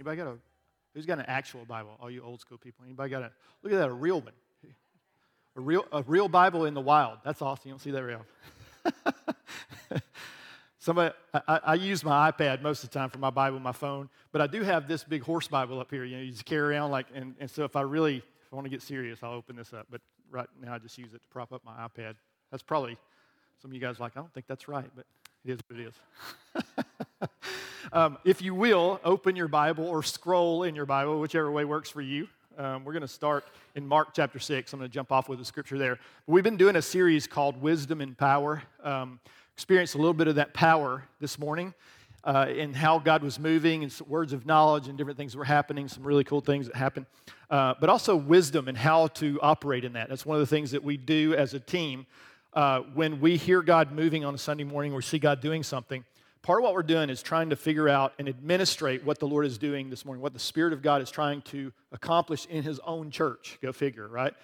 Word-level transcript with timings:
Anybody 0.00 0.16
got 0.16 0.28
a, 0.28 0.38
who's 0.94 1.04
got 1.04 1.18
an 1.18 1.26
actual 1.28 1.66
Bible? 1.66 1.90
All 2.00 2.10
you 2.10 2.22
old 2.22 2.40
school 2.40 2.56
people. 2.56 2.86
Anybody 2.86 3.10
got 3.10 3.22
a, 3.22 3.30
look 3.62 3.70
at 3.70 3.78
that, 3.78 3.90
a 3.90 3.92
real 3.92 4.22
one. 4.22 4.32
A 5.56 5.60
real, 5.60 5.84
a 5.92 6.02
real 6.04 6.26
Bible 6.26 6.64
in 6.64 6.72
the 6.72 6.80
wild. 6.80 7.18
That's 7.22 7.42
awesome. 7.42 7.68
You 7.68 7.72
don't 7.72 7.80
see 7.80 7.90
that 7.90 8.02
real. 8.02 8.24
Somebody, 10.78 11.14
I, 11.34 11.60
I, 11.64 11.74
use 11.74 12.02
my 12.02 12.30
iPad 12.30 12.62
most 12.62 12.82
of 12.82 12.88
the 12.88 12.98
time 12.98 13.10
for 13.10 13.18
my 13.18 13.28
Bible, 13.28 13.58
my 13.58 13.72
phone, 13.72 14.08
but 14.32 14.40
I 14.40 14.46
do 14.46 14.62
have 14.62 14.88
this 14.88 15.04
big 15.04 15.22
horse 15.22 15.48
Bible 15.48 15.78
up 15.80 15.90
here. 15.90 16.04
You 16.04 16.16
know, 16.16 16.22
you 16.22 16.30
just 16.30 16.46
carry 16.46 16.74
around 16.74 16.92
like, 16.92 17.08
and, 17.12 17.34
and 17.38 17.50
so 17.50 17.64
if 17.64 17.76
I 17.76 17.82
really, 17.82 18.16
if 18.16 18.52
I 18.52 18.56
want 18.56 18.64
to 18.64 18.70
get 18.70 18.80
serious, 18.80 19.18
I'll 19.22 19.34
open 19.34 19.56
this 19.56 19.74
up. 19.74 19.88
But 19.90 20.00
right 20.30 20.48
now, 20.62 20.72
I 20.72 20.78
just 20.78 20.96
use 20.96 21.12
it 21.12 21.20
to 21.20 21.28
prop 21.28 21.52
up 21.52 21.62
my 21.62 21.72
iPad. 21.72 22.14
That's 22.50 22.62
probably 22.62 22.96
some 23.60 23.70
of 23.70 23.74
you 23.74 23.80
guys 23.80 24.00
like. 24.00 24.16
I 24.16 24.20
don't 24.20 24.32
think 24.32 24.46
that's 24.46 24.66
right, 24.66 24.90
but 24.96 25.04
it 25.44 25.50
is 25.50 25.58
what 25.68 25.78
it 25.78 25.88
is. 25.88 27.28
um, 27.92 28.18
if 28.24 28.40
you 28.40 28.54
will, 28.54 29.00
open 29.04 29.34
your 29.34 29.48
Bible 29.48 29.86
or 29.86 30.02
scroll 30.02 30.62
in 30.62 30.74
your 30.74 30.86
Bible, 30.86 31.18
whichever 31.18 31.50
way 31.50 31.64
works 31.64 31.90
for 31.90 32.00
you. 32.00 32.28
Um, 32.56 32.84
we're 32.84 32.92
going 32.92 33.02
to 33.02 33.08
start 33.08 33.44
in 33.74 33.86
Mark 33.86 34.10
chapter 34.14 34.38
6. 34.38 34.72
I'm 34.72 34.78
going 34.78 34.88
to 34.88 34.94
jump 34.94 35.10
off 35.10 35.28
with 35.28 35.40
a 35.40 35.44
scripture 35.44 35.76
there. 35.76 35.98
We've 36.26 36.44
been 36.44 36.56
doing 36.56 36.76
a 36.76 36.82
series 36.82 37.26
called 37.26 37.60
Wisdom 37.60 38.00
and 38.00 38.16
Power. 38.16 38.62
Um, 38.84 39.18
experienced 39.54 39.94
a 39.94 39.98
little 39.98 40.14
bit 40.14 40.28
of 40.28 40.36
that 40.36 40.54
power 40.54 41.04
this 41.20 41.38
morning 41.38 41.74
uh, 42.22 42.46
in 42.54 42.74
how 42.74 42.98
God 42.98 43.24
was 43.24 43.38
moving 43.40 43.82
and 43.82 44.00
words 44.06 44.32
of 44.32 44.46
knowledge 44.46 44.86
and 44.86 44.96
different 44.96 45.16
things 45.16 45.34
were 45.34 45.44
happening, 45.44 45.88
some 45.88 46.04
really 46.04 46.24
cool 46.24 46.40
things 46.40 46.66
that 46.66 46.76
happened. 46.76 47.06
Uh, 47.50 47.74
but 47.80 47.90
also 47.90 48.14
wisdom 48.14 48.68
and 48.68 48.78
how 48.78 49.08
to 49.08 49.40
operate 49.42 49.84
in 49.84 49.94
that. 49.94 50.08
That's 50.08 50.24
one 50.24 50.36
of 50.36 50.40
the 50.40 50.46
things 50.54 50.70
that 50.70 50.84
we 50.84 50.96
do 50.96 51.34
as 51.34 51.54
a 51.54 51.60
team. 51.60 52.06
Uh, 52.52 52.80
when 52.94 53.20
we 53.20 53.36
hear 53.36 53.62
God 53.62 53.90
moving 53.90 54.24
on 54.24 54.34
a 54.34 54.38
Sunday 54.38 54.64
morning 54.64 54.92
or 54.92 55.02
see 55.02 55.18
God 55.18 55.40
doing 55.40 55.62
something, 55.64 56.04
part 56.42 56.60
of 56.60 56.64
what 56.64 56.74
we're 56.74 56.82
doing 56.82 57.10
is 57.10 57.22
trying 57.22 57.50
to 57.50 57.56
figure 57.56 57.88
out 57.88 58.12
and 58.18 58.28
administrate 58.28 59.04
what 59.04 59.18
the 59.18 59.26
Lord 59.26 59.46
is 59.46 59.58
doing 59.58 59.90
this 59.90 60.04
morning, 60.04 60.22
what 60.22 60.32
the 60.32 60.38
Spirit 60.38 60.72
of 60.72 60.82
God 60.82 61.02
is 61.02 61.10
trying 61.10 61.42
to 61.42 61.72
accomplish 61.92 62.46
in 62.46 62.62
His 62.62 62.80
own 62.80 63.10
church. 63.10 63.58
Go 63.60 63.72
figure, 63.72 64.08
right? 64.08 64.34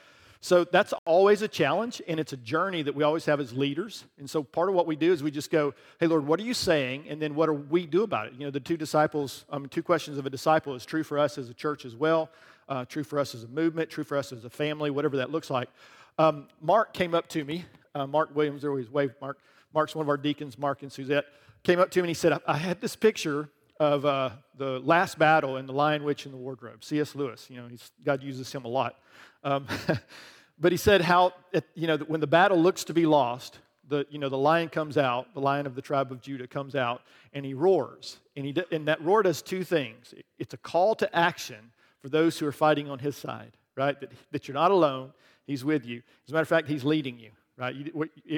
So 0.41 0.65
that's 0.65 0.93
always 1.07 1.43
a 1.43 1.49
challenge, 1.49 2.03
and 2.07 2.21
it's 2.21 2.33
a 2.33 2.37
journey 2.37 2.83
that 2.83 2.95
we 2.95 3.03
always 3.03 3.25
have 3.25 3.41
as 3.41 3.53
leaders. 3.53 4.05
And 4.19 4.29
so 4.29 4.43
part 4.43 4.69
of 4.69 4.75
what 4.75 4.87
we 4.87 4.95
do 4.95 5.13
is 5.13 5.23
we 5.23 5.31
just 5.31 5.51
go, 5.51 5.75
"Hey, 5.99 6.07
Lord, 6.07 6.27
what 6.27 6.39
are 6.39 6.45
you 6.45 6.55
saying?" 6.55 7.07
And 7.09 7.21
then 7.21 7.35
what 7.35 7.47
do 7.47 7.53
we 7.53 7.87
do 7.87 8.03
about 8.03 8.29
it? 8.29 8.35
You 8.35 8.45
know, 8.45 8.51
the 8.51 8.61
two 8.61 8.77
disciples, 8.77 9.45
um, 9.51 9.67
two 9.69 9.83
questions 9.83 10.19
of 10.19 10.27
a 10.27 10.31
disciple 10.31 10.75
is 10.75 10.85
true 10.85 11.03
for 11.03 11.19
us 11.19 11.39
as 11.39 11.49
a 11.49 11.55
church 11.55 11.85
as 11.85 11.97
well, 11.97 12.31
uh, 12.69 12.85
true 12.85 13.03
for 13.03 13.19
us 13.19 13.35
as 13.35 13.45
a 13.45 13.49
movement, 13.49 13.91
true 13.91 14.05
for 14.05 14.17
us 14.17 14.33
as 14.33 14.45
a 14.45 14.51
family, 14.51 14.91
whatever 14.91 15.17
that 15.17 15.31
looks 15.31 15.51
like. 15.51 15.71
Um, 16.19 16.49
Mark 16.61 16.93
came 16.93 17.15
up 17.15 17.29
to 17.31 17.43
me. 17.45 17.65
Uh, 17.95 18.07
Mark 18.07 18.35
Williams, 18.37 18.61
there 18.63 18.71
always 18.71 18.91
wave. 18.91 19.15
Mark. 19.21 19.39
Mark's 19.75 19.95
one 19.95 20.05
of 20.05 20.09
our 20.09 20.17
deacons. 20.17 20.59
Mark 20.59 20.83
and 20.83 20.93
Suzette 20.93 21.27
came 21.67 21.81
up 21.81 21.91
to 21.91 21.99
me 21.99 22.05
and 22.05 22.11
he 22.11 22.15
said, 22.15 22.39
I 22.47 22.57
had 22.57 22.81
this 22.81 22.95
picture 22.95 23.51
of 23.81 24.07
uh, 24.07 24.31
the 24.57 24.79
last 24.79 25.19
battle 25.19 25.57
in 25.57 25.67
The 25.67 25.73
Lion, 25.73 26.05
Witch, 26.05 26.25
and 26.25 26.33
the 26.33 26.39
Wardrobe. 26.39 26.85
C.S. 26.85 27.17
Lewis, 27.17 27.49
you 27.51 27.57
know, 27.57 27.67
God 28.05 28.23
uses 28.23 28.53
him 28.53 28.65
a 28.65 28.69
lot. 28.69 29.01
Um, 29.43 29.67
but 30.61 30.71
he 30.71 30.79
said 30.79 31.01
how, 31.01 31.33
you 31.75 31.89
know, 31.89 31.97
when 31.97 32.21
the 32.21 32.27
battle 32.29 32.57
looks 32.57 32.85
to 32.85 32.95
be 32.95 33.05
lost, 33.05 33.59
the, 33.89 34.07
you 34.11 34.21
know, 34.21 34.29
the 34.29 34.39
lion 34.39 34.69
comes 34.69 34.97
out, 34.97 35.35
the 35.35 35.41
lion 35.41 35.67
of 35.67 35.75
the 35.75 35.83
tribe 35.83 36.13
of 36.13 36.21
Judah 36.21 36.47
comes 36.47 36.77
out, 36.77 37.03
and 37.33 37.45
he 37.45 37.53
roars. 37.53 38.21
And, 38.37 38.47
he, 38.47 38.55
and 38.71 38.87
that 38.87 39.03
roar 39.03 39.25
does 39.25 39.43
two 39.43 39.65
things. 39.65 40.15
It's 40.39 40.55
a 40.55 40.59
call 40.59 40.95
to 40.95 41.17
action 41.17 41.73
for 42.01 42.09
those 42.09 42.39
who 42.39 42.47
are 42.47 42.53
fighting 42.53 42.89
on 42.89 43.01
his 43.01 43.17
side, 43.17 43.57
right? 43.77 43.99
That, 43.99 44.13
that 44.31 44.47
you're 44.47 44.55
not 44.55 44.71
alone, 44.71 45.13
he's 45.49 45.65
with 45.65 45.85
you. 45.85 46.03
As 46.27 46.31
a 46.31 46.33
matter 46.33 46.43
of 46.43 46.49
fact, 46.49 46.69
he's 46.69 46.85
leading 46.85 47.19
you 47.19 47.31
right? 47.57 47.75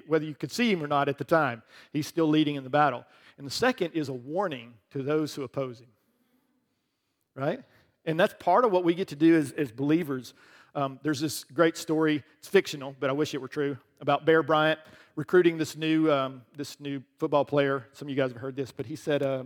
Whether 0.06 0.24
you 0.24 0.34
could 0.34 0.52
see 0.52 0.70
him 0.70 0.82
or 0.82 0.86
not 0.86 1.08
at 1.08 1.18
the 1.18 1.24
time, 1.24 1.62
he's 1.92 2.06
still 2.06 2.28
leading 2.28 2.56
in 2.56 2.64
the 2.64 2.70
battle. 2.70 3.04
And 3.36 3.46
the 3.46 3.52
second 3.52 3.92
is 3.92 4.08
a 4.08 4.12
warning 4.12 4.74
to 4.90 5.02
those 5.02 5.34
who 5.34 5.42
oppose 5.42 5.80
him, 5.80 5.88
right? 7.34 7.60
And 8.04 8.18
that's 8.18 8.34
part 8.38 8.64
of 8.64 8.72
what 8.72 8.84
we 8.84 8.94
get 8.94 9.08
to 9.08 9.16
do 9.16 9.36
as, 9.36 9.52
as 9.52 9.70
believers. 9.70 10.34
Um, 10.74 10.98
there's 11.02 11.20
this 11.20 11.44
great 11.44 11.76
story, 11.76 12.22
it's 12.38 12.48
fictional, 12.48 12.94
but 12.98 13.10
I 13.10 13.12
wish 13.12 13.34
it 13.34 13.40
were 13.40 13.48
true, 13.48 13.76
about 14.00 14.24
Bear 14.24 14.42
Bryant 14.42 14.80
recruiting 15.16 15.58
this 15.58 15.76
new, 15.76 16.10
um, 16.12 16.42
this 16.56 16.78
new 16.78 17.02
football 17.18 17.44
player. 17.44 17.88
Some 17.92 18.06
of 18.06 18.10
you 18.10 18.16
guys 18.16 18.30
have 18.30 18.40
heard 18.40 18.54
this, 18.54 18.70
but 18.70 18.86
he 18.86 18.94
said, 18.94 19.22
uh, 19.22 19.44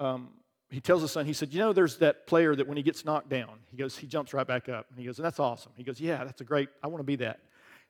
um, 0.00 0.30
he 0.70 0.80
tells 0.80 1.02
his 1.02 1.12
son, 1.12 1.24
he 1.24 1.32
said, 1.32 1.52
You 1.52 1.60
know, 1.60 1.72
there's 1.72 1.96
that 1.98 2.26
player 2.26 2.54
that 2.54 2.66
when 2.66 2.76
he 2.76 2.82
gets 2.82 3.04
knocked 3.04 3.28
down, 3.28 3.58
he 3.70 3.76
goes, 3.76 3.96
he 3.96 4.06
jumps 4.06 4.34
right 4.34 4.46
back 4.46 4.68
up. 4.68 4.86
And 4.90 4.98
he 4.98 5.06
goes, 5.06 5.18
And 5.18 5.24
that's 5.24 5.40
awesome. 5.40 5.72
He 5.76 5.84
goes, 5.84 6.00
Yeah, 6.00 6.24
that's 6.24 6.40
a 6.40 6.44
great, 6.44 6.68
I 6.82 6.88
want 6.88 6.98
to 6.98 7.04
be 7.04 7.16
that. 7.16 7.40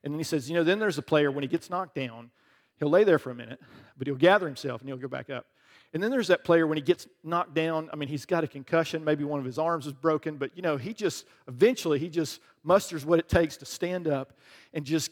And 0.05 0.13
then 0.13 0.19
he 0.19 0.25
says, 0.25 0.49
you 0.49 0.57
know, 0.57 0.65
then 0.65 0.79
there's 0.79 0.99
a 0.99 1.03
player, 1.03 1.31
when 1.31 1.43
he 1.43 1.49
gets 1.49 1.71
knocked 1.71 1.95
down, 1.95 2.31
he'll 2.79 2.91
lay 2.91 3.05
there 3.05 3.19
for 3.19 3.31
a 3.31 3.35
minute, 3.35 3.61
but 3.97 4.07
he'll 4.07 4.17
gather 4.17 4.47
himself 4.47 4.81
and 4.81 4.89
he'll 4.89 4.99
go 4.99 5.09
back 5.09 5.31
up. 5.31 5.47
And 5.93 6.03
then 6.03 6.11
there's 6.11 6.29
that 6.29 6.45
player 6.45 6.67
when 6.67 6.77
he 6.77 6.83
gets 6.83 7.09
knocked 7.25 7.55
down. 7.55 7.89
I 7.93 7.97
mean, 7.97 8.09
he's 8.09 8.27
got 8.27 8.45
a 8.45 8.49
concussion, 8.49 9.05
maybe 9.05 9.25
one 9.25 9.41
of 9.41 9.47
his 9.47 9.59
arms 9.59 9.87
is 9.87 9.95
broken, 9.95 10.37
but 10.37 10.55
you 10.55 10.63
know, 10.63 10.77
he 10.77 10.93
just 10.93 11.25
eventually 11.49 11.99
he 11.99 12.09
just 12.09 12.41
musters 12.63 13.07
what 13.07 13.19
it 13.19 13.29
takes 13.29 13.57
to 13.59 13.65
stand 13.65 14.07
up 14.07 14.35
and 14.75 14.85
just 14.85 15.11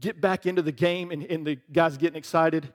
get 0.00 0.20
back 0.20 0.46
into 0.46 0.62
the 0.62 0.72
game. 0.72 1.10
And, 1.10 1.24
and 1.24 1.46
the 1.46 1.58
guy's 1.72 1.96
getting 1.96 2.16
excited, 2.16 2.72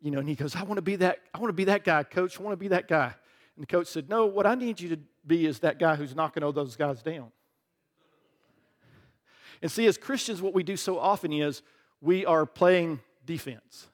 you 0.00 0.10
know, 0.10 0.18
and 0.18 0.28
he 0.28 0.34
goes, 0.34 0.56
I 0.56 0.64
want 0.64 0.76
to 0.76 0.82
be 0.82 0.96
that, 0.96 1.20
I 1.32 1.38
want 1.38 1.50
to 1.50 1.56
be 1.56 1.64
that 1.64 1.84
guy, 1.84 2.02
coach. 2.02 2.38
I 2.38 2.42
want 2.42 2.52
to 2.52 2.58
be 2.58 2.68
that 2.68 2.88
guy. 2.88 3.14
And 3.56 3.62
the 3.62 3.66
coach 3.66 3.86
said, 3.86 4.08
No, 4.08 4.26
what 4.26 4.46
I 4.46 4.54
need 4.54 4.80
you 4.80 4.90
to 4.90 4.98
be 5.26 5.46
is 5.46 5.60
that 5.60 5.78
guy 5.78 5.96
who's 5.96 6.14
knocking 6.14 6.42
all 6.42 6.52
those 6.52 6.76
guys 6.76 7.02
down. 7.02 7.30
And 9.62 9.70
see, 9.70 9.86
as 9.86 9.98
Christians, 9.98 10.42
what 10.42 10.54
we 10.54 10.62
do 10.62 10.76
so 10.76 10.98
often 10.98 11.32
is 11.32 11.62
we 12.00 12.26
are 12.26 12.46
playing 12.46 13.00
defense. 13.24 13.88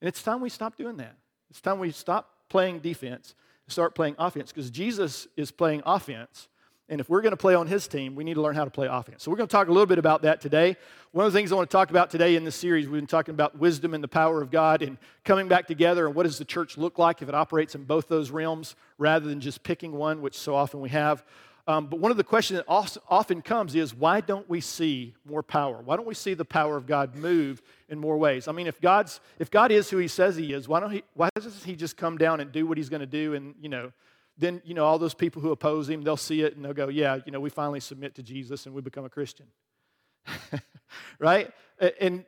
And 0.00 0.08
it's 0.08 0.22
time 0.22 0.40
we 0.40 0.48
stop 0.48 0.76
doing 0.76 0.96
that. 0.98 1.16
It's 1.50 1.60
time 1.60 1.78
we 1.78 1.90
stop 1.90 2.30
playing 2.48 2.80
defense 2.80 3.34
and 3.66 3.72
start 3.72 3.94
playing 3.94 4.16
offense 4.18 4.52
because 4.52 4.70
Jesus 4.70 5.26
is 5.36 5.50
playing 5.50 5.82
offense. 5.86 6.48
And 6.88 7.00
if 7.00 7.08
we're 7.08 7.20
going 7.20 7.32
to 7.32 7.36
play 7.36 7.56
on 7.56 7.66
his 7.66 7.88
team, 7.88 8.14
we 8.14 8.22
need 8.22 8.34
to 8.34 8.40
learn 8.40 8.54
how 8.54 8.64
to 8.64 8.70
play 8.70 8.86
offense. 8.86 9.24
So 9.24 9.30
we're 9.30 9.38
going 9.38 9.48
to 9.48 9.52
talk 9.52 9.66
a 9.66 9.72
little 9.72 9.86
bit 9.86 9.98
about 9.98 10.22
that 10.22 10.40
today. 10.40 10.76
One 11.10 11.26
of 11.26 11.32
the 11.32 11.36
things 11.36 11.50
I 11.50 11.56
want 11.56 11.68
to 11.68 11.76
talk 11.76 11.90
about 11.90 12.10
today 12.10 12.36
in 12.36 12.44
this 12.44 12.54
series, 12.54 12.86
we've 12.86 13.00
been 13.00 13.08
talking 13.08 13.34
about 13.34 13.58
wisdom 13.58 13.92
and 13.92 14.04
the 14.04 14.08
power 14.08 14.40
of 14.40 14.52
God 14.52 14.82
and 14.82 14.96
coming 15.24 15.48
back 15.48 15.66
together 15.66 16.06
and 16.06 16.14
what 16.14 16.22
does 16.22 16.38
the 16.38 16.44
church 16.44 16.78
look 16.78 16.96
like 16.96 17.22
if 17.22 17.28
it 17.28 17.34
operates 17.34 17.74
in 17.74 17.82
both 17.82 18.06
those 18.06 18.30
realms 18.30 18.76
rather 18.98 19.28
than 19.28 19.40
just 19.40 19.64
picking 19.64 19.92
one, 19.92 20.22
which 20.22 20.38
so 20.38 20.54
often 20.54 20.80
we 20.80 20.90
have. 20.90 21.24
Um, 21.68 21.88
but 21.88 21.98
one 21.98 22.12
of 22.12 22.16
the 22.16 22.24
questions 22.24 22.60
that 22.60 23.00
often 23.08 23.42
comes 23.42 23.74
is 23.74 23.92
why 23.92 24.20
don't 24.20 24.48
we 24.48 24.60
see 24.60 25.14
more 25.24 25.42
power? 25.42 25.82
Why 25.84 25.96
don't 25.96 26.06
we 26.06 26.14
see 26.14 26.34
the 26.34 26.44
power 26.44 26.76
of 26.76 26.86
God 26.86 27.16
move 27.16 27.60
in 27.88 27.98
more 27.98 28.16
ways? 28.16 28.46
I 28.46 28.52
mean, 28.52 28.68
if 28.68 28.80
God's 28.80 29.20
if 29.40 29.50
God 29.50 29.72
is 29.72 29.90
who 29.90 29.96
He 29.96 30.06
says 30.06 30.36
He 30.36 30.52
is, 30.52 30.68
why 30.68 30.78
don't 30.78 30.92
He? 30.92 31.02
Why 31.14 31.28
doesn't 31.34 31.64
He 31.64 31.74
just 31.74 31.96
come 31.96 32.18
down 32.18 32.38
and 32.40 32.52
do 32.52 32.66
what 32.66 32.78
He's 32.78 32.88
going 32.88 33.00
to 33.00 33.06
do? 33.06 33.34
And 33.34 33.56
you 33.60 33.68
know, 33.68 33.92
then 34.38 34.62
you 34.64 34.74
know 34.74 34.84
all 34.84 34.98
those 34.98 35.14
people 35.14 35.42
who 35.42 35.50
oppose 35.50 35.88
Him, 35.88 36.02
they'll 36.02 36.16
see 36.16 36.42
it 36.42 36.54
and 36.54 36.64
they'll 36.64 36.72
go, 36.72 36.88
yeah, 36.88 37.18
you 37.26 37.32
know, 37.32 37.40
we 37.40 37.50
finally 37.50 37.80
submit 37.80 38.14
to 38.14 38.22
Jesus 38.22 38.66
and 38.66 38.74
we 38.74 38.80
become 38.80 39.04
a 39.04 39.10
Christian, 39.10 39.46
right? 41.18 41.50
And 42.00 42.24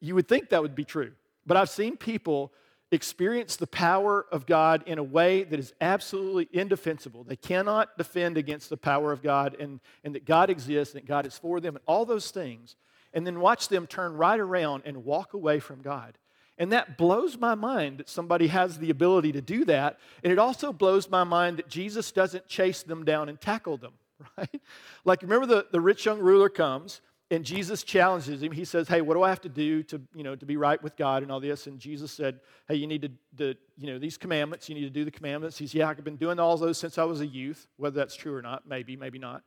you 0.00 0.14
would 0.14 0.28
think 0.28 0.50
that 0.50 0.60
would 0.60 0.74
be 0.74 0.84
true, 0.84 1.12
but 1.46 1.56
I've 1.56 1.70
seen 1.70 1.96
people 1.96 2.52
experience 2.96 3.56
the 3.56 3.66
power 3.66 4.26
of 4.32 4.46
God 4.46 4.82
in 4.86 4.98
a 4.98 5.02
way 5.02 5.44
that 5.44 5.58
is 5.58 5.72
absolutely 5.80 6.48
indefensible. 6.52 7.24
They 7.24 7.36
cannot 7.36 7.96
defend 7.96 8.36
against 8.36 8.68
the 8.68 8.76
power 8.76 9.12
of 9.12 9.22
God 9.22 9.56
and, 9.60 9.80
and 10.02 10.14
that 10.14 10.24
God 10.24 10.50
exists 10.50 10.94
and 10.94 11.02
that 11.02 11.08
God 11.08 11.26
is 11.26 11.38
for 11.38 11.60
them 11.60 11.76
and 11.76 11.84
all 11.86 12.04
those 12.04 12.30
things. 12.30 12.76
And 13.12 13.26
then 13.26 13.40
watch 13.40 13.68
them 13.68 13.86
turn 13.86 14.14
right 14.16 14.38
around 14.38 14.82
and 14.86 15.04
walk 15.04 15.34
away 15.34 15.60
from 15.60 15.82
God. 15.82 16.18
And 16.58 16.72
that 16.72 16.98
blows 16.98 17.38
my 17.38 17.54
mind 17.54 17.98
that 17.98 18.08
somebody 18.08 18.48
has 18.48 18.78
the 18.78 18.90
ability 18.90 19.32
to 19.32 19.40
do 19.40 19.64
that. 19.64 19.98
And 20.22 20.32
it 20.32 20.38
also 20.38 20.72
blows 20.72 21.08
my 21.08 21.24
mind 21.24 21.56
that 21.56 21.68
Jesus 21.68 22.12
doesn't 22.12 22.48
chase 22.48 22.82
them 22.82 23.04
down 23.04 23.28
and 23.28 23.40
tackle 23.40 23.78
them, 23.78 23.92
right? 24.36 24.60
Like, 25.04 25.22
remember 25.22 25.46
the, 25.46 25.66
the 25.70 25.80
rich 25.80 26.04
young 26.04 26.18
ruler 26.18 26.48
comes 26.48 27.00
and 27.30 27.44
Jesus 27.44 27.84
challenges 27.84 28.42
him. 28.42 28.50
He 28.50 28.64
says, 28.64 28.88
"Hey, 28.88 29.00
what 29.00 29.14
do 29.14 29.22
I 29.22 29.28
have 29.28 29.40
to 29.42 29.48
do 29.48 29.82
to, 29.84 30.00
you 30.14 30.24
know, 30.24 30.34
to 30.34 30.44
be 30.44 30.56
right 30.56 30.82
with 30.82 30.96
God 30.96 31.22
and 31.22 31.30
all 31.30 31.40
this?" 31.40 31.66
And 31.66 31.78
Jesus 31.78 32.10
said, 32.10 32.40
"Hey, 32.66 32.74
you 32.74 32.86
need 32.86 33.02
to, 33.02 33.10
to 33.38 33.58
you 33.78 33.86
know, 33.86 33.98
these 33.98 34.16
commandments. 34.16 34.68
You 34.68 34.74
need 34.74 34.82
to 34.82 34.90
do 34.90 35.04
the 35.04 35.10
commandments." 35.10 35.56
He's, 35.56 35.72
"Yeah, 35.72 35.88
I've 35.88 36.02
been 36.02 36.16
doing 36.16 36.40
all 36.40 36.56
those 36.56 36.78
since 36.78 36.98
I 36.98 37.04
was 37.04 37.20
a 37.20 37.26
youth. 37.26 37.68
Whether 37.76 37.96
that's 37.96 38.16
true 38.16 38.34
or 38.34 38.42
not, 38.42 38.66
maybe, 38.66 38.96
maybe 38.96 39.18
not." 39.18 39.42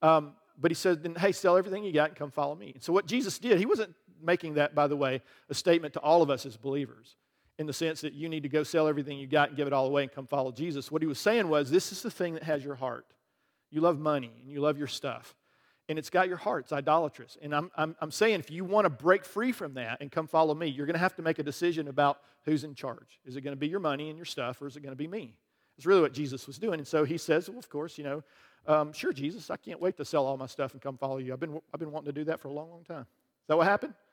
Um, 0.00 0.36
but 0.58 0.70
he 0.70 0.74
said, 0.74 1.02
"Then, 1.02 1.16
hey, 1.16 1.32
sell 1.32 1.56
everything 1.56 1.84
you 1.84 1.92
got 1.92 2.10
and 2.10 2.16
come 2.16 2.30
follow 2.30 2.54
me." 2.54 2.72
And 2.74 2.82
so 2.82 2.92
what 2.92 3.06
Jesus 3.06 3.38
did, 3.38 3.58
he 3.58 3.66
wasn't 3.66 3.94
making 4.22 4.54
that, 4.54 4.74
by 4.74 4.86
the 4.86 4.96
way, 4.96 5.20
a 5.48 5.54
statement 5.54 5.94
to 5.94 6.00
all 6.00 6.22
of 6.22 6.30
us 6.30 6.46
as 6.46 6.56
believers, 6.56 7.16
in 7.58 7.66
the 7.66 7.72
sense 7.72 8.00
that 8.00 8.14
you 8.14 8.28
need 8.28 8.44
to 8.44 8.48
go 8.48 8.62
sell 8.62 8.86
everything 8.86 9.18
you 9.18 9.26
got 9.26 9.48
and 9.48 9.56
give 9.56 9.66
it 9.66 9.72
all 9.72 9.86
away 9.86 10.02
and 10.02 10.12
come 10.12 10.26
follow 10.26 10.52
Jesus. 10.52 10.90
What 10.90 11.02
he 11.02 11.08
was 11.08 11.18
saying 11.18 11.48
was, 11.48 11.70
this 11.70 11.92
is 11.92 12.02
the 12.02 12.10
thing 12.10 12.34
that 12.34 12.44
has 12.44 12.64
your 12.64 12.76
heart. 12.76 13.06
You 13.70 13.80
love 13.80 13.98
money 13.98 14.32
and 14.40 14.50
you 14.50 14.60
love 14.60 14.78
your 14.78 14.86
stuff 14.86 15.34
and 15.88 15.98
it's 15.98 16.10
got 16.10 16.28
your 16.28 16.36
heart. 16.36 16.64
It's 16.64 16.72
idolatrous. 16.72 17.36
And 17.42 17.54
I'm, 17.54 17.70
I'm, 17.76 17.96
I'm 18.00 18.10
saying 18.10 18.40
if 18.40 18.50
you 18.50 18.64
want 18.64 18.86
to 18.86 18.90
break 18.90 19.24
free 19.24 19.52
from 19.52 19.74
that 19.74 19.98
and 20.00 20.10
come 20.10 20.26
follow 20.26 20.54
me, 20.54 20.66
you're 20.68 20.86
going 20.86 20.94
to 20.94 21.00
have 21.00 21.16
to 21.16 21.22
make 21.22 21.38
a 21.38 21.42
decision 21.42 21.88
about 21.88 22.20
who's 22.44 22.64
in 22.64 22.74
charge. 22.74 23.20
Is 23.24 23.36
it 23.36 23.42
going 23.42 23.54
to 23.54 23.60
be 23.60 23.68
your 23.68 23.80
money 23.80 24.08
and 24.08 24.16
your 24.16 24.24
stuff, 24.24 24.60
or 24.62 24.66
is 24.66 24.76
it 24.76 24.80
going 24.80 24.92
to 24.92 24.96
be 24.96 25.08
me? 25.08 25.36
It's 25.76 25.86
really 25.86 26.00
what 26.00 26.12
Jesus 26.12 26.46
was 26.46 26.58
doing. 26.58 26.78
And 26.78 26.86
so 26.86 27.04
he 27.04 27.18
says, 27.18 27.48
well, 27.48 27.58
of 27.58 27.68
course, 27.68 27.98
you 27.98 28.04
know, 28.04 28.22
um, 28.66 28.92
sure, 28.92 29.12
Jesus, 29.12 29.50
I 29.50 29.56
can't 29.56 29.80
wait 29.80 29.96
to 29.98 30.04
sell 30.04 30.26
all 30.26 30.36
my 30.36 30.46
stuff 30.46 30.72
and 30.72 30.80
come 30.80 30.96
follow 30.96 31.18
you. 31.18 31.32
I've 31.32 31.40
been, 31.40 31.60
I've 31.72 31.80
been 31.80 31.92
wanting 31.92 32.12
to 32.12 32.18
do 32.18 32.24
that 32.24 32.40
for 32.40 32.48
a 32.48 32.52
long, 32.52 32.70
long 32.70 32.84
time. 32.84 33.02
Is 33.02 33.48
that 33.48 33.56
what 33.56 33.66
happened? 33.66 33.94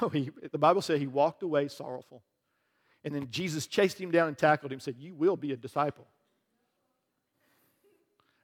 No, 0.00 0.08
he, 0.08 0.30
the 0.50 0.56
Bible 0.56 0.80
said 0.80 0.98
he 0.98 1.06
walked 1.06 1.42
away 1.42 1.68
sorrowful. 1.68 2.22
And 3.04 3.14
then 3.14 3.28
Jesus 3.30 3.66
chased 3.66 4.00
him 4.00 4.10
down 4.10 4.28
and 4.28 4.38
tackled 4.38 4.72
him 4.72 4.80
said, 4.80 4.94
You 4.98 5.14
will 5.14 5.36
be 5.36 5.52
a 5.52 5.56
disciple. 5.56 6.06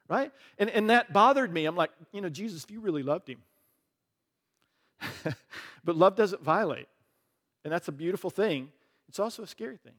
Right? 0.09 0.31
And, 0.57 0.69
and 0.69 0.89
that 0.89 1.13
bothered 1.13 1.53
me. 1.53 1.65
I'm 1.65 1.75
like, 1.75 1.91
you 2.11 2.19
know, 2.19 2.29
Jesus, 2.29 2.63
if 2.63 2.71
you 2.71 2.81
really 2.81 3.03
loved 3.03 3.29
him. 3.29 3.39
but 5.85 5.95
love 5.95 6.15
doesn't 6.15 6.43
violate. 6.43 6.87
And 7.63 7.71
that's 7.71 7.87
a 7.87 7.91
beautiful 7.93 8.29
thing. 8.29 8.69
It's 9.07 9.19
also 9.19 9.43
a 9.43 9.47
scary 9.47 9.77
thing. 9.77 9.93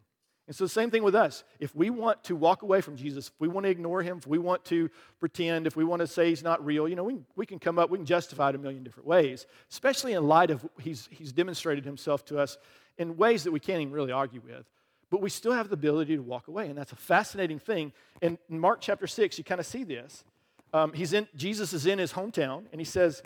And 0.46 0.56
so, 0.56 0.64
the 0.64 0.68
same 0.68 0.90
thing 0.90 1.04
with 1.04 1.14
us. 1.14 1.44
If 1.60 1.76
we 1.76 1.90
want 1.90 2.24
to 2.24 2.34
walk 2.34 2.62
away 2.62 2.80
from 2.80 2.96
Jesus, 2.96 3.28
if 3.28 3.34
we 3.38 3.46
want 3.46 3.66
to 3.66 3.70
ignore 3.70 4.02
him, 4.02 4.18
if 4.18 4.26
we 4.26 4.38
want 4.38 4.64
to 4.64 4.90
pretend, 5.20 5.68
if 5.68 5.76
we 5.76 5.84
want 5.84 6.00
to 6.00 6.08
say 6.08 6.28
he's 6.28 6.42
not 6.42 6.64
real, 6.64 6.88
you 6.88 6.96
know, 6.96 7.04
we, 7.04 7.20
we 7.36 7.46
can 7.46 7.60
come 7.60 7.78
up, 7.78 7.88
we 7.88 7.98
can 7.98 8.06
justify 8.06 8.48
it 8.48 8.56
a 8.56 8.58
million 8.58 8.82
different 8.82 9.06
ways, 9.06 9.46
especially 9.70 10.14
in 10.14 10.26
light 10.26 10.50
of 10.50 10.66
he's, 10.80 11.08
he's 11.12 11.32
demonstrated 11.32 11.84
himself 11.84 12.24
to 12.24 12.38
us 12.40 12.58
in 12.98 13.16
ways 13.16 13.44
that 13.44 13.52
we 13.52 13.60
can't 13.60 13.80
even 13.80 13.92
really 13.92 14.10
argue 14.10 14.40
with. 14.44 14.66
But 15.10 15.20
we 15.20 15.28
still 15.28 15.52
have 15.52 15.68
the 15.68 15.74
ability 15.74 16.16
to 16.16 16.22
walk 16.22 16.48
away, 16.48 16.68
and 16.68 16.78
that's 16.78 16.92
a 16.92 16.96
fascinating 16.96 17.58
thing. 17.58 17.92
And 18.22 18.38
in 18.48 18.58
Mark 18.58 18.80
chapter 18.80 19.06
6, 19.06 19.38
you 19.38 19.44
kind 19.44 19.60
of 19.60 19.66
see 19.66 19.84
this. 19.84 20.24
Um, 20.72 20.92
he's 20.92 21.12
in, 21.12 21.26
Jesus 21.34 21.72
is 21.72 21.86
in 21.86 21.98
his 21.98 22.12
hometown, 22.12 22.64
and 22.70 22.80
he 22.80 22.84
says 22.84 23.22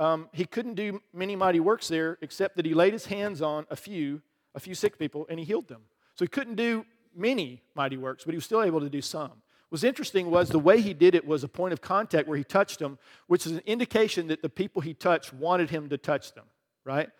um, 0.00 0.28
he 0.32 0.46
couldn't 0.46 0.74
do 0.74 1.02
many 1.12 1.36
mighty 1.36 1.60
works 1.60 1.88
there 1.88 2.18
except 2.22 2.56
that 2.56 2.64
he 2.64 2.72
laid 2.72 2.92
his 2.92 3.06
hands 3.06 3.42
on 3.42 3.66
a 3.70 3.76
few, 3.76 4.22
a 4.54 4.60
few 4.60 4.74
sick 4.74 4.98
people, 4.98 5.26
and 5.28 5.38
he 5.38 5.44
healed 5.44 5.68
them. 5.68 5.82
So 6.14 6.24
he 6.24 6.28
couldn't 6.28 6.54
do 6.54 6.86
many 7.14 7.62
mighty 7.74 7.96
works, 7.96 8.24
but 8.24 8.32
he 8.32 8.36
was 8.36 8.44
still 8.44 8.62
able 8.62 8.80
to 8.80 8.88
do 8.88 9.02
some. 9.02 9.32
What's 9.68 9.84
interesting 9.84 10.30
was 10.30 10.48
the 10.48 10.58
way 10.58 10.80
he 10.80 10.94
did 10.94 11.14
it 11.14 11.26
was 11.26 11.44
a 11.44 11.48
point 11.48 11.74
of 11.74 11.82
contact 11.82 12.26
where 12.26 12.38
he 12.38 12.44
touched 12.44 12.78
them, 12.78 12.98
which 13.26 13.44
is 13.44 13.52
an 13.52 13.62
indication 13.66 14.28
that 14.28 14.40
the 14.40 14.48
people 14.48 14.80
he 14.80 14.94
touched 14.94 15.34
wanted 15.34 15.68
him 15.68 15.90
to 15.90 15.98
touch 15.98 16.32
them, 16.32 16.46
right? 16.84 17.10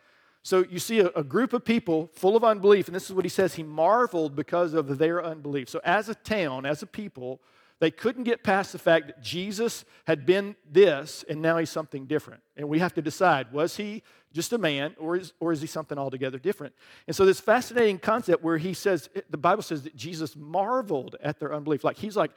So 0.43 0.65
you 0.71 0.79
see 0.79 1.01
a, 1.01 1.09
a, 1.09 1.25
group 1.25 1.53
of 1.53 1.65
people 1.65 2.11
full 2.15 2.37
of 2.37 2.45
unbelief, 2.45 2.87
and 2.87 2.95
this 2.95 3.07
is 3.07 3.13
what 3.13 3.25
he 3.25 3.29
says 3.29 3.55
he 3.55 3.63
marveled 3.63 4.37
because 4.37 4.73
of 4.73 4.99
their 4.99 5.23
unbelief. 5.23 5.69
So, 5.69 5.81
as 5.85 6.09
a 6.09 6.15
town, 6.15 6.65
as 6.65 6.83
a 6.83 6.87
people, 6.87 7.41
they 7.81 7.91
couldn't 7.91 8.25
get 8.25 8.43
past 8.43 8.73
the 8.73 8.79
fact 8.79 9.07
that 9.07 9.23
Jesus 9.23 9.85
had 10.07 10.27
been 10.27 10.57
this 10.69 11.25
and 11.29 11.41
now 11.41 11.59
he's 11.59 11.71
something 11.71 12.07
different. 12.07 12.43
And 12.57 12.69
we 12.69 12.81
have 12.81 12.95
to 12.95 13.03
decide 13.03 13.53
was 13.53 13.77
he 13.77 14.03
just 14.33 14.53
a 14.53 14.59
man 14.59 14.95
or 14.99 15.17
is, 15.17 15.33
or 15.41 15.53
is 15.53 15.61
he 15.61 15.67
something 15.67 15.99
altogether 15.99 16.39
different? 16.39 16.75
And 17.07 17.15
so, 17.15 17.25
this 17.25 17.41
fascinating 17.41 17.99
concept 17.99 18.43
where 18.43 18.59
he 18.59 18.75
says, 18.75 19.09
the 19.31 19.37
Bible 19.37 19.63
says 19.63 19.83
that 19.83 19.97
Jesus 19.97 20.37
marveled 20.37 21.17
at 21.21 21.39
their 21.41 21.53
unbelief. 21.53 21.85
Like 21.85 21.97
he's 21.97 22.17
like, 22.17 22.31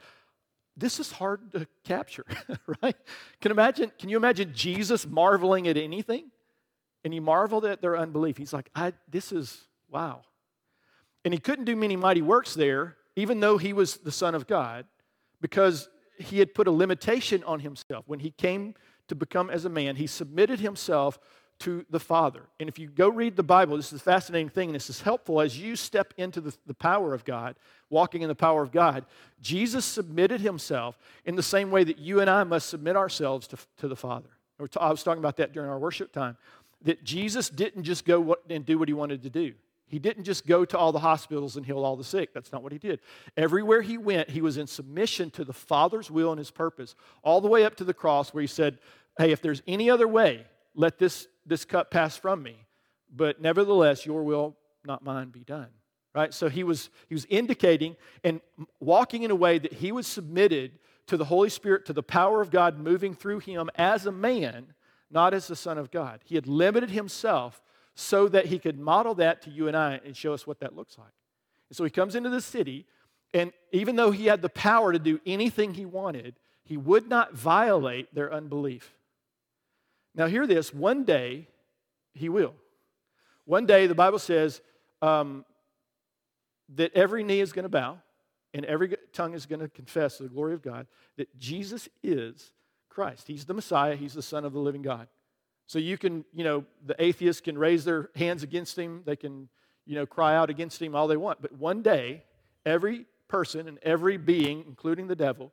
this 0.76 0.98
is 0.98 1.12
hard 1.12 1.52
to 1.52 1.66
capture, 1.84 2.24
right? 2.82 2.96
Can, 3.40 3.52
imagine, 3.52 3.92
can 3.98 4.08
you 4.08 4.16
imagine 4.16 4.52
Jesus 4.54 5.06
marveling 5.06 5.68
at 5.68 5.76
anything? 5.76 6.30
And 7.04 7.12
he 7.12 7.20
marveled 7.20 7.64
at 7.64 7.80
their 7.80 7.96
unbelief. 7.96 8.36
He's 8.36 8.52
like, 8.52 8.70
I, 8.74 8.92
this 9.08 9.32
is, 9.32 9.64
wow. 9.90 10.22
And 11.24 11.34
he 11.34 11.40
couldn't 11.40 11.64
do 11.64 11.76
many 11.76 11.96
mighty 11.96 12.22
works 12.22 12.54
there, 12.54 12.96
even 13.16 13.40
though 13.40 13.58
he 13.58 13.72
was 13.72 13.98
the 13.98 14.12
Son 14.12 14.34
of 14.34 14.46
God 14.46 14.86
because 15.40 15.88
he 16.18 16.38
had 16.38 16.54
put 16.54 16.66
a 16.66 16.70
limitation 16.70 17.42
on 17.44 17.60
himself. 17.60 18.04
When 18.06 18.20
he 18.20 18.30
came 18.30 18.74
to 19.08 19.14
become 19.14 19.50
as 19.50 19.64
a 19.64 19.68
man, 19.68 19.96
he 19.96 20.06
submitted 20.06 20.60
himself 20.60 21.18
to 21.60 21.84
the 21.90 22.00
Father. 22.00 22.42
And 22.58 22.68
if 22.68 22.78
you 22.78 22.88
go 22.88 23.08
read 23.08 23.36
the 23.36 23.42
Bible, 23.42 23.76
this 23.76 23.92
is 23.92 24.00
a 24.00 24.04
fascinating 24.04 24.48
thing, 24.48 24.70
and 24.70 24.74
this 24.74 24.90
is 24.90 25.02
helpful 25.02 25.40
as 25.40 25.58
you 25.58 25.76
step 25.76 26.14
into 26.16 26.40
the, 26.40 26.56
the 26.66 26.74
power 26.74 27.14
of 27.14 27.24
God, 27.24 27.56
walking 27.90 28.22
in 28.22 28.28
the 28.28 28.34
power 28.34 28.62
of 28.62 28.72
God. 28.72 29.04
Jesus 29.40 29.84
submitted 29.84 30.40
himself 30.40 30.98
in 31.24 31.36
the 31.36 31.42
same 31.42 31.70
way 31.70 31.84
that 31.84 31.98
you 31.98 32.20
and 32.20 32.28
I 32.28 32.44
must 32.44 32.68
submit 32.68 32.96
ourselves 32.96 33.46
to, 33.48 33.58
to 33.78 33.88
the 33.88 33.96
Father. 33.96 34.28
I 34.78 34.90
was 34.90 35.02
talking 35.02 35.20
about 35.20 35.36
that 35.38 35.52
during 35.52 35.68
our 35.68 35.78
worship 35.78 36.12
time. 36.12 36.36
That 36.84 37.04
Jesus 37.04 37.48
didn't 37.48 37.84
just 37.84 38.04
go 38.04 38.36
and 38.50 38.66
do 38.66 38.78
what 38.78 38.88
he 38.88 38.94
wanted 38.94 39.22
to 39.22 39.30
do. 39.30 39.54
He 39.86 39.98
didn't 39.98 40.24
just 40.24 40.46
go 40.46 40.64
to 40.64 40.78
all 40.78 40.90
the 40.90 41.00
hospitals 41.00 41.56
and 41.56 41.66
heal 41.66 41.84
all 41.84 41.96
the 41.96 42.04
sick. 42.04 42.32
That's 42.32 42.50
not 42.50 42.62
what 42.62 42.72
he 42.72 42.78
did. 42.78 43.00
Everywhere 43.36 43.82
he 43.82 43.98
went, 43.98 44.30
he 44.30 44.40
was 44.40 44.56
in 44.56 44.66
submission 44.66 45.30
to 45.32 45.44
the 45.44 45.52
Father's 45.52 46.10
will 46.10 46.30
and 46.30 46.38
his 46.38 46.50
purpose, 46.50 46.94
all 47.22 47.42
the 47.42 47.48
way 47.48 47.64
up 47.66 47.74
to 47.76 47.84
the 47.84 47.92
cross 47.92 48.32
where 48.32 48.40
he 48.40 48.46
said, 48.46 48.78
Hey, 49.18 49.32
if 49.32 49.42
there's 49.42 49.62
any 49.66 49.90
other 49.90 50.08
way, 50.08 50.46
let 50.74 50.98
this, 50.98 51.28
this 51.44 51.66
cup 51.66 51.90
pass 51.90 52.16
from 52.16 52.42
me. 52.42 52.56
But 53.14 53.42
nevertheless, 53.42 54.06
your 54.06 54.22
will, 54.22 54.56
not 54.84 55.04
mine, 55.04 55.28
be 55.28 55.44
done. 55.44 55.68
Right? 56.14 56.32
So 56.32 56.48
he 56.48 56.64
was, 56.64 56.88
he 57.08 57.14
was 57.14 57.26
indicating 57.28 57.96
and 58.24 58.40
walking 58.80 59.22
in 59.22 59.30
a 59.30 59.34
way 59.34 59.58
that 59.58 59.74
he 59.74 59.92
was 59.92 60.06
submitted 60.06 60.78
to 61.06 61.18
the 61.18 61.24
Holy 61.26 61.50
Spirit, 61.50 61.84
to 61.86 61.92
the 61.92 62.02
power 62.02 62.40
of 62.40 62.50
God 62.50 62.78
moving 62.78 63.14
through 63.14 63.40
him 63.40 63.70
as 63.74 64.06
a 64.06 64.12
man, 64.12 64.72
not 65.12 65.34
as 65.34 65.46
the 65.46 65.56
Son 65.56 65.78
of 65.78 65.90
God. 65.90 66.20
He 66.24 66.34
had 66.34 66.46
limited 66.46 66.90
himself 66.90 67.62
so 67.94 68.28
that 68.28 68.46
he 68.46 68.58
could 68.58 68.78
model 68.78 69.14
that 69.16 69.42
to 69.42 69.50
you 69.50 69.68
and 69.68 69.76
I 69.76 70.00
and 70.04 70.16
show 70.16 70.32
us 70.32 70.46
what 70.46 70.60
that 70.60 70.74
looks 70.74 70.96
like. 70.96 71.12
And 71.68 71.76
so 71.76 71.84
he 71.84 71.90
comes 71.90 72.14
into 72.14 72.30
the 72.30 72.40
city, 72.40 72.86
and 73.34 73.52
even 73.72 73.96
though 73.96 74.10
he 74.10 74.26
had 74.26 74.42
the 74.42 74.48
power 74.48 74.92
to 74.92 74.98
do 74.98 75.20
anything 75.26 75.74
he 75.74 75.86
wanted, 75.86 76.36
he 76.64 76.76
would 76.76 77.08
not 77.08 77.34
violate 77.34 78.14
their 78.14 78.32
unbelief. 78.32 78.94
Now, 80.14 80.26
hear 80.26 80.46
this 80.46 80.72
one 80.72 81.04
day 81.04 81.48
he 82.14 82.28
will. 82.28 82.54
One 83.44 83.66
day, 83.66 83.86
the 83.86 83.94
Bible 83.94 84.18
says 84.18 84.60
um, 85.00 85.44
that 86.76 86.92
every 86.94 87.24
knee 87.24 87.40
is 87.40 87.52
going 87.52 87.64
to 87.64 87.68
bow 87.68 87.98
and 88.54 88.64
every 88.66 88.94
tongue 89.12 89.34
is 89.34 89.46
going 89.46 89.60
to 89.60 89.68
confess 89.68 90.18
the 90.18 90.28
glory 90.28 90.54
of 90.54 90.62
God 90.62 90.86
that 91.16 91.38
Jesus 91.38 91.88
is 92.02 92.52
Christ. 92.92 93.26
He's 93.26 93.44
the 93.44 93.54
Messiah, 93.54 93.96
He's 93.96 94.14
the 94.14 94.22
Son 94.22 94.44
of 94.44 94.52
the 94.52 94.58
living 94.58 94.82
God. 94.82 95.08
So 95.66 95.78
you 95.78 95.96
can, 95.96 96.24
you 96.32 96.44
know, 96.44 96.64
the 96.84 96.94
atheists 97.02 97.40
can 97.40 97.56
raise 97.56 97.84
their 97.84 98.10
hands 98.14 98.42
against 98.42 98.78
him, 98.78 99.02
they 99.06 99.16
can, 99.16 99.48
you 99.86 99.94
know, 99.94 100.06
cry 100.06 100.36
out 100.36 100.50
against 100.50 100.82
him 100.82 100.94
all 100.94 101.08
they 101.08 101.16
want. 101.16 101.40
But 101.40 101.52
one 101.52 101.82
day, 101.82 102.24
every 102.66 103.06
person 103.28 103.68
and 103.68 103.78
every 103.82 104.16
being, 104.16 104.64
including 104.66 105.06
the 105.06 105.16
devil, 105.16 105.52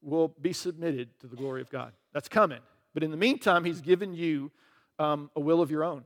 will 0.00 0.28
be 0.40 0.52
submitted 0.52 1.08
to 1.20 1.26
the 1.26 1.34
glory 1.34 1.60
of 1.60 1.70
God. 1.70 1.92
That's 2.12 2.28
coming. 2.28 2.60
But 2.94 3.02
in 3.02 3.10
the 3.10 3.16
meantime, 3.16 3.64
he's 3.64 3.80
given 3.80 4.14
you 4.14 4.50
um, 4.98 5.30
a 5.34 5.40
will 5.40 5.60
of 5.60 5.70
your 5.70 5.82
own. 5.82 6.04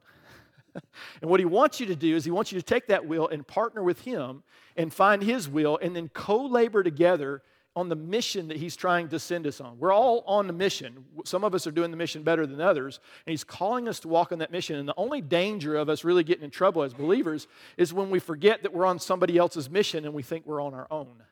and 1.20 1.30
what 1.30 1.40
he 1.40 1.46
wants 1.46 1.78
you 1.80 1.86
to 1.86 1.96
do 1.96 2.16
is 2.16 2.24
he 2.24 2.30
wants 2.30 2.52
you 2.52 2.58
to 2.58 2.64
take 2.64 2.86
that 2.86 3.06
will 3.06 3.28
and 3.28 3.46
partner 3.46 3.82
with 3.82 4.00
him 4.00 4.42
and 4.76 4.92
find 4.92 5.22
his 5.22 5.48
will 5.48 5.78
and 5.82 5.94
then 5.94 6.08
co 6.08 6.46
labor 6.46 6.82
together 6.82 7.42
on 7.74 7.88
the 7.88 7.96
mission 7.96 8.48
that 8.48 8.58
he's 8.58 8.76
trying 8.76 9.08
to 9.08 9.19
send 9.19 9.46
us 9.46 9.60
on. 9.60 9.78
We're 9.78 9.92
all 9.92 10.22
on 10.26 10.46
the 10.46 10.52
mission. 10.52 11.04
Some 11.24 11.42
of 11.42 11.54
us 11.54 11.66
are 11.66 11.70
doing 11.70 11.90
the 11.90 11.96
mission 11.96 12.22
better 12.22 12.46
than 12.46 12.60
others, 12.60 13.00
and 13.26 13.30
he's 13.32 13.44
calling 13.44 13.88
us 13.88 14.00
to 14.00 14.08
walk 14.08 14.30
on 14.30 14.40
that 14.40 14.52
mission. 14.52 14.76
And 14.76 14.86
the 14.86 14.94
only 14.96 15.22
danger 15.22 15.76
of 15.76 15.88
us 15.88 16.04
really 16.04 16.24
getting 16.24 16.44
in 16.44 16.50
trouble 16.50 16.82
as 16.82 16.92
believers 16.92 17.48
is 17.78 17.94
when 17.94 18.10
we 18.10 18.19
forget 18.19 18.62
that 18.62 18.74
we're 18.74 18.84
on 18.84 18.98
somebody 18.98 19.38
else's 19.38 19.70
mission 19.70 20.04
and 20.04 20.12
we 20.12 20.22
think 20.22 20.46
we're 20.46 20.60
on 20.60 20.74
our 20.74 20.86
own. 20.90 21.22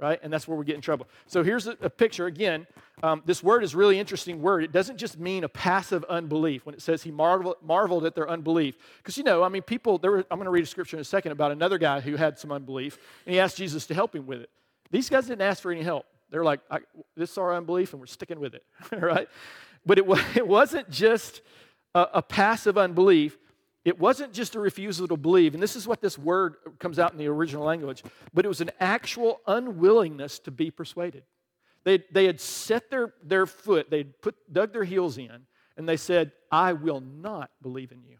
Right? 0.00 0.18
And 0.22 0.32
that's 0.32 0.48
where 0.48 0.56
we 0.56 0.64
get 0.64 0.76
in 0.76 0.80
trouble. 0.80 1.06
So 1.26 1.42
here's 1.44 1.66
a, 1.66 1.76
a 1.82 1.90
picture. 1.90 2.24
Again, 2.24 2.66
um, 3.02 3.22
this 3.26 3.42
word 3.42 3.62
is 3.62 3.74
really 3.74 3.98
interesting 3.98 4.40
word. 4.40 4.64
It 4.64 4.72
doesn't 4.72 4.96
just 4.96 5.18
mean 5.18 5.44
a 5.44 5.48
passive 5.48 6.04
unbelief 6.04 6.64
when 6.64 6.74
it 6.74 6.80
says 6.80 7.02
he 7.02 7.10
marveled, 7.10 7.56
marveled 7.62 8.06
at 8.06 8.14
their 8.14 8.28
unbelief. 8.28 8.78
Because, 8.96 9.18
you 9.18 9.24
know, 9.24 9.42
I 9.42 9.50
mean, 9.50 9.60
people, 9.60 9.98
there 9.98 10.10
were, 10.10 10.24
I'm 10.30 10.38
going 10.38 10.46
to 10.46 10.50
read 10.50 10.64
a 10.64 10.66
scripture 10.66 10.96
in 10.96 11.02
a 11.02 11.04
second 11.04 11.32
about 11.32 11.52
another 11.52 11.76
guy 11.76 12.00
who 12.00 12.16
had 12.16 12.38
some 12.38 12.50
unbelief, 12.50 12.98
and 13.26 13.34
he 13.34 13.38
asked 13.38 13.58
Jesus 13.58 13.86
to 13.88 13.94
help 13.94 14.16
him 14.16 14.26
with 14.26 14.40
it. 14.40 14.48
These 14.90 15.08
guys 15.08 15.26
didn't 15.26 15.42
ask 15.42 15.62
for 15.62 15.70
any 15.70 15.82
help. 15.82 16.06
They're 16.30 16.44
like, 16.44 16.60
this 17.16 17.32
is 17.32 17.38
our 17.38 17.54
unbelief 17.54 17.92
and 17.92 18.00
we're 18.00 18.06
sticking 18.06 18.40
with 18.40 18.54
it, 18.54 18.64
right? 18.92 19.28
But 19.84 19.98
it, 19.98 20.04
it 20.36 20.46
wasn't 20.46 20.90
just 20.90 21.42
a, 21.94 22.06
a 22.14 22.22
passive 22.22 22.78
unbelief. 22.78 23.36
It 23.84 23.98
wasn't 23.98 24.32
just 24.32 24.54
a 24.54 24.60
refusal 24.60 25.08
to 25.08 25.16
believe, 25.16 25.54
and 25.54 25.62
this 25.62 25.74
is 25.74 25.88
what 25.88 26.02
this 26.02 26.18
word 26.18 26.56
comes 26.78 26.98
out 26.98 27.12
in 27.12 27.18
the 27.18 27.28
original 27.28 27.64
language, 27.64 28.02
but 28.34 28.44
it 28.44 28.48
was 28.48 28.60
an 28.60 28.70
actual 28.78 29.40
unwillingness 29.46 30.38
to 30.40 30.50
be 30.50 30.70
persuaded. 30.70 31.22
They, 31.84 32.04
they 32.12 32.26
had 32.26 32.40
set 32.40 32.90
their, 32.90 33.14
their 33.22 33.46
foot, 33.46 33.90
they'd 33.90 34.20
put, 34.20 34.34
dug 34.52 34.74
their 34.74 34.84
heels 34.84 35.16
in, 35.16 35.46
and 35.78 35.88
they 35.88 35.96
said, 35.96 36.32
I 36.52 36.74
will 36.74 37.00
not 37.00 37.50
believe 37.62 37.90
in 37.90 38.02
you. 38.04 38.18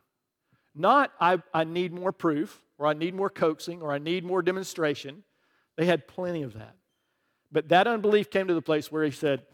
Not, 0.75 1.13
I, 1.21 1.43
I 1.53 1.65
need 1.65 1.93
more 1.93 2.13
proof, 2.13 2.63
or 2.79 2.87
I 2.87 2.95
need 2.95 3.15
more 3.15 3.29
coaxing, 3.29 3.83
or 3.83 3.93
I 3.93 3.99
need 3.99 4.25
more 4.25 4.41
demonstration. 4.41 5.25
They 5.81 5.87
had 5.87 6.07
plenty 6.07 6.43
of 6.43 6.53
that. 6.53 6.77
But 7.51 7.71
that 7.71 7.87
unbelief 7.87 8.29
came 8.29 8.47
to 8.49 8.53
the 8.53 8.61
place 8.61 8.93
where 8.93 9.03
he 9.03 9.11
said, 9.11 9.47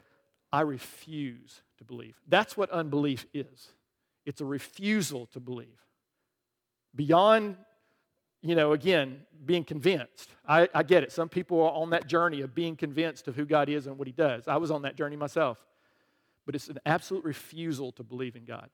I 0.53 0.63
refuse 0.63 1.63
to 1.79 1.85
believe. 1.85 2.17
That's 2.27 2.57
what 2.57 2.69
unbelief 2.71 3.27
is 3.33 3.69
it's 4.25 4.41
a 4.41 4.45
refusal 4.45 5.27
to 5.27 5.39
believe. 5.39 5.79
Beyond, 6.97 7.57
you 8.43 8.57
know, 8.57 8.73
again, 8.73 9.21
being 9.45 9.63
convinced. 9.63 10.29
I, 10.49 10.69
I 10.75 10.83
get 10.83 11.05
it. 11.05 11.13
Some 11.13 11.29
people 11.29 11.63
are 11.63 11.71
on 11.71 11.91
that 11.91 12.09
journey 12.09 12.41
of 12.41 12.57
being 12.57 12.75
convinced 12.75 13.29
of 13.29 13.37
who 13.37 13.45
God 13.45 13.69
is 13.69 13.87
and 13.87 13.97
what 13.97 14.09
he 14.09 14.13
does. 14.13 14.49
I 14.49 14.57
was 14.57 14.73
on 14.73 14.83
that 14.83 14.97
journey 14.97 15.15
myself. 15.15 15.65
But 16.45 16.57
it's 16.57 16.67
an 16.67 16.81
absolute 16.85 17.23
refusal 17.23 17.93
to 17.93 18.03
believe 18.03 18.35
in 18.35 18.45
God. 18.45 18.69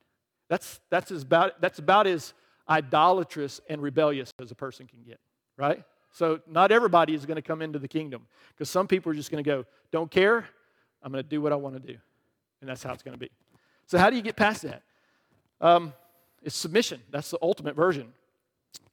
That's, 0.49 0.81
that's, 0.89 1.11
about, 1.11 1.61
that's 1.61 1.81
about 1.81 2.07
as 2.07 2.33
idolatrous 2.67 3.61
and 3.69 3.83
rebellious 3.83 4.33
as 4.41 4.51
a 4.51 4.55
person 4.55 4.87
can 4.87 5.03
get, 5.03 5.21
right? 5.59 5.85
So, 6.13 6.41
not 6.47 6.71
everybody 6.71 7.15
is 7.15 7.27
going 7.27 7.37
to 7.37 7.43
come 7.43 7.63
into 7.63 7.79
the 7.79 7.89
kingdom 7.89 8.27
because 8.51 8.69
some 8.69 8.87
people 8.87 9.11
are 9.11 9.15
just 9.15 9.31
going 9.31 9.43
to 9.43 9.49
go, 9.49 9.65
don't 9.91 10.11
care, 10.11 10.47
I'm 11.03 11.11
going 11.11 11.25
to 11.25 11.29
do 11.29 11.41
what 11.41 11.53
I 11.53 11.57
want 11.57 11.75
to 11.75 11.93
do. 11.93 11.99
And 12.61 12.69
that's 12.69 12.83
how 12.83 12.93
it's 12.93 13.03
going 13.03 13.15
to 13.15 13.19
be. 13.19 13.31
So, 13.87 13.99
how 13.99 14.11
do 14.11 14.17
you 14.17 14.23
get 14.23 14.37
past 14.37 14.63
that? 14.63 14.83
Um, 15.61 15.95
it's 16.43 16.57
submission. 16.57 17.01
That's 17.11 17.31
the 17.31 17.39
ultimate 17.41 17.75
version. 17.75 18.13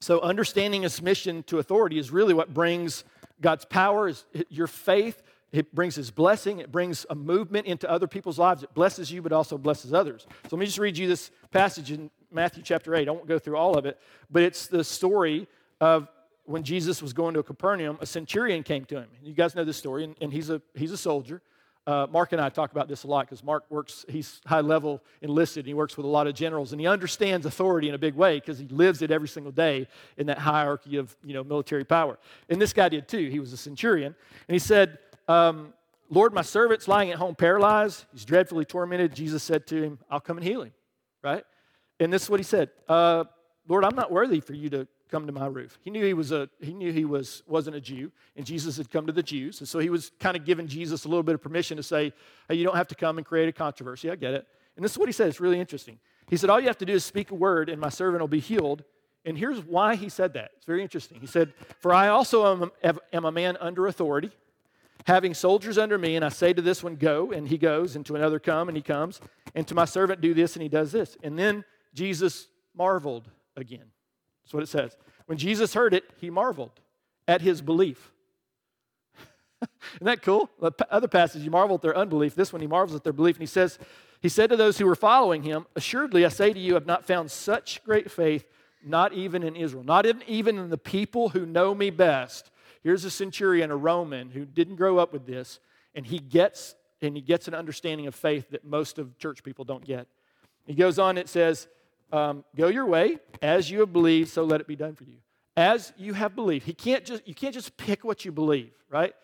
So, 0.00 0.20
understanding 0.20 0.88
submission 0.88 1.42
to 1.44 1.58
authority 1.58 1.98
is 1.98 2.10
really 2.10 2.34
what 2.34 2.54
brings 2.54 3.04
God's 3.40 3.64
power, 3.64 4.08
is 4.08 4.24
your 4.48 4.66
faith 4.66 5.22
It 5.52 5.74
brings 5.74 5.96
his 5.96 6.10
blessing, 6.10 6.60
it 6.60 6.70
brings 6.70 7.06
a 7.10 7.14
movement 7.14 7.66
into 7.66 7.90
other 7.90 8.06
people's 8.06 8.38
lives. 8.38 8.62
It 8.62 8.72
blesses 8.72 9.10
you, 9.10 9.20
but 9.20 9.32
also 9.32 9.58
blesses 9.58 9.92
others. 9.92 10.26
So 10.44 10.56
let 10.56 10.60
me 10.60 10.66
just 10.66 10.78
read 10.78 10.96
you 10.96 11.08
this 11.08 11.30
passage 11.50 11.90
in 11.90 12.10
Matthew 12.30 12.62
chapter 12.62 12.94
8. 12.94 13.08
I 13.08 13.10
won't 13.10 13.26
go 13.26 13.38
through 13.38 13.56
all 13.56 13.76
of 13.76 13.84
it, 13.84 13.98
but 14.30 14.42
it's 14.42 14.68
the 14.68 14.84
story 14.84 15.48
of 15.80 16.08
when 16.44 16.62
Jesus 16.62 17.02
was 17.02 17.12
going 17.12 17.34
to 17.34 17.42
Capernaum, 17.42 17.98
a 18.00 18.06
centurion 18.06 18.62
came 18.62 18.84
to 18.86 18.96
him. 18.96 19.08
You 19.22 19.34
guys 19.34 19.54
know 19.54 19.64
this 19.64 19.76
story, 19.76 20.04
and, 20.04 20.16
and 20.20 20.32
he's, 20.32 20.50
a, 20.50 20.60
he's 20.74 20.92
a 20.92 20.96
soldier. 20.96 21.42
Uh, 21.86 22.06
Mark 22.10 22.32
and 22.32 22.40
I 22.40 22.50
talk 22.50 22.72
about 22.72 22.88
this 22.88 23.04
a 23.04 23.06
lot 23.06 23.26
because 23.26 23.42
Mark 23.42 23.64
works, 23.70 24.04
he's 24.08 24.40
high 24.46 24.60
level 24.60 25.02
enlisted, 25.22 25.62
and 25.62 25.68
he 25.68 25.74
works 25.74 25.96
with 25.96 26.04
a 26.04 26.08
lot 26.08 26.26
of 26.26 26.34
generals, 26.34 26.72
and 26.72 26.80
he 26.80 26.86
understands 26.86 27.46
authority 27.46 27.88
in 27.88 27.94
a 27.94 27.98
big 27.98 28.14
way 28.14 28.36
because 28.36 28.58
he 28.58 28.68
lives 28.68 29.02
it 29.02 29.10
every 29.10 29.28
single 29.28 29.52
day 29.52 29.88
in 30.16 30.26
that 30.26 30.38
hierarchy 30.38 30.96
of 30.96 31.16
you 31.24 31.32
know, 31.32 31.42
military 31.42 31.84
power. 31.84 32.18
And 32.48 32.60
this 32.60 32.72
guy 32.72 32.88
did 32.88 33.08
too. 33.08 33.28
He 33.30 33.40
was 33.40 33.52
a 33.52 33.56
centurion, 33.56 34.14
and 34.48 34.54
he 34.54 34.58
said, 34.58 34.98
um, 35.26 35.72
Lord, 36.10 36.34
my 36.34 36.42
servant's 36.42 36.88
lying 36.88 37.10
at 37.12 37.18
home 37.18 37.34
paralyzed. 37.34 38.04
He's 38.12 38.24
dreadfully 38.24 38.64
tormented. 38.64 39.14
Jesus 39.14 39.42
said 39.42 39.66
to 39.68 39.80
him, 39.80 39.98
I'll 40.10 40.20
come 40.20 40.36
and 40.36 40.46
heal 40.46 40.62
him, 40.62 40.72
right? 41.22 41.44
And 42.00 42.12
this 42.12 42.24
is 42.24 42.30
what 42.30 42.40
he 42.40 42.44
said 42.44 42.70
uh, 42.88 43.24
Lord, 43.68 43.84
I'm 43.84 43.94
not 43.94 44.10
worthy 44.10 44.40
for 44.40 44.54
you 44.54 44.68
to 44.70 44.88
come 45.10 45.26
to 45.26 45.32
my 45.32 45.46
roof. 45.46 45.78
He 45.82 45.90
knew 45.90 46.04
he 46.04 46.14
was 46.14 46.32
a 46.32 46.48
he 46.60 46.72
knew 46.72 46.92
he 46.92 47.04
was 47.04 47.42
wasn't 47.46 47.76
a 47.76 47.80
Jew, 47.80 48.10
and 48.36 48.46
Jesus 48.46 48.76
had 48.76 48.90
come 48.90 49.06
to 49.06 49.12
the 49.12 49.22
Jews, 49.22 49.60
and 49.60 49.68
so 49.68 49.78
he 49.78 49.90
was 49.90 50.10
kind 50.20 50.36
of 50.36 50.44
giving 50.44 50.66
Jesus 50.66 51.04
a 51.04 51.08
little 51.08 51.22
bit 51.22 51.34
of 51.34 51.42
permission 51.42 51.76
to 51.76 51.82
say, 51.82 52.12
"Hey, 52.48 52.56
you 52.56 52.64
don't 52.64 52.76
have 52.76 52.88
to 52.88 52.94
come 52.94 53.18
and 53.18 53.26
create 53.26 53.48
a 53.48 53.52
controversy. 53.52 54.10
I 54.10 54.16
get 54.16 54.34
it." 54.34 54.46
And 54.76 54.84
this 54.84 54.92
is 54.92 54.98
what 54.98 55.08
he 55.08 55.12
said. 55.12 55.28
It's 55.28 55.40
really 55.40 55.60
interesting. 55.60 55.98
He 56.28 56.36
said, 56.36 56.50
"All 56.50 56.60
you 56.60 56.68
have 56.68 56.78
to 56.78 56.86
do 56.86 56.94
is 56.94 57.04
speak 57.04 57.30
a 57.30 57.34
word, 57.34 57.68
and 57.68 57.80
my 57.80 57.88
servant 57.88 58.20
will 58.20 58.28
be 58.28 58.40
healed." 58.40 58.84
And 59.24 59.36
here's 59.36 59.60
why 59.60 59.96
he 59.96 60.08
said 60.08 60.32
that. 60.32 60.52
It's 60.56 60.64
very 60.64 60.82
interesting. 60.82 61.20
He 61.20 61.26
said, 61.26 61.52
"For 61.80 61.92
I 61.92 62.08
also 62.08 62.70
am, 62.82 63.00
am 63.12 63.24
a 63.24 63.32
man 63.32 63.56
under 63.60 63.86
authority." 63.86 64.30
having 65.06 65.34
soldiers 65.34 65.78
under 65.78 65.98
me, 65.98 66.16
and 66.16 66.24
I 66.24 66.28
say 66.28 66.52
to 66.52 66.62
this 66.62 66.82
one, 66.82 66.96
Go, 66.96 67.32
and 67.32 67.48
he 67.48 67.58
goes, 67.58 67.96
and 67.96 68.04
to 68.06 68.16
another, 68.16 68.38
Come, 68.38 68.68
and 68.68 68.76
he 68.76 68.82
comes, 68.82 69.20
and 69.54 69.66
to 69.68 69.74
my 69.74 69.84
servant, 69.84 70.20
Do 70.20 70.34
this, 70.34 70.56
and 70.56 70.62
he 70.62 70.68
does 70.68 70.92
this. 70.92 71.16
And 71.22 71.38
then 71.38 71.64
Jesus 71.94 72.48
marveled 72.74 73.28
again. 73.56 73.86
That's 74.50 74.54
what 74.54 74.62
it 74.64 74.68
says. 74.68 74.96
When 75.26 75.38
Jesus 75.38 75.74
heard 75.74 75.94
it, 75.94 76.02
he 76.16 76.28
marveled 76.28 76.72
at 77.28 77.40
his 77.40 77.62
belief. 77.62 78.10
Isn't 79.94 80.06
that 80.06 80.22
cool? 80.22 80.50
The 80.60 80.72
other 80.90 81.06
passage, 81.06 81.44
he 81.44 81.48
marveled 81.48 81.78
at 81.78 81.82
their 81.82 81.96
unbelief. 81.96 82.34
This 82.34 82.52
one, 82.52 82.60
he 82.60 82.66
marvels 82.66 82.96
at 82.96 83.04
their 83.04 83.12
belief. 83.12 83.36
And 83.36 83.42
he 83.42 83.46
says, 83.46 83.78
He 84.20 84.28
said 84.28 84.50
to 84.50 84.56
those 84.56 84.78
who 84.78 84.86
were 84.86 84.96
following 84.96 85.44
him, 85.44 85.66
Assuredly, 85.76 86.26
I 86.26 86.30
say 86.30 86.52
to 86.52 86.58
you, 86.58 86.72
I 86.72 86.74
have 86.74 86.86
not 86.86 87.06
found 87.06 87.30
such 87.30 87.84
great 87.84 88.10
faith, 88.10 88.44
not 88.84 89.12
even 89.12 89.44
in 89.44 89.54
Israel, 89.54 89.84
not 89.84 90.04
even 90.26 90.58
in 90.58 90.68
the 90.68 90.76
people 90.76 91.28
who 91.28 91.46
know 91.46 91.72
me 91.72 91.90
best. 91.90 92.50
Here's 92.82 93.04
a 93.04 93.10
centurion, 93.10 93.70
a 93.70 93.76
Roman, 93.76 94.30
who 94.30 94.44
didn't 94.44 94.76
grow 94.76 94.98
up 94.98 95.12
with 95.12 95.26
this, 95.26 95.60
and 95.94 96.04
he 96.04 96.18
gets 96.18 96.74
and 97.00 97.14
he 97.14 97.22
gets 97.22 97.46
an 97.46 97.54
understanding 97.54 98.08
of 98.08 98.16
faith 98.16 98.50
that 98.50 98.64
most 98.64 98.98
of 98.98 99.16
church 99.16 99.44
people 99.44 99.64
don't 99.64 99.84
get. 99.84 100.08
He 100.66 100.74
goes 100.74 100.98
on, 100.98 101.16
it 101.16 101.28
says, 101.28 101.68
um, 102.12 102.44
go 102.56 102.68
your 102.68 102.86
way 102.86 103.18
as 103.42 103.70
you 103.70 103.80
have 103.80 103.92
believed, 103.92 104.30
so 104.30 104.44
let 104.44 104.60
it 104.60 104.66
be 104.66 104.76
done 104.76 104.94
for 104.94 105.04
you. 105.04 105.16
As 105.56 105.92
you 105.96 106.14
have 106.14 106.34
believed. 106.34 106.64
He 106.64 106.72
can't 106.72 107.04
just, 107.04 107.26
you 107.26 107.34
can't 107.34 107.54
just 107.54 107.76
pick 107.76 108.04
what 108.04 108.24
you 108.24 108.32
believe, 108.32 108.72
right? 108.88 109.14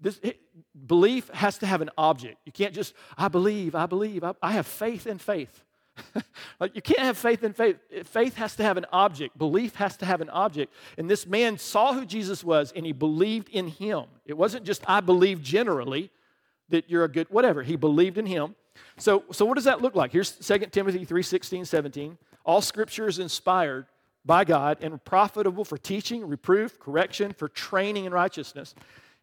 This, 0.00 0.18
it, 0.22 0.40
belief 0.86 1.28
has 1.30 1.58
to 1.58 1.66
have 1.66 1.82
an 1.82 1.90
object. 1.98 2.36
You 2.44 2.52
can't 2.52 2.74
just, 2.74 2.94
I 3.18 3.28
believe, 3.28 3.74
I 3.74 3.86
believe, 3.86 4.24
I, 4.24 4.34
I 4.42 4.52
have 4.52 4.66
faith 4.66 5.06
in 5.06 5.18
faith. 5.18 5.62
like 6.60 6.74
you 6.74 6.82
can't 6.82 7.00
have 7.00 7.18
faith 7.18 7.44
in 7.44 7.52
faith. 7.52 7.76
Faith 8.04 8.36
has 8.36 8.56
to 8.56 8.62
have 8.62 8.76
an 8.76 8.86
object. 8.92 9.36
Belief 9.36 9.74
has 9.76 9.96
to 9.98 10.06
have 10.06 10.20
an 10.20 10.30
object. 10.30 10.72
And 10.96 11.10
this 11.10 11.26
man 11.26 11.58
saw 11.58 11.92
who 11.92 12.06
Jesus 12.06 12.42
was 12.42 12.72
and 12.74 12.86
he 12.86 12.92
believed 12.92 13.48
in 13.50 13.68
him. 13.68 14.04
It 14.24 14.36
wasn't 14.36 14.64
just 14.64 14.82
I 14.88 15.00
believe 15.00 15.42
generally 15.42 16.10
that 16.70 16.88
you're 16.88 17.04
a 17.04 17.08
good 17.08 17.28
whatever. 17.30 17.62
He 17.62 17.76
believed 17.76 18.18
in 18.18 18.26
him. 18.26 18.54
So, 18.96 19.24
so 19.32 19.44
what 19.44 19.54
does 19.54 19.64
that 19.64 19.82
look 19.82 19.94
like? 19.94 20.12
Here's 20.12 20.32
2 20.32 20.58
Timothy 20.70 21.04
3 21.04 21.22
16, 21.22 21.64
17. 21.64 22.18
All 22.44 22.60
scripture 22.60 23.08
is 23.08 23.18
inspired 23.18 23.86
by 24.24 24.44
God 24.44 24.78
and 24.80 25.02
profitable 25.04 25.64
for 25.64 25.78
teaching, 25.78 26.26
reproof, 26.26 26.78
correction, 26.78 27.32
for 27.32 27.48
training 27.48 28.04
in 28.04 28.12
righteousness. 28.12 28.74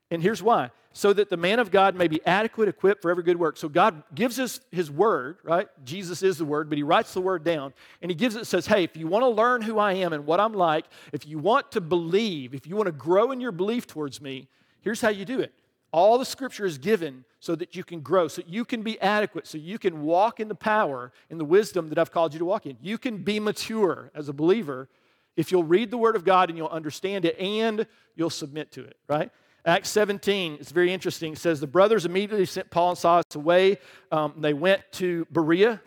And 0.09 0.21
here's 0.21 0.41
why 0.41 0.71
so 0.97 1.13
that 1.13 1.29
the 1.29 1.38
man 1.38 1.59
of 1.59 1.69
God 1.69 1.93
may 1.93 2.07
be 2.07 2.25
adequate, 2.25 2.67
equipped 2.67 3.03
for 3.03 3.12
every 3.12 3.21
good 3.21 3.38
work. 3.38 3.55
So 3.55 3.69
God 3.69 4.01
gives 4.15 4.39
us 4.39 4.59
his 4.71 4.89
word, 4.89 5.38
right? 5.43 5.67
Jesus 5.86 6.24
is 6.24 6.39
the 6.39 6.45
word, 6.45 6.69
but 6.69 6.77
he 6.79 6.83
writes 6.83 7.13
the 7.13 7.21
word 7.21 7.43
down 7.43 7.71
and 8.01 8.09
he 8.09 8.15
gives 8.15 8.36
it, 8.36 8.47
says, 8.47 8.65
hey, 8.65 8.83
if 8.83 8.97
you 8.97 9.05
want 9.05 9.21
to 9.21 9.29
learn 9.29 9.62
who 9.62 9.77
I 9.77 9.93
am 9.93 10.12
and 10.12 10.25
what 10.25 10.39
I'm 10.39 10.53
like, 10.53 10.86
if 11.13 11.27
you 11.27 11.38
want 11.38 11.71
to 11.74 11.81
believe, 11.81 12.55
if 12.55 12.65
you 12.65 12.75
want 12.75 12.88
to 12.88 12.91
grow 12.91 13.31
in 13.31 13.39
your 13.39 13.51
belief 13.51 13.86
towards 13.86 14.19
me, 14.19 14.47
here's 14.81 15.00
how 15.00 15.09
you 15.09 15.24
do 15.24 15.39
it. 15.39 15.53
All 15.91 16.17
the 16.17 16.25
scripture 16.25 16.65
is 16.65 16.77
given 16.77 17.24
so 17.39 17.56
that 17.56 17.75
you 17.75 17.84
can 17.84 18.01
grow, 18.01 18.27
so 18.27 18.41
you 18.46 18.65
can 18.65 18.82
be 18.82 19.00
adequate, 19.00 19.48
so 19.48 19.58
you 19.58 19.79
can 19.79 20.03
walk 20.03 20.39
in 20.39 20.48
the 20.48 20.56
power 20.56 21.12
and 21.29 21.39
the 21.39 21.46
wisdom 21.46 21.89
that 21.89 21.98
I've 21.98 22.12
called 22.12 22.34
you 22.34 22.39
to 22.39 22.46
walk 22.46 22.65
in. 22.65 22.77
You 22.82 22.98
can 22.98 23.24
be 23.24 23.39
mature 23.39 24.12
as 24.13 24.27
a 24.27 24.34
believer 24.34 24.89
if 25.36 25.51
you'll 25.51 25.63
read 25.63 25.91
the 25.91 25.98
Word 25.98 26.15
of 26.15 26.25
God 26.25 26.50
and 26.50 26.58
you'll 26.58 26.67
understand 26.67 27.24
it 27.24 27.39
and 27.39 27.88
you'll 28.15 28.29
submit 28.29 28.72
to 28.74 28.84
it, 28.84 28.98
right? 29.08 29.32
Acts 29.65 29.89
17 29.89 30.56
is 30.56 30.72
very 30.72 30.91
interesting. 30.91 31.34
It 31.34 31.39
says 31.39 31.60
the 31.60 31.67
brothers 31.67 32.06
immediately 32.06 32.46
sent 32.46 32.70
Paul 32.70 32.89
and 32.89 32.98
Silas 32.98 33.25
away. 33.36 33.77
Um, 34.12 34.34
they 34.38 34.53
went 34.53 34.82
to 34.94 35.27
Berea, 35.29 35.82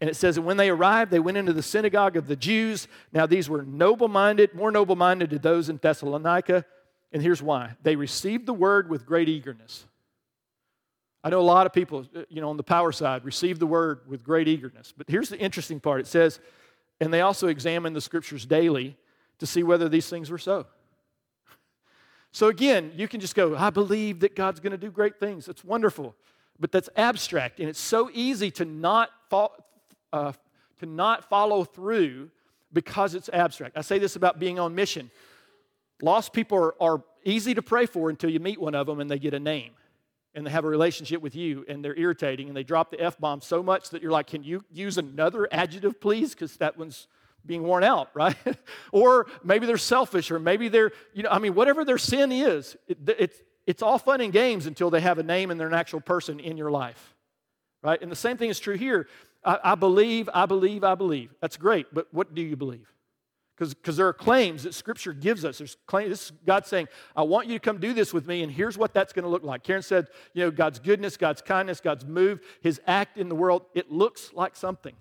and 0.00 0.10
it 0.10 0.16
says, 0.16 0.34
that 0.34 0.42
when 0.42 0.56
they 0.56 0.68
arrived, 0.68 1.10
they 1.10 1.20
went 1.20 1.36
into 1.36 1.52
the 1.52 1.62
synagogue 1.62 2.16
of 2.16 2.26
the 2.26 2.34
Jews. 2.36 2.88
Now, 3.12 3.26
these 3.26 3.48
were 3.48 3.62
noble 3.62 4.08
minded, 4.08 4.54
more 4.54 4.72
noble 4.72 4.96
minded 4.96 5.30
to 5.30 5.38
those 5.38 5.68
in 5.68 5.76
Thessalonica. 5.76 6.64
And 7.12 7.22
here's 7.22 7.42
why 7.42 7.76
they 7.82 7.96
received 7.96 8.46
the 8.46 8.54
word 8.54 8.88
with 8.88 9.06
great 9.06 9.28
eagerness. 9.28 9.84
I 11.24 11.30
know 11.30 11.40
a 11.40 11.42
lot 11.42 11.66
of 11.66 11.72
people, 11.72 12.06
you 12.28 12.40
know, 12.40 12.50
on 12.50 12.56
the 12.56 12.64
power 12.64 12.90
side, 12.90 13.24
receive 13.24 13.58
the 13.58 13.66
word 13.66 14.00
with 14.08 14.24
great 14.24 14.48
eagerness. 14.48 14.92
But 14.96 15.08
here's 15.08 15.28
the 15.28 15.38
interesting 15.38 15.78
part 15.78 16.00
it 16.00 16.06
says, 16.06 16.40
and 17.00 17.12
they 17.12 17.20
also 17.20 17.48
examined 17.48 17.94
the 17.94 18.00
scriptures 18.00 18.44
daily 18.44 18.96
to 19.38 19.46
see 19.46 19.62
whether 19.62 19.88
these 19.88 20.08
things 20.08 20.30
were 20.30 20.38
so. 20.38 20.66
So 22.34 22.48
again, 22.48 22.92
you 22.96 23.08
can 23.08 23.20
just 23.20 23.34
go, 23.34 23.54
I 23.54 23.68
believe 23.68 24.20
that 24.20 24.34
God's 24.34 24.58
going 24.58 24.70
to 24.70 24.78
do 24.78 24.90
great 24.90 25.20
things. 25.20 25.48
It's 25.48 25.62
wonderful. 25.62 26.14
But 26.58 26.72
that's 26.72 26.88
abstract, 26.96 27.60
and 27.60 27.68
it's 27.68 27.78
so 27.78 28.08
easy 28.14 28.50
to 28.52 28.64
not, 28.64 29.10
fo- 29.28 29.52
uh, 30.14 30.32
to 30.80 30.86
not 30.86 31.28
follow 31.28 31.62
through 31.64 32.30
because 32.72 33.14
it's 33.14 33.28
abstract. 33.34 33.76
I 33.76 33.82
say 33.82 33.98
this 33.98 34.16
about 34.16 34.38
being 34.38 34.58
on 34.58 34.74
mission. 34.74 35.10
Lost 36.02 36.32
people 36.32 36.58
are, 36.58 36.74
are 36.82 37.02
easy 37.24 37.54
to 37.54 37.62
pray 37.62 37.86
for 37.86 38.10
until 38.10 38.28
you 38.28 38.40
meet 38.40 38.60
one 38.60 38.74
of 38.74 38.86
them 38.86 39.00
and 39.00 39.10
they 39.10 39.18
get 39.18 39.32
a 39.32 39.40
name 39.40 39.70
and 40.34 40.46
they 40.46 40.50
have 40.50 40.64
a 40.64 40.68
relationship 40.68 41.22
with 41.22 41.34
you 41.34 41.64
and 41.68 41.84
they're 41.84 41.98
irritating 41.98 42.48
and 42.48 42.56
they 42.56 42.64
drop 42.64 42.90
the 42.90 43.00
F 43.00 43.18
bomb 43.18 43.40
so 43.40 43.62
much 43.62 43.90
that 43.90 44.02
you're 44.02 44.10
like, 44.10 44.26
can 44.26 44.42
you 44.42 44.64
use 44.70 44.98
another 44.98 45.48
adjective, 45.52 46.00
please? 46.00 46.34
Because 46.34 46.56
that 46.56 46.76
one's 46.76 47.06
being 47.46 47.62
worn 47.62 47.84
out, 47.84 48.10
right? 48.14 48.36
or 48.90 49.26
maybe 49.44 49.66
they're 49.66 49.78
selfish 49.78 50.30
or 50.30 50.38
maybe 50.38 50.68
they're, 50.68 50.92
you 51.14 51.22
know, 51.22 51.30
I 51.30 51.38
mean, 51.38 51.54
whatever 51.54 51.84
their 51.84 51.98
sin 51.98 52.32
is, 52.32 52.76
it, 52.88 52.98
it's, 53.18 53.40
it's 53.66 53.82
all 53.82 53.98
fun 53.98 54.20
and 54.20 54.32
games 54.32 54.66
until 54.66 54.90
they 54.90 55.00
have 55.00 55.18
a 55.18 55.22
name 55.22 55.52
and 55.52 55.60
they're 55.60 55.68
an 55.68 55.74
actual 55.74 56.00
person 56.00 56.40
in 56.40 56.56
your 56.56 56.70
life, 56.70 57.14
right? 57.82 58.00
And 58.02 58.10
the 58.10 58.16
same 58.16 58.36
thing 58.36 58.50
is 58.50 58.58
true 58.58 58.76
here. 58.76 59.06
I, 59.44 59.58
I 59.62 59.74
believe, 59.76 60.28
I 60.34 60.46
believe, 60.46 60.82
I 60.82 60.96
believe. 60.96 61.32
That's 61.40 61.56
great, 61.56 61.86
but 61.92 62.08
what 62.12 62.34
do 62.34 62.42
you 62.42 62.56
believe? 62.56 62.92
Because 63.56 63.96
there 63.96 64.08
are 64.08 64.12
claims 64.12 64.64
that 64.64 64.74
Scripture 64.74 65.12
gives 65.12 65.44
us. 65.44 65.58
There's 65.58 65.76
claims, 65.86 66.08
this 66.08 66.24
is 66.24 66.32
God 66.44 66.66
saying, 66.66 66.88
I 67.14 67.22
want 67.22 67.46
you 67.46 67.54
to 67.54 67.60
come 67.60 67.78
do 67.78 67.92
this 67.92 68.12
with 68.12 68.26
me, 68.26 68.42
and 68.42 68.50
here's 68.50 68.76
what 68.76 68.92
that's 68.94 69.12
going 69.12 69.24
to 69.24 69.28
look 69.28 69.44
like. 69.44 69.62
Karen 69.62 69.82
said, 69.82 70.08
you 70.32 70.42
know, 70.42 70.50
God's 70.50 70.78
goodness, 70.78 71.16
God's 71.16 71.42
kindness, 71.42 71.80
God's 71.80 72.04
move, 72.04 72.40
His 72.62 72.80
act 72.86 73.18
in 73.18 73.28
the 73.28 73.34
world, 73.34 73.62
it 73.74 73.92
looks 73.92 74.32
like 74.32 74.56
something. 74.56 74.94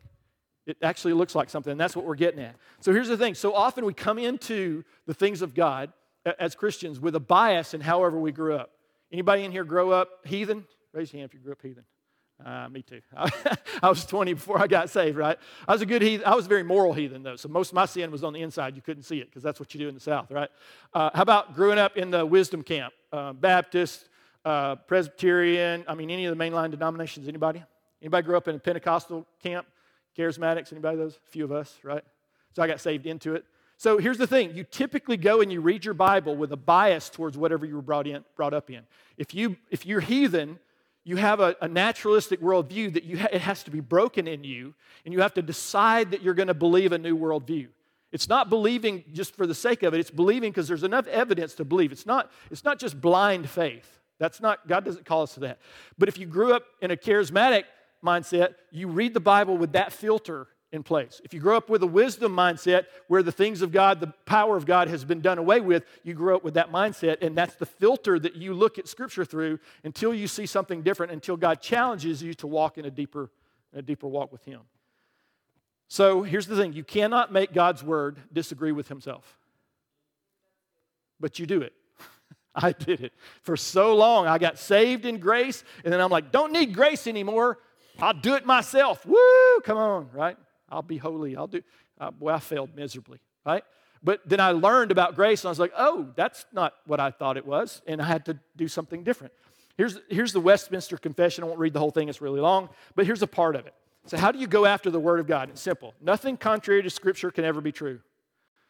It 0.67 0.77
actually 0.83 1.13
looks 1.13 1.33
like 1.33 1.49
something, 1.49 1.71
and 1.71 1.79
that's 1.79 1.95
what 1.95 2.05
we're 2.05 2.15
getting 2.15 2.41
at. 2.41 2.55
So 2.81 2.93
here's 2.93 3.07
the 3.07 3.17
thing. 3.17 3.33
So 3.33 3.55
often 3.55 3.83
we 3.83 3.93
come 3.93 4.19
into 4.19 4.83
the 5.07 5.13
things 5.13 5.41
of 5.41 5.55
God 5.55 5.91
as 6.37 6.53
Christians 6.53 6.99
with 6.99 7.15
a 7.15 7.19
bias 7.19 7.73
in 7.73 7.81
however 7.81 8.19
we 8.19 8.31
grew 8.31 8.55
up. 8.55 8.71
Anybody 9.11 9.43
in 9.43 9.51
here 9.51 9.63
grow 9.63 9.89
up 9.89 10.09
heathen? 10.23 10.65
Raise 10.93 11.11
your 11.11 11.21
hand 11.21 11.29
if 11.29 11.33
you 11.33 11.39
grew 11.39 11.53
up 11.53 11.61
heathen. 11.63 11.83
Uh, 12.45 12.69
me 12.69 12.81
too. 12.81 13.01
I 13.15 13.89
was 13.89 14.05
20 14.05 14.33
before 14.33 14.59
I 14.59 14.67
got 14.67 14.89
saved, 14.89 15.17
right? 15.17 15.37
I 15.67 15.71
was 15.71 15.81
a 15.81 15.85
good 15.85 16.01
heathen. 16.01 16.25
I 16.25 16.35
was 16.35 16.45
a 16.45 16.49
very 16.49 16.63
moral 16.63 16.93
heathen, 16.93 17.23
though. 17.23 17.35
So 17.35 17.49
most 17.49 17.69
of 17.69 17.75
my 17.75 17.85
sin 17.85 18.11
was 18.11 18.23
on 18.23 18.33
the 18.33 18.41
inside. 18.41 18.75
You 18.75 18.81
couldn't 18.81 19.03
see 19.03 19.19
it 19.19 19.29
because 19.29 19.43
that's 19.43 19.59
what 19.59 19.73
you 19.73 19.79
do 19.79 19.87
in 19.87 19.93
the 19.93 19.99
South, 19.99 20.31
right? 20.31 20.49
Uh, 20.93 21.11
how 21.13 21.21
about 21.21 21.55
growing 21.55 21.77
up 21.77 21.97
in 21.97 22.09
the 22.09 22.25
wisdom 22.25 22.63
camp? 22.63 22.93
Uh, 23.11 23.33
Baptist, 23.33 24.09
uh, 24.43 24.75
Presbyterian, 24.75 25.85
I 25.87 25.93
mean, 25.93 26.09
any 26.09 26.25
of 26.25 26.35
the 26.35 26.43
mainline 26.43 26.71
denominations? 26.71 27.27
Anybody? 27.27 27.63
Anybody 28.01 28.25
grew 28.25 28.37
up 28.37 28.47
in 28.47 28.55
a 28.55 28.59
Pentecostal 28.59 29.27
camp? 29.43 29.67
Charismatics? 30.17 30.71
Anybody 30.71 30.97
those? 30.97 31.15
A 31.15 31.29
few 31.29 31.45
of 31.45 31.51
us, 31.51 31.77
right? 31.83 32.03
So 32.53 32.63
I 32.63 32.67
got 32.67 32.81
saved 32.81 33.05
into 33.05 33.35
it. 33.35 33.45
So 33.77 33.97
here's 33.97 34.17
the 34.17 34.27
thing 34.27 34.55
you 34.55 34.63
typically 34.63 35.17
go 35.17 35.41
and 35.41 35.51
you 35.51 35.61
read 35.61 35.85
your 35.85 35.93
Bible 35.93 36.35
with 36.35 36.51
a 36.51 36.57
bias 36.57 37.09
towards 37.09 37.37
whatever 37.37 37.65
you 37.65 37.75
were 37.75 37.81
brought, 37.81 38.07
in, 38.07 38.23
brought 38.35 38.53
up 38.53 38.69
in. 38.69 38.81
If, 39.17 39.33
you, 39.33 39.57
if 39.69 39.85
you're 39.85 40.01
heathen, 40.01 40.59
you 41.03 41.15
have 41.15 41.39
a, 41.39 41.55
a 41.61 41.67
naturalistic 41.67 42.41
worldview 42.41 42.93
that 42.93 43.03
you 43.03 43.17
ha- 43.19 43.29
it 43.31 43.41
has 43.41 43.63
to 43.63 43.71
be 43.71 43.79
broken 43.79 44.27
in 44.27 44.43
you, 44.43 44.73
and 45.05 45.13
you 45.13 45.21
have 45.21 45.33
to 45.33 45.41
decide 45.41 46.11
that 46.11 46.21
you're 46.21 46.33
going 46.33 46.47
to 46.47 46.53
believe 46.53 46.91
a 46.91 46.97
new 46.97 47.17
worldview. 47.17 47.67
It's 48.11 48.27
not 48.27 48.49
believing 48.49 49.03
just 49.13 49.35
for 49.35 49.47
the 49.47 49.55
sake 49.55 49.83
of 49.83 49.93
it, 49.93 49.99
it's 49.99 50.11
believing 50.11 50.51
because 50.51 50.67
there's 50.67 50.83
enough 50.83 51.07
evidence 51.07 51.53
to 51.55 51.65
believe. 51.65 51.91
It's 51.91 52.05
not, 52.05 52.31
it's 52.51 52.63
not 52.63 52.77
just 52.77 52.99
blind 52.99 53.49
faith. 53.49 53.99
That's 54.19 54.39
not, 54.39 54.67
God 54.67 54.85
doesn't 54.85 55.05
call 55.05 55.23
us 55.23 55.33
to 55.35 55.39
that. 55.41 55.59
But 55.97 56.07
if 56.07 56.17
you 56.19 56.27
grew 56.27 56.53
up 56.53 56.63
in 56.81 56.91
a 56.91 56.95
charismatic 56.95 57.63
mindset, 58.03 58.53
you 58.69 58.87
read 58.87 59.13
the 59.13 59.19
Bible 59.19 59.57
with 59.57 59.71
that 59.71 59.91
filter 59.91 60.47
in 60.71 60.83
place. 60.83 61.19
If 61.23 61.33
you 61.33 61.39
grow 61.39 61.57
up 61.57 61.69
with 61.69 61.83
a 61.83 61.87
wisdom 61.87 62.33
mindset 62.33 62.85
where 63.07 63.21
the 63.21 63.31
things 63.31 63.61
of 63.61 63.71
God, 63.71 63.99
the 63.99 64.13
power 64.25 64.55
of 64.55 64.65
God 64.65 64.87
has 64.87 65.03
been 65.03 65.19
done 65.19 65.37
away 65.37 65.59
with, 65.59 65.83
you 66.03 66.13
grow 66.13 66.35
up 66.37 66.43
with 66.43 66.53
that 66.53 66.71
mindset, 66.71 67.21
and 67.21 67.37
that's 67.37 67.55
the 67.55 67.65
filter 67.65 68.17
that 68.19 68.35
you 68.35 68.53
look 68.53 68.79
at 68.79 68.87
Scripture 68.87 69.25
through 69.25 69.59
until 69.83 70.13
you 70.13 70.27
see 70.27 70.45
something 70.45 70.81
different, 70.81 71.11
until 71.11 71.35
God 71.35 71.61
challenges 71.61 72.23
you 72.23 72.33
to 72.35 72.47
walk 72.47 72.77
in 72.77 72.85
a 72.85 72.91
deeper, 72.91 73.29
a 73.73 73.81
deeper 73.81 74.07
walk 74.07 74.31
with 74.31 74.45
Him. 74.45 74.61
So 75.89 76.23
here's 76.23 76.47
the 76.47 76.55
thing 76.55 76.71
you 76.71 76.85
cannot 76.85 77.33
make 77.33 77.51
God's 77.51 77.83
word 77.83 78.17
disagree 78.31 78.71
with 78.71 78.87
Himself, 78.87 79.37
but 81.19 81.37
you 81.37 81.45
do 81.45 81.61
it. 81.61 81.73
I 82.55 82.71
did 82.71 83.01
it 83.01 83.11
for 83.41 83.57
so 83.57 83.93
long. 83.95 84.25
I 84.25 84.37
got 84.37 84.57
saved 84.57 85.05
in 85.05 85.19
grace, 85.19 85.65
and 85.83 85.91
then 85.91 85.99
I'm 85.99 86.09
like, 86.09 86.31
don't 86.31 86.53
need 86.53 86.73
grace 86.73 87.07
anymore. 87.07 87.59
I'll 87.99 88.13
do 88.13 88.35
it 88.35 88.45
myself. 88.45 89.05
Woo, 89.05 89.59
come 89.65 89.77
on, 89.77 90.09
right? 90.13 90.37
I'll 90.71 90.81
be 90.81 90.97
holy. 90.97 91.35
I'll 91.35 91.47
do. 91.47 91.61
Uh, 91.99 92.11
boy, 92.11 92.31
I 92.31 92.39
failed 92.39 92.75
miserably, 92.75 93.19
right? 93.45 93.63
But 94.03 94.21
then 94.25 94.39
I 94.39 94.51
learned 94.51 94.91
about 94.91 95.15
grace, 95.15 95.41
and 95.41 95.49
I 95.49 95.51
was 95.51 95.59
like, 95.59 95.73
oh, 95.77 96.07
that's 96.15 96.45
not 96.51 96.73
what 96.85 96.99
I 96.99 97.11
thought 97.11 97.37
it 97.37 97.45
was, 97.45 97.81
and 97.85 98.01
I 98.01 98.05
had 98.05 98.25
to 98.25 98.39
do 98.55 98.67
something 98.67 99.03
different. 99.03 99.33
Here's, 99.77 99.99
here's 100.09 100.33
the 100.33 100.39
Westminster 100.39 100.97
Confession. 100.97 101.43
I 101.43 101.47
won't 101.47 101.59
read 101.59 101.73
the 101.73 101.79
whole 101.79 101.91
thing, 101.91 102.09
it's 102.09 102.21
really 102.21 102.41
long, 102.41 102.69
but 102.95 103.05
here's 103.05 103.21
a 103.21 103.27
part 103.27 103.55
of 103.55 103.67
it. 103.67 103.75
So, 104.07 104.17
how 104.17 104.31
do 104.31 104.39
you 104.39 104.47
go 104.47 104.65
after 104.65 104.89
the 104.89 104.99
Word 104.99 105.19
of 105.19 105.27
God? 105.27 105.49
It's 105.49 105.61
simple. 105.61 105.93
Nothing 106.01 106.35
contrary 106.35 106.81
to 106.81 106.89
Scripture 106.89 107.29
can 107.29 107.45
ever 107.45 107.61
be 107.61 107.71
true. 107.71 107.99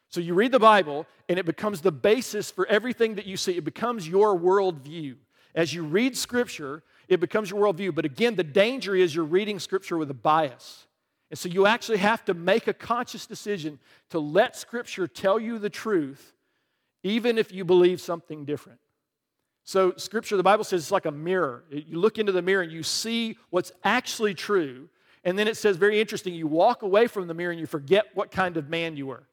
So, 0.09 0.19
you 0.19 0.33
read 0.33 0.51
the 0.51 0.59
Bible, 0.59 1.07
and 1.29 1.39
it 1.39 1.45
becomes 1.45 1.79
the 1.79 1.91
basis 1.91 2.51
for 2.51 2.65
everything 2.67 3.15
that 3.15 3.25
you 3.25 3.37
see. 3.37 3.55
It 3.55 3.63
becomes 3.63 4.07
your 4.07 4.37
worldview. 4.37 5.15
As 5.55 5.73
you 5.73 5.83
read 5.83 6.17
Scripture, 6.17 6.83
it 7.07 7.21
becomes 7.21 7.49
your 7.49 7.61
worldview. 7.61 7.95
But 7.95 8.03
again, 8.03 8.35
the 8.35 8.43
danger 8.43 8.95
is 8.95 9.15
you're 9.15 9.23
reading 9.23 9.59
Scripture 9.59 9.97
with 9.97 10.09
a 10.11 10.15
bias. 10.15 10.87
And 11.31 11.39
so 11.39 11.47
you 11.47 11.65
actually 11.65 11.99
have 11.99 12.25
to 12.25 12.33
make 12.33 12.67
a 12.67 12.73
conscious 12.73 13.25
decision 13.25 13.79
to 14.09 14.19
let 14.19 14.57
Scripture 14.57 15.07
tell 15.07 15.39
you 15.39 15.57
the 15.59 15.69
truth, 15.69 16.33
even 17.03 17.37
if 17.37 17.53
you 17.53 17.63
believe 17.63 18.01
something 18.01 18.43
different. 18.43 18.79
So, 19.63 19.93
Scripture, 19.95 20.35
the 20.35 20.43
Bible 20.43 20.65
says 20.65 20.81
it's 20.81 20.91
like 20.91 21.05
a 21.05 21.11
mirror. 21.11 21.63
You 21.69 21.99
look 21.99 22.17
into 22.17 22.33
the 22.33 22.41
mirror 22.41 22.63
and 22.63 22.71
you 22.71 22.83
see 22.83 23.37
what's 23.49 23.71
actually 23.83 24.33
true. 24.33 24.89
And 25.23 25.39
then 25.39 25.47
it 25.47 25.55
says, 25.55 25.77
very 25.77 26.01
interesting, 26.01 26.33
you 26.33 26.47
walk 26.47 26.81
away 26.81 27.07
from 27.07 27.27
the 27.27 27.33
mirror 27.33 27.51
and 27.51 27.59
you 27.59 27.67
forget 27.67 28.07
what 28.13 28.29
kind 28.29 28.57
of 28.57 28.67
man 28.67 28.97
you 28.97 29.07
were. 29.07 29.23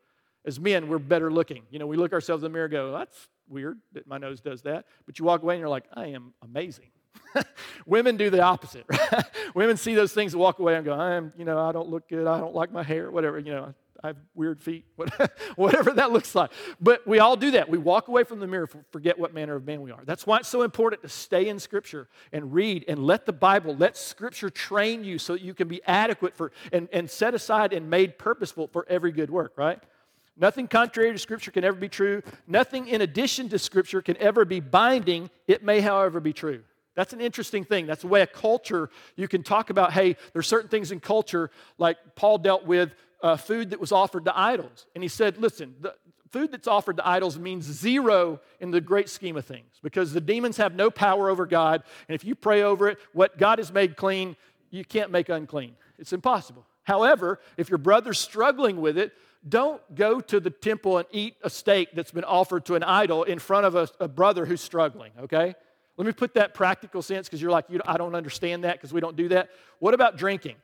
As 0.44 0.60
men, 0.60 0.86
we're 0.86 0.98
better 0.98 1.32
looking. 1.32 1.64
You 1.70 1.80
know, 1.80 1.86
we 1.88 1.96
look 1.96 2.12
ourselves 2.12 2.44
in 2.44 2.52
the 2.52 2.54
mirror 2.54 2.66
and 2.66 2.72
go, 2.72 2.92
that's 2.92 3.28
weird 3.48 3.78
that 3.92 4.06
my 4.06 4.18
nose 4.18 4.40
does 4.40 4.62
that. 4.62 4.86
But 5.04 5.18
you 5.18 5.24
walk 5.24 5.42
away 5.42 5.54
and 5.54 5.60
you're 5.60 5.68
like, 5.68 5.86
I 5.94 6.06
am 6.08 6.32
amazing. 6.42 6.90
Women 7.86 8.16
do 8.16 8.30
the 8.30 8.42
opposite. 8.42 8.84
Right? 8.88 9.24
Women 9.54 9.76
see 9.76 9.94
those 9.94 10.12
things 10.12 10.34
and 10.34 10.40
walk 10.40 10.58
away 10.58 10.76
and 10.76 10.84
go, 10.84 10.92
I'm, 10.92 11.32
you 11.36 11.44
know, 11.44 11.58
I 11.58 11.72
don't 11.72 11.88
look 11.88 12.08
good. 12.08 12.26
I 12.26 12.38
don't 12.38 12.54
like 12.54 12.72
my 12.72 12.82
hair, 12.82 13.10
whatever, 13.10 13.38
you 13.38 13.52
know, 13.52 13.74
I 14.02 14.08
have 14.08 14.16
weird 14.34 14.60
feet, 14.60 14.84
whatever 15.56 15.92
that 15.92 16.12
looks 16.12 16.34
like. 16.34 16.52
But 16.80 17.06
we 17.06 17.18
all 17.18 17.36
do 17.36 17.52
that. 17.52 17.68
We 17.68 17.78
walk 17.78 18.06
away 18.06 18.22
from 18.22 18.38
the 18.38 18.46
mirror, 18.46 18.68
forget 18.90 19.18
what 19.18 19.34
manner 19.34 19.56
of 19.56 19.66
man 19.66 19.82
we 19.82 19.90
are. 19.90 20.02
That's 20.04 20.24
why 20.24 20.38
it's 20.38 20.48
so 20.48 20.62
important 20.62 21.02
to 21.02 21.08
stay 21.08 21.48
in 21.48 21.58
Scripture 21.58 22.08
and 22.32 22.52
read 22.54 22.84
and 22.86 23.00
let 23.00 23.26
the 23.26 23.32
Bible, 23.32 23.74
let 23.76 23.96
Scripture 23.96 24.50
train 24.50 25.02
you 25.02 25.18
so 25.18 25.32
that 25.32 25.42
you 25.42 25.52
can 25.52 25.66
be 25.66 25.82
adequate 25.84 26.36
for 26.36 26.52
and, 26.72 26.88
and 26.92 27.10
set 27.10 27.34
aside 27.34 27.72
and 27.72 27.90
made 27.90 28.18
purposeful 28.18 28.68
for 28.68 28.86
every 28.88 29.10
good 29.10 29.30
work, 29.30 29.54
right? 29.56 29.82
Nothing 30.36 30.68
contrary 30.68 31.10
to 31.10 31.18
Scripture 31.18 31.50
can 31.50 31.64
ever 31.64 31.76
be 31.76 31.88
true. 31.88 32.22
Nothing 32.46 32.86
in 32.86 33.00
addition 33.00 33.48
to 33.48 33.58
Scripture 33.58 34.00
can 34.00 34.16
ever 34.18 34.44
be 34.44 34.60
binding. 34.60 35.28
It 35.48 35.64
may, 35.64 35.80
however, 35.80 36.20
be 36.20 36.32
true. 36.32 36.62
That's 36.98 37.12
an 37.12 37.20
interesting 37.20 37.62
thing. 37.62 37.86
That's 37.86 38.02
the 38.02 38.08
way 38.08 38.22
a 38.22 38.26
culture, 38.26 38.90
you 39.14 39.28
can 39.28 39.44
talk 39.44 39.70
about, 39.70 39.92
hey, 39.92 40.16
there's 40.32 40.48
certain 40.48 40.68
things 40.68 40.90
in 40.90 40.98
culture, 40.98 41.48
like 41.78 41.96
Paul 42.16 42.38
dealt 42.38 42.66
with 42.66 42.92
uh, 43.22 43.36
food 43.36 43.70
that 43.70 43.78
was 43.78 43.92
offered 43.92 44.24
to 44.24 44.36
idols. 44.36 44.84
And 44.96 45.04
he 45.04 45.08
said, 45.08 45.38
listen, 45.38 45.76
the 45.80 45.94
food 46.32 46.50
that's 46.50 46.66
offered 46.66 46.96
to 46.96 47.06
idols 47.06 47.38
means 47.38 47.66
zero 47.66 48.40
in 48.58 48.72
the 48.72 48.80
great 48.80 49.08
scheme 49.08 49.36
of 49.36 49.44
things 49.44 49.78
because 49.80 50.12
the 50.12 50.20
demons 50.20 50.56
have 50.56 50.74
no 50.74 50.90
power 50.90 51.30
over 51.30 51.46
God. 51.46 51.84
And 52.08 52.16
if 52.16 52.24
you 52.24 52.34
pray 52.34 52.64
over 52.64 52.88
it, 52.88 52.98
what 53.12 53.38
God 53.38 53.60
has 53.60 53.72
made 53.72 53.96
clean, 53.96 54.34
you 54.72 54.84
can't 54.84 55.12
make 55.12 55.28
unclean. 55.28 55.76
It's 56.00 56.12
impossible. 56.12 56.66
However, 56.82 57.38
if 57.56 57.70
your 57.70 57.78
brother's 57.78 58.18
struggling 58.18 58.80
with 58.80 58.98
it, 58.98 59.12
don't 59.48 59.80
go 59.94 60.18
to 60.18 60.40
the 60.40 60.50
temple 60.50 60.98
and 60.98 61.06
eat 61.12 61.36
a 61.44 61.48
steak 61.48 61.90
that's 61.94 62.10
been 62.10 62.24
offered 62.24 62.64
to 62.64 62.74
an 62.74 62.82
idol 62.82 63.22
in 63.22 63.38
front 63.38 63.66
of 63.66 63.76
a, 63.76 63.88
a 64.00 64.08
brother 64.08 64.46
who's 64.46 64.60
struggling, 64.60 65.12
okay? 65.20 65.54
Let 65.98 66.06
me 66.06 66.12
put 66.12 66.34
that 66.34 66.54
practical 66.54 67.02
sense 67.02 67.26
because 67.26 67.42
you're 67.42 67.50
like, 67.50 67.64
you, 67.68 67.80
I 67.84 67.98
don't 67.98 68.14
understand 68.14 68.62
that 68.62 68.76
because 68.76 68.92
we 68.92 69.00
don't 69.00 69.16
do 69.16 69.28
that. 69.30 69.50
What 69.80 69.94
about 69.94 70.16
drinking? 70.16 70.54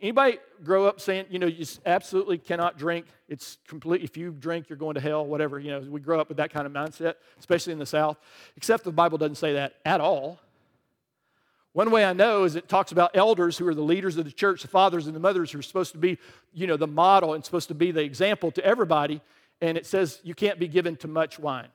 Anybody 0.00 0.38
grow 0.62 0.86
up 0.86 1.00
saying, 1.00 1.26
you 1.30 1.38
know, 1.38 1.46
you 1.46 1.66
absolutely 1.86 2.36
cannot 2.36 2.78
drink? 2.78 3.06
It's 3.28 3.56
complete. 3.66 4.02
If 4.02 4.16
you 4.18 4.30
drink, 4.30 4.68
you're 4.68 4.78
going 4.78 4.94
to 4.94 5.00
hell. 5.00 5.24
Whatever. 5.24 5.58
You 5.58 5.70
know, 5.70 5.80
we 5.80 6.00
grow 6.00 6.20
up 6.20 6.28
with 6.28 6.36
that 6.36 6.52
kind 6.52 6.66
of 6.66 6.72
mindset, 6.72 7.14
especially 7.38 7.72
in 7.72 7.78
the 7.78 7.86
South. 7.86 8.18
Except 8.58 8.84
the 8.84 8.92
Bible 8.92 9.16
doesn't 9.16 9.36
say 9.36 9.54
that 9.54 9.74
at 9.86 10.02
all. 10.02 10.38
One 11.72 11.90
way 11.90 12.04
I 12.04 12.12
know 12.12 12.44
is 12.44 12.54
it 12.54 12.68
talks 12.68 12.92
about 12.92 13.10
elders 13.14 13.58
who 13.58 13.66
are 13.66 13.74
the 13.74 13.82
leaders 13.82 14.16
of 14.18 14.26
the 14.26 14.30
church, 14.30 14.62
the 14.62 14.68
fathers 14.68 15.06
and 15.06 15.16
the 15.16 15.20
mothers 15.20 15.50
who 15.50 15.58
are 15.58 15.62
supposed 15.62 15.92
to 15.92 15.98
be, 15.98 16.18
you 16.52 16.66
know, 16.66 16.76
the 16.76 16.86
model 16.86 17.32
and 17.32 17.44
supposed 17.44 17.68
to 17.68 17.74
be 17.74 17.90
the 17.90 18.02
example 18.02 18.50
to 18.52 18.64
everybody. 18.64 19.20
And 19.60 19.78
it 19.78 19.86
says 19.86 20.20
you 20.22 20.34
can't 20.34 20.58
be 20.58 20.68
given 20.68 20.96
to 20.98 21.08
much 21.08 21.38
wine. 21.38 21.68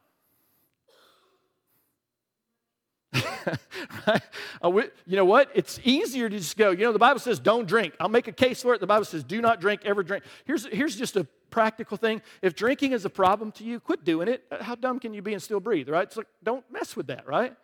right? 4.08 4.22
uh, 4.62 4.82
you 5.06 5.16
know 5.16 5.26
what? 5.26 5.50
It's 5.56 5.80
easier 5.84 6.30
to 6.30 6.38
just 6.38 6.58
go, 6.58 6.72
you 6.72 6.84
know, 6.84 6.94
the 6.94 7.00
Bible 7.00 7.20
says 7.20 7.40
don't 7.40 7.68
drink. 7.68 7.94
I'll 8.00 8.10
make 8.10 8.28
a 8.28 8.32
case 8.32 8.62
for 8.62 8.74
it. 8.74 8.82
The 8.82 8.88
Bible 8.88 9.06
says 9.06 9.24
do 9.24 9.42
not 9.42 9.60
drink, 9.60 9.82
ever 9.86 10.04
drink. 10.04 10.24
Here's, 10.46 10.66
here's 10.68 10.96
just 10.96 11.16
a 11.16 11.26
practical 11.50 11.98
thing. 11.98 12.22
If 12.42 12.56
drinking 12.56 12.92
is 12.92 13.06
a 13.06 13.10
problem 13.10 13.52
to 13.54 13.64
you, 13.64 13.80
quit 13.80 14.06
doing 14.06 14.28
it. 14.28 14.44
How 14.62 14.76
dumb 14.76 15.00
can 15.00 15.14
you 15.14 15.22
be 15.22 15.34
and 15.34 15.42
still 15.42 15.60
breathe, 15.60 15.90
right? 15.90 16.04
It's 16.04 16.18
like, 16.18 16.28
don't 16.44 16.64
mess 16.72 16.96
with 16.96 17.08
that, 17.08 17.28
right? 17.28 17.56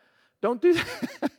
Don't 0.41 0.62
do 0.62 0.73
that. 1.21 1.31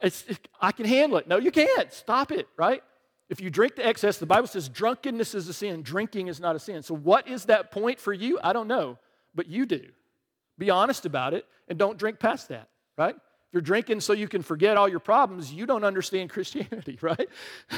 it's, 0.00 0.24
it, 0.26 0.48
I 0.60 0.72
can 0.72 0.86
handle 0.86 1.18
it. 1.18 1.28
No, 1.28 1.36
you 1.36 1.50
can't. 1.50 1.92
Stop 1.92 2.32
it, 2.32 2.48
right? 2.56 2.82
If 3.28 3.42
you 3.42 3.50
drink 3.50 3.74
to 3.76 3.86
excess, 3.86 4.16
the 4.16 4.26
Bible 4.26 4.48
says 4.48 4.70
drunkenness 4.70 5.34
is 5.34 5.48
a 5.48 5.52
sin. 5.52 5.82
Drinking 5.82 6.28
is 6.28 6.40
not 6.40 6.56
a 6.56 6.58
sin. 6.58 6.82
So, 6.82 6.94
what 6.94 7.28
is 7.28 7.44
that 7.44 7.70
point 7.70 8.00
for 8.00 8.14
you? 8.14 8.38
I 8.42 8.54
don't 8.54 8.68
know, 8.68 8.98
but 9.34 9.48
you 9.48 9.66
do. 9.66 9.82
Be 10.56 10.70
honest 10.70 11.04
about 11.04 11.34
it 11.34 11.44
and 11.68 11.78
don't 11.78 11.98
drink 11.98 12.18
past 12.18 12.48
that 12.48 12.68
right? 12.98 13.14
If 13.14 13.54
you're 13.54 13.62
drinking 13.62 14.00
so 14.00 14.12
you 14.12 14.28
can 14.28 14.42
forget 14.42 14.76
all 14.76 14.88
your 14.88 15.00
problems, 15.00 15.50
you 15.50 15.64
don't 15.64 15.84
understand 15.84 16.28
Christianity, 16.30 16.98
right? 17.00 17.28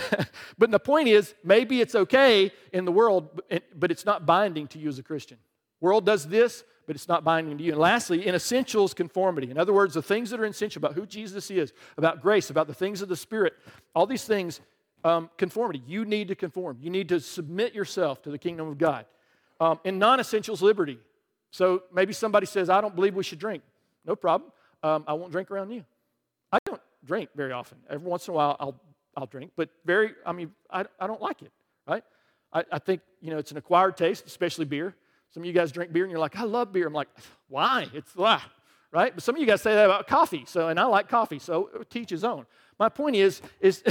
but 0.59 0.70
the 0.72 0.80
point 0.80 1.06
is, 1.06 1.35
maybe 1.44 1.80
it's 1.80 1.94
okay 1.94 2.50
in 2.72 2.85
the 2.85 2.92
world, 2.92 3.40
but 3.76 3.92
it's 3.92 4.04
not 4.04 4.26
binding 4.26 4.66
to 4.68 4.78
you 4.78 4.88
as 4.88 4.98
a 4.98 5.02
Christian. 5.04 5.38
World 5.80 6.04
does 6.04 6.26
this, 6.26 6.64
but 6.87 6.96
it's 6.96 7.06
not 7.06 7.22
binding 7.22 7.56
to 7.59 7.62
you. 7.62 7.72
And 7.72 7.80
lastly, 7.80 8.26
in 8.26 8.35
essentials, 8.35 8.94
conformity. 8.94 9.50
In 9.50 9.59
other 9.59 9.72
words, 9.72 9.94
the 9.94 10.02
things 10.02 10.30
that 10.30 10.40
are 10.40 10.44
essential 10.44 10.80
about 10.80 10.94
who 10.94 11.06
Jesus 11.06 11.50
is, 11.50 11.72
about 11.96 12.20
grace, 12.20 12.50
about 12.50 12.66
the 12.66 12.74
things 12.74 13.00
of 13.00 13.09
the 13.09 13.16
Spirit, 13.16 13.52
all 13.94 14.06
these 14.06 14.24
things, 14.24 14.61
um, 15.04 15.30
conformity. 15.38 15.83
You 15.87 16.04
need 16.04 16.28
to 16.28 16.35
conform. 16.35 16.78
You 16.80 16.90
need 16.90 17.09
to 17.11 17.20
submit 17.20 17.74
yourself 17.74 18.22
to 18.22 18.30
the 18.30 18.38
kingdom 18.38 18.66
of 18.66 18.76
God. 18.76 19.06
Um, 19.61 19.78
in 19.85 19.98
non 19.98 20.20
essentials, 20.20 20.62
liberty. 20.62 20.98
So 21.52 21.85
maybe 21.92 22.12
somebody 22.12 22.46
says, 22.46 22.68
I 22.68 22.80
don't 22.80 22.94
believe 22.94 23.14
we 23.14 23.22
should 23.22 23.38
drink. 23.38 23.62
No 24.04 24.16
problem 24.16 24.50
um, 24.82 25.04
I 25.06 25.12
won't 25.12 25.32
drink 25.32 25.50
around 25.50 25.70
you. 25.70 25.84
I 26.52 26.58
don't 26.64 26.80
drink 27.04 27.30
very 27.34 27.52
often. 27.52 27.78
Every 27.88 28.06
once 28.06 28.28
in 28.28 28.32
a 28.32 28.36
while, 28.36 28.56
I'll, 28.60 28.80
I'll 29.16 29.26
drink, 29.26 29.52
but 29.56 29.70
very, 29.84 30.12
I 30.24 30.32
mean, 30.32 30.52
I, 30.70 30.84
I 30.98 31.06
don't 31.06 31.20
like 31.20 31.42
it, 31.42 31.52
right? 31.86 32.04
I, 32.52 32.64
I 32.72 32.78
think, 32.78 33.02
you 33.20 33.30
know, 33.30 33.38
it's 33.38 33.50
an 33.50 33.56
acquired 33.56 33.96
taste, 33.96 34.26
especially 34.26 34.64
beer. 34.64 34.94
Some 35.32 35.42
of 35.42 35.46
you 35.46 35.52
guys 35.52 35.70
drink 35.70 35.92
beer 35.92 36.04
and 36.04 36.10
you're 36.10 36.20
like, 36.20 36.36
I 36.36 36.42
love 36.42 36.72
beer. 36.72 36.86
I'm 36.86 36.92
like, 36.92 37.08
why? 37.48 37.86
It's, 37.94 38.14
why, 38.16 38.42
right? 38.90 39.14
But 39.14 39.22
some 39.22 39.36
of 39.36 39.40
you 39.40 39.46
guys 39.46 39.62
say 39.62 39.74
that 39.74 39.84
about 39.84 40.08
coffee, 40.08 40.44
so, 40.46 40.68
and 40.68 40.80
I 40.80 40.84
like 40.84 41.08
coffee, 41.08 41.38
so 41.38 41.70
teach 41.88 42.10
his 42.10 42.24
own. 42.24 42.46
My 42.78 42.88
point 42.88 43.14
is, 43.14 43.42
is 43.60 43.84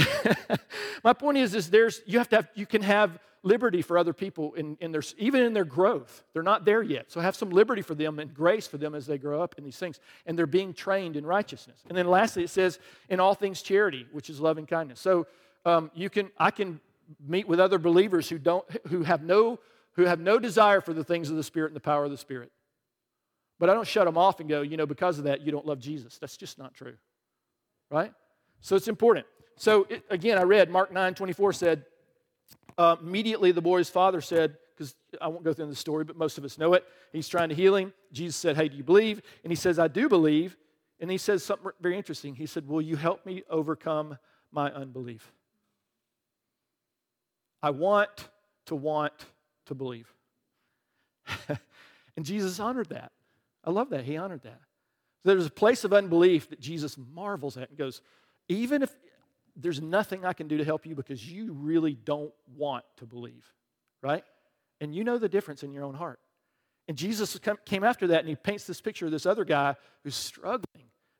my 1.04 1.12
point 1.12 1.38
is, 1.38 1.54
is 1.54 1.70
there's, 1.70 2.02
you 2.06 2.18
have 2.18 2.28
to 2.30 2.36
have, 2.36 2.48
you 2.54 2.66
can 2.66 2.82
have 2.82 3.18
liberty 3.42 3.80
for 3.80 3.96
other 3.96 4.12
people 4.12 4.52
in, 4.54 4.76
in 4.80 4.92
their, 4.92 5.02
even 5.16 5.42
in 5.42 5.52
their 5.54 5.64
growth. 5.64 6.24
They're 6.32 6.42
not 6.42 6.64
there 6.64 6.82
yet. 6.82 7.10
So 7.10 7.20
have 7.20 7.34
some 7.34 7.50
liberty 7.50 7.82
for 7.82 7.94
them 7.94 8.18
and 8.18 8.34
grace 8.34 8.66
for 8.66 8.76
them 8.76 8.94
as 8.94 9.06
they 9.06 9.18
grow 9.18 9.42
up 9.42 9.54
in 9.56 9.64
these 9.64 9.78
things. 9.78 9.98
And 10.26 10.38
they're 10.38 10.46
being 10.46 10.74
trained 10.74 11.16
in 11.16 11.24
righteousness. 11.24 11.80
And 11.88 11.96
then 11.96 12.06
lastly, 12.06 12.44
it 12.44 12.50
says, 12.50 12.78
in 13.08 13.18
all 13.20 13.34
things 13.34 13.62
charity, 13.62 14.06
which 14.12 14.28
is 14.28 14.40
loving 14.40 14.66
kindness. 14.66 15.00
So 15.00 15.26
um, 15.64 15.90
you 15.94 16.10
can, 16.10 16.30
I 16.38 16.50
can 16.50 16.80
meet 17.26 17.48
with 17.48 17.60
other 17.60 17.78
believers 17.78 18.28
who 18.28 18.38
don't, 18.38 18.64
who 18.88 19.02
have 19.04 19.22
no, 19.22 19.58
who 19.92 20.04
have 20.04 20.20
no 20.20 20.38
desire 20.38 20.80
for 20.80 20.92
the 20.92 21.04
things 21.04 21.30
of 21.30 21.36
the 21.36 21.42
Spirit 21.42 21.68
and 21.68 21.76
the 21.76 21.80
power 21.80 22.04
of 22.04 22.10
the 22.10 22.18
Spirit. 22.18 22.52
But 23.58 23.68
I 23.68 23.74
don't 23.74 23.86
shut 23.86 24.06
them 24.06 24.16
off 24.16 24.40
and 24.40 24.48
go, 24.48 24.62
you 24.62 24.76
know, 24.76 24.86
because 24.86 25.18
of 25.18 25.24
that, 25.24 25.42
you 25.42 25.52
don't 25.52 25.66
love 25.66 25.78
Jesus. 25.78 26.18
That's 26.18 26.36
just 26.36 26.58
not 26.58 26.74
true. 26.74 26.94
Right? 27.90 28.12
So 28.60 28.76
it's 28.76 28.88
important. 28.88 29.26
So 29.56 29.86
it, 29.90 30.04
again, 30.08 30.38
I 30.38 30.42
read 30.42 30.70
Mark 30.70 30.92
9 30.92 31.14
24 31.14 31.52
said, 31.52 31.84
uh, 32.78 32.96
immediately, 33.00 33.52
the 33.52 33.62
boy's 33.62 33.88
father 33.88 34.20
said, 34.20 34.56
because 34.80 34.94
I 35.20 35.28
won't 35.28 35.44
go 35.44 35.52
through 35.52 35.66
the 35.66 35.74
story, 35.74 36.04
but 36.04 36.16
most 36.16 36.38
of 36.38 36.44
us 36.44 36.56
know 36.56 36.72
it. 36.72 36.84
He's 37.12 37.28
trying 37.28 37.50
to 37.50 37.54
heal 37.54 37.76
him. 37.76 37.92
Jesus 38.12 38.36
said, 38.36 38.56
Hey, 38.56 38.68
do 38.68 38.76
you 38.78 38.82
believe? 38.82 39.20
And 39.44 39.52
he 39.52 39.56
says, 39.56 39.78
I 39.78 39.88
do 39.88 40.08
believe. 40.08 40.56
And 41.00 41.10
he 41.10 41.18
says 41.18 41.42
something 41.42 41.70
very 41.80 41.96
interesting. 41.96 42.34
He 42.34 42.46
said, 42.46 42.66
Will 42.66 42.80
you 42.80 42.96
help 42.96 43.26
me 43.26 43.42
overcome 43.50 44.16
my 44.50 44.72
unbelief? 44.72 45.32
I 47.62 47.70
want 47.70 48.30
to 48.66 48.74
want 48.74 49.12
to 49.66 49.74
believe. 49.74 50.12
and 52.16 52.24
Jesus 52.24 52.58
honored 52.58 52.88
that. 52.88 53.12
I 53.62 53.70
love 53.70 53.90
that. 53.90 54.04
He 54.04 54.16
honored 54.16 54.42
that. 54.44 54.60
So 55.22 55.28
There's 55.28 55.46
a 55.46 55.50
place 55.50 55.84
of 55.84 55.92
unbelief 55.92 56.48
that 56.48 56.60
Jesus 56.60 56.96
marvels 57.12 57.58
at 57.58 57.68
and 57.68 57.76
goes, 57.76 58.00
even 58.48 58.82
if 58.82 58.94
there's 59.62 59.80
nothing 59.80 60.24
I 60.24 60.32
can 60.32 60.48
do 60.48 60.58
to 60.58 60.64
help 60.64 60.86
you 60.86 60.94
because 60.94 61.30
you 61.30 61.52
really 61.52 61.94
don't 61.94 62.32
want 62.56 62.84
to 62.96 63.06
believe, 63.06 63.46
right? 64.02 64.24
And 64.80 64.94
you 64.94 65.04
know 65.04 65.18
the 65.18 65.28
difference 65.28 65.62
in 65.62 65.72
your 65.72 65.84
own 65.84 65.94
heart. 65.94 66.20
And 66.88 66.96
Jesus 66.96 67.38
came 67.64 67.84
after 67.84 68.08
that 68.08 68.20
and 68.20 68.28
he 68.28 68.34
paints 68.34 68.66
this 68.66 68.80
picture 68.80 69.06
of 69.06 69.12
this 69.12 69.26
other 69.26 69.44
guy 69.44 69.76
who's 70.02 70.16
struggling. 70.16 70.64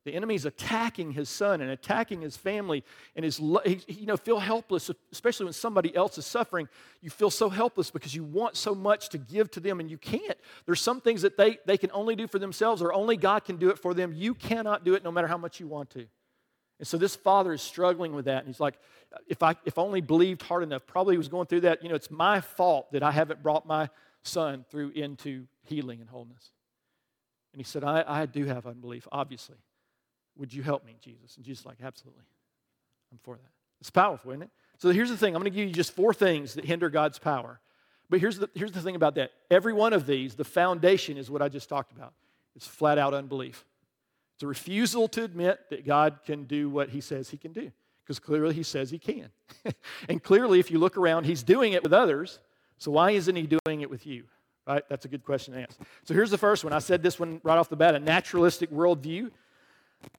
The 0.07 0.15
enemy's 0.15 0.47
attacking 0.47 1.13
his 1.13 1.29
son 1.29 1.61
and 1.61 1.71
attacking 1.71 2.23
his 2.23 2.35
family, 2.35 2.83
and 3.15 3.23
his, 3.23 3.39
you 3.39 4.07
know, 4.07 4.17
feel 4.17 4.39
helpless, 4.39 4.91
especially 5.13 5.45
when 5.45 5.53
somebody 5.53 5.95
else 5.95 6.17
is 6.17 6.25
suffering. 6.25 6.69
You 7.03 7.11
feel 7.11 7.29
so 7.29 7.51
helpless 7.51 7.91
because 7.91 8.15
you 8.15 8.25
want 8.25 8.57
so 8.57 8.75
much 8.75 9.11
to 9.11 9.19
give 9.19 9.51
to 9.53 9.61
them, 9.61 9.79
and 9.79 9.91
you 9.91 9.99
can't. 9.99 10.39
There's 10.65 10.81
some 10.81 11.03
things 11.03 11.21
that 11.21 11.37
they, 11.37 11.59
they 11.67 11.77
can 11.77 11.91
only 11.93 12.17
do 12.17 12.27
for 12.27 12.39
themselves, 12.39 12.81
or 12.81 12.95
only 12.95 13.19
God 13.19 13.45
can 13.45 13.57
do 13.57 13.69
it 13.69 13.79
for 13.79 13.93
them. 13.93 14.15
You 14.15 14.33
cannot 14.33 14.85
do 14.85 14.95
it 14.95 15.05
no 15.05 15.13
matter 15.13 15.29
how 15.29 15.37
much 15.37 15.61
you 15.61 15.67
want 15.67 15.91
to. 15.91 16.07
And 16.81 16.89
so 16.89 16.97
this 16.97 17.15
father 17.15 17.53
is 17.53 17.61
struggling 17.61 18.15
with 18.15 18.25
that. 18.25 18.39
And 18.39 18.47
he's 18.47 18.59
like, 18.59 18.75
if 19.29 19.43
I 19.43 19.55
if 19.65 19.79
only 19.79 20.01
believed 20.01 20.43
hard 20.43 20.63
enough, 20.63 20.87
probably 20.87 21.15
he 21.15 21.19
was 21.19 21.29
going 21.29 21.47
through 21.47 21.61
that. 21.61 21.83
You 21.83 21.91
know, 21.91 21.95
it's 21.95 22.11
my 22.11 22.41
fault 22.41 22.91
that 22.93 23.03
I 23.03 23.13
haven't 23.13 23.43
brought 23.43 23.67
my 23.67 23.91
son 24.23 24.65
through 24.71 24.91
into 24.91 25.47
healing 25.63 26.01
and 26.01 26.09
wholeness. 26.09 26.51
And 27.53 27.61
he 27.61 27.65
said, 27.65 27.85
I, 27.85 28.03
I 28.07 28.27
do 28.27 28.47
have 28.47 28.67
unbelief, 28.67 29.07
obviously. 29.13 29.57
Would 30.39 30.55
you 30.55 30.63
help 30.63 30.87
me, 30.87 30.97
Jesus? 31.03 31.37
And 31.37 31.45
Jesus 31.45 31.67
like, 31.67 31.79
absolutely. 31.85 32.25
I'm 33.13 33.19
for 33.23 33.37
that. 33.37 33.51
It's 33.81 33.91
powerful, 33.91 34.31
isn't 34.31 34.43
it? 34.43 34.51
So 34.79 34.91
here's 34.91 35.11
the 35.11 35.17
thing. 35.17 35.35
I'm 35.35 35.43
going 35.43 35.53
to 35.53 35.57
give 35.57 35.69
you 35.69 35.75
just 35.75 35.93
four 35.93 36.15
things 36.15 36.55
that 36.55 36.65
hinder 36.65 36.89
God's 36.89 37.19
power. 37.19 37.61
But 38.09 38.21
here's 38.21 38.39
the, 38.39 38.49
here's 38.55 38.73
the 38.73 38.81
thing 38.81 38.97
about 38.97 39.17
that. 39.17 39.33
Every 39.51 39.73
one 39.75 39.93
of 39.93 40.07
these, 40.07 40.35
the 40.35 40.45
foundation 40.45 41.19
is 41.19 41.31
what 41.31 41.43
I 41.43 41.49
just 41.49 41.69
talked 41.69 41.93
about. 41.93 42.15
It's 42.57 42.67
flat 42.67 42.97
out 42.97 43.13
unbelief. 43.13 43.65
It's 44.41 44.45
a 44.45 44.47
refusal 44.47 45.07
to 45.09 45.23
admit 45.23 45.69
that 45.69 45.85
God 45.85 46.21
can 46.25 46.45
do 46.45 46.71
what 46.71 46.89
he 46.89 47.03
says 47.03 47.29
he 47.29 47.37
can 47.37 47.53
do, 47.53 47.71
because 48.03 48.19
clearly 48.19 48.55
he 48.55 48.63
says 48.63 48.89
he 48.89 48.99
can. 48.99 49.29
and 50.09 50.23
clearly, 50.23 50.59
if 50.59 50.71
you 50.71 50.79
look 50.79 50.97
around, 50.97 51.25
he's 51.25 51.43
doing 51.43 51.75
it 51.75 51.83
with 51.83 51.93
others. 51.93 52.39
So 52.79 52.91
why 52.91 53.11
isn't 53.11 53.37
he 53.37 53.47
doing 53.47 53.83
it 53.83 53.91
with 53.91 54.07
you? 54.07 54.25
Right? 54.67 54.83
That's 54.89 55.05
a 55.05 55.09
good 55.09 55.27
question 55.27 55.53
to 55.53 55.61
ask. 55.61 55.79
So 56.05 56.15
here's 56.15 56.31
the 56.31 56.39
first 56.39 56.65
one. 56.65 56.73
I 56.73 56.79
said 56.79 57.03
this 57.03 57.21
one 57.21 57.43
right 57.45 57.59
off 57.59 57.69
the 57.69 57.77
bat 57.77 57.95
a 57.95 57.99
naturalistic 57.99 58.71
worldview. 58.71 59.31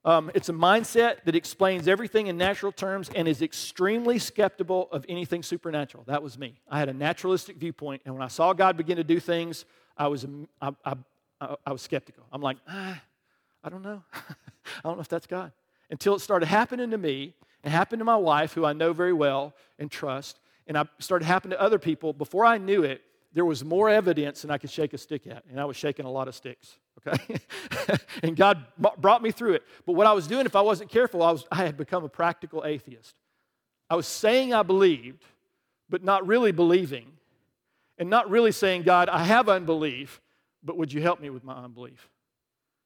Um, 0.06 0.30
it's 0.36 0.50
a 0.50 0.54
mindset 0.54 1.24
that 1.26 1.36
explains 1.36 1.88
everything 1.88 2.28
in 2.28 2.38
natural 2.38 2.72
terms 2.72 3.10
and 3.16 3.28
is 3.28 3.42
extremely 3.42 4.20
skeptical 4.20 4.88
of 4.92 5.04
anything 5.10 5.42
supernatural. 5.42 6.04
That 6.06 6.22
was 6.22 6.38
me. 6.38 6.62
I 6.70 6.78
had 6.78 6.90
a 6.90 6.94
naturalistic 6.94 7.58
viewpoint, 7.58 8.04
and 8.06 8.14
when 8.14 8.22
I 8.22 8.28
saw 8.28 8.54
God 8.54 8.78
begin 8.78 8.98
to 8.98 9.04
do 9.04 9.20
things, 9.20 9.66
I 9.98 10.10
was, 10.10 10.28
I, 10.62 10.74
I, 10.86 11.56
I 11.66 11.72
was 11.72 11.82
skeptical. 11.82 12.24
I'm 12.32 12.44
like, 12.44 12.58
ah, 12.68 13.02
I 13.64 13.70
don't 13.70 13.84
know. 13.84 14.04
I 14.14 14.82
don't 14.84 14.98
know 14.98 15.02
if 15.02 15.08
that's 15.08 15.28
God. 15.28 15.52
Until 15.90 16.16
it 16.16 16.20
started 16.20 16.48
happening 16.48 16.92
to 16.92 16.98
me 16.98 17.34
it 17.64 17.70
happened 17.70 18.00
to 18.00 18.06
my 18.06 18.16
wife, 18.16 18.54
who 18.54 18.66
I 18.66 18.74
know 18.74 18.94
very 18.94 19.14
well 19.14 19.54
and 19.78 19.90
trust, 19.92 20.40
and 20.68 20.78
I 20.78 20.86
started 21.00 21.26
happening 21.26 21.58
to 21.58 21.62
other 21.62 21.80
people. 21.80 22.14
Before 22.14 22.46
I 22.46 22.58
knew 22.58 22.84
it, 22.84 23.02
there 23.34 23.46
was 23.46 23.64
more 23.64 23.90
evidence 23.90 24.42
than 24.42 24.52
I 24.52 24.58
could 24.58 24.70
shake 24.70 24.94
a 24.94 24.98
stick 24.98 25.28
at, 25.28 25.44
and 25.50 25.60
I 25.60 25.66
was 25.66 25.78
shaking 25.78 26.06
a 26.06 26.12
lot 26.12 26.28
of 26.28 26.36
sticks. 26.36 26.78
Okay, 27.08 27.40
and 28.24 28.36
God 28.36 28.66
brought 28.98 29.24
me 29.24 29.32
through 29.32 29.54
it. 29.54 29.64
But 29.86 29.94
what 29.94 30.08
I 30.08 30.14
was 30.14 30.28
doing, 30.28 30.46
if 30.46 30.56
I 30.56 30.62
wasn't 30.62 30.90
careful, 30.90 31.24
I 31.24 31.32
was 31.32 31.46
I 31.52 31.58
had 31.58 31.78
become 31.78 32.04
a 32.04 32.10
practical 32.10 32.64
atheist. 32.66 33.16
I 33.90 33.96
was 33.96 34.08
saying 34.08 34.54
I 34.54 34.64
believed, 34.64 35.24
but 35.90 36.04
not 36.04 36.26
really 36.28 36.52
believing, 36.52 37.08
and 37.98 38.10
not 38.10 38.30
really 38.30 38.52
saying, 38.52 38.84
God, 38.84 39.08
I 39.08 39.24
have 39.24 39.50
unbelief, 39.50 40.20
but 40.64 40.78
would 40.78 40.92
you 40.92 41.02
help 41.02 41.20
me 41.22 41.30
with 41.30 41.44
my 41.44 41.54
unbelief? 41.54 42.10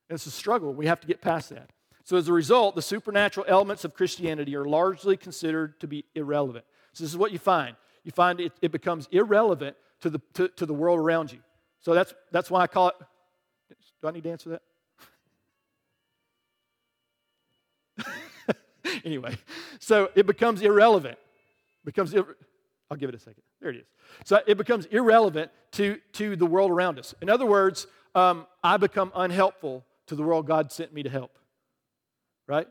And 0.09 0.15
it's 0.15 0.25
a 0.25 0.31
struggle. 0.31 0.73
We 0.73 0.87
have 0.87 0.99
to 1.01 1.07
get 1.07 1.21
past 1.21 1.49
that. 1.49 1.69
So, 2.03 2.17
as 2.17 2.27
a 2.27 2.33
result, 2.33 2.75
the 2.75 2.81
supernatural 2.83 3.45
elements 3.49 3.83
of 3.83 3.95
Christianity 3.95 4.55
are 4.55 4.65
largely 4.65 5.17
considered 5.17 5.79
to 5.79 5.87
be 5.87 6.05
irrelevant. 6.13 6.65
So, 6.93 7.03
this 7.03 7.11
is 7.11 7.17
what 7.17 7.31
you 7.31 7.39
find 7.39 7.75
you 8.03 8.11
find 8.11 8.39
it, 8.39 8.53
it 8.61 8.71
becomes 8.71 9.07
irrelevant 9.11 9.75
to 10.01 10.11
the, 10.11 10.21
to, 10.35 10.47
to 10.49 10.67
the 10.67 10.73
world 10.75 10.99
around 10.99 11.31
you. 11.31 11.39
So, 11.79 11.95
that's, 11.95 12.13
that's 12.31 12.51
why 12.51 12.61
I 12.61 12.67
call 12.67 12.89
it. 12.89 12.95
Do 14.01 14.07
I 14.07 14.11
need 14.11 14.23
to 14.23 14.29
answer 14.29 14.59
that? 17.97 18.55
anyway, 19.05 19.35
so 19.79 20.11
it 20.13 20.27
becomes 20.27 20.61
irrelevant. 20.61 21.17
Becomes 21.83 22.13
ir- 22.13 22.37
I'll 22.89 22.97
give 22.97 23.09
it 23.09 23.15
a 23.15 23.19
second. 23.19 23.41
There 23.61 23.71
it 23.71 23.77
is. 23.77 23.87
So 24.25 24.39
it 24.45 24.57
becomes 24.57 24.85
irrelevant 24.85 25.51
to, 25.73 25.97
to 26.13 26.35
the 26.35 26.45
world 26.45 26.71
around 26.71 26.99
us. 26.99 27.15
In 27.21 27.29
other 27.29 27.45
words, 27.45 27.87
um, 28.13 28.45
I 28.63 28.77
become 28.77 29.11
unhelpful 29.15 29.83
to 30.07 30.15
the 30.15 30.23
world 30.23 30.47
God 30.47 30.71
sent 30.71 30.93
me 30.93 31.03
to 31.03 31.09
help. 31.09 31.37
Right? 32.47 32.67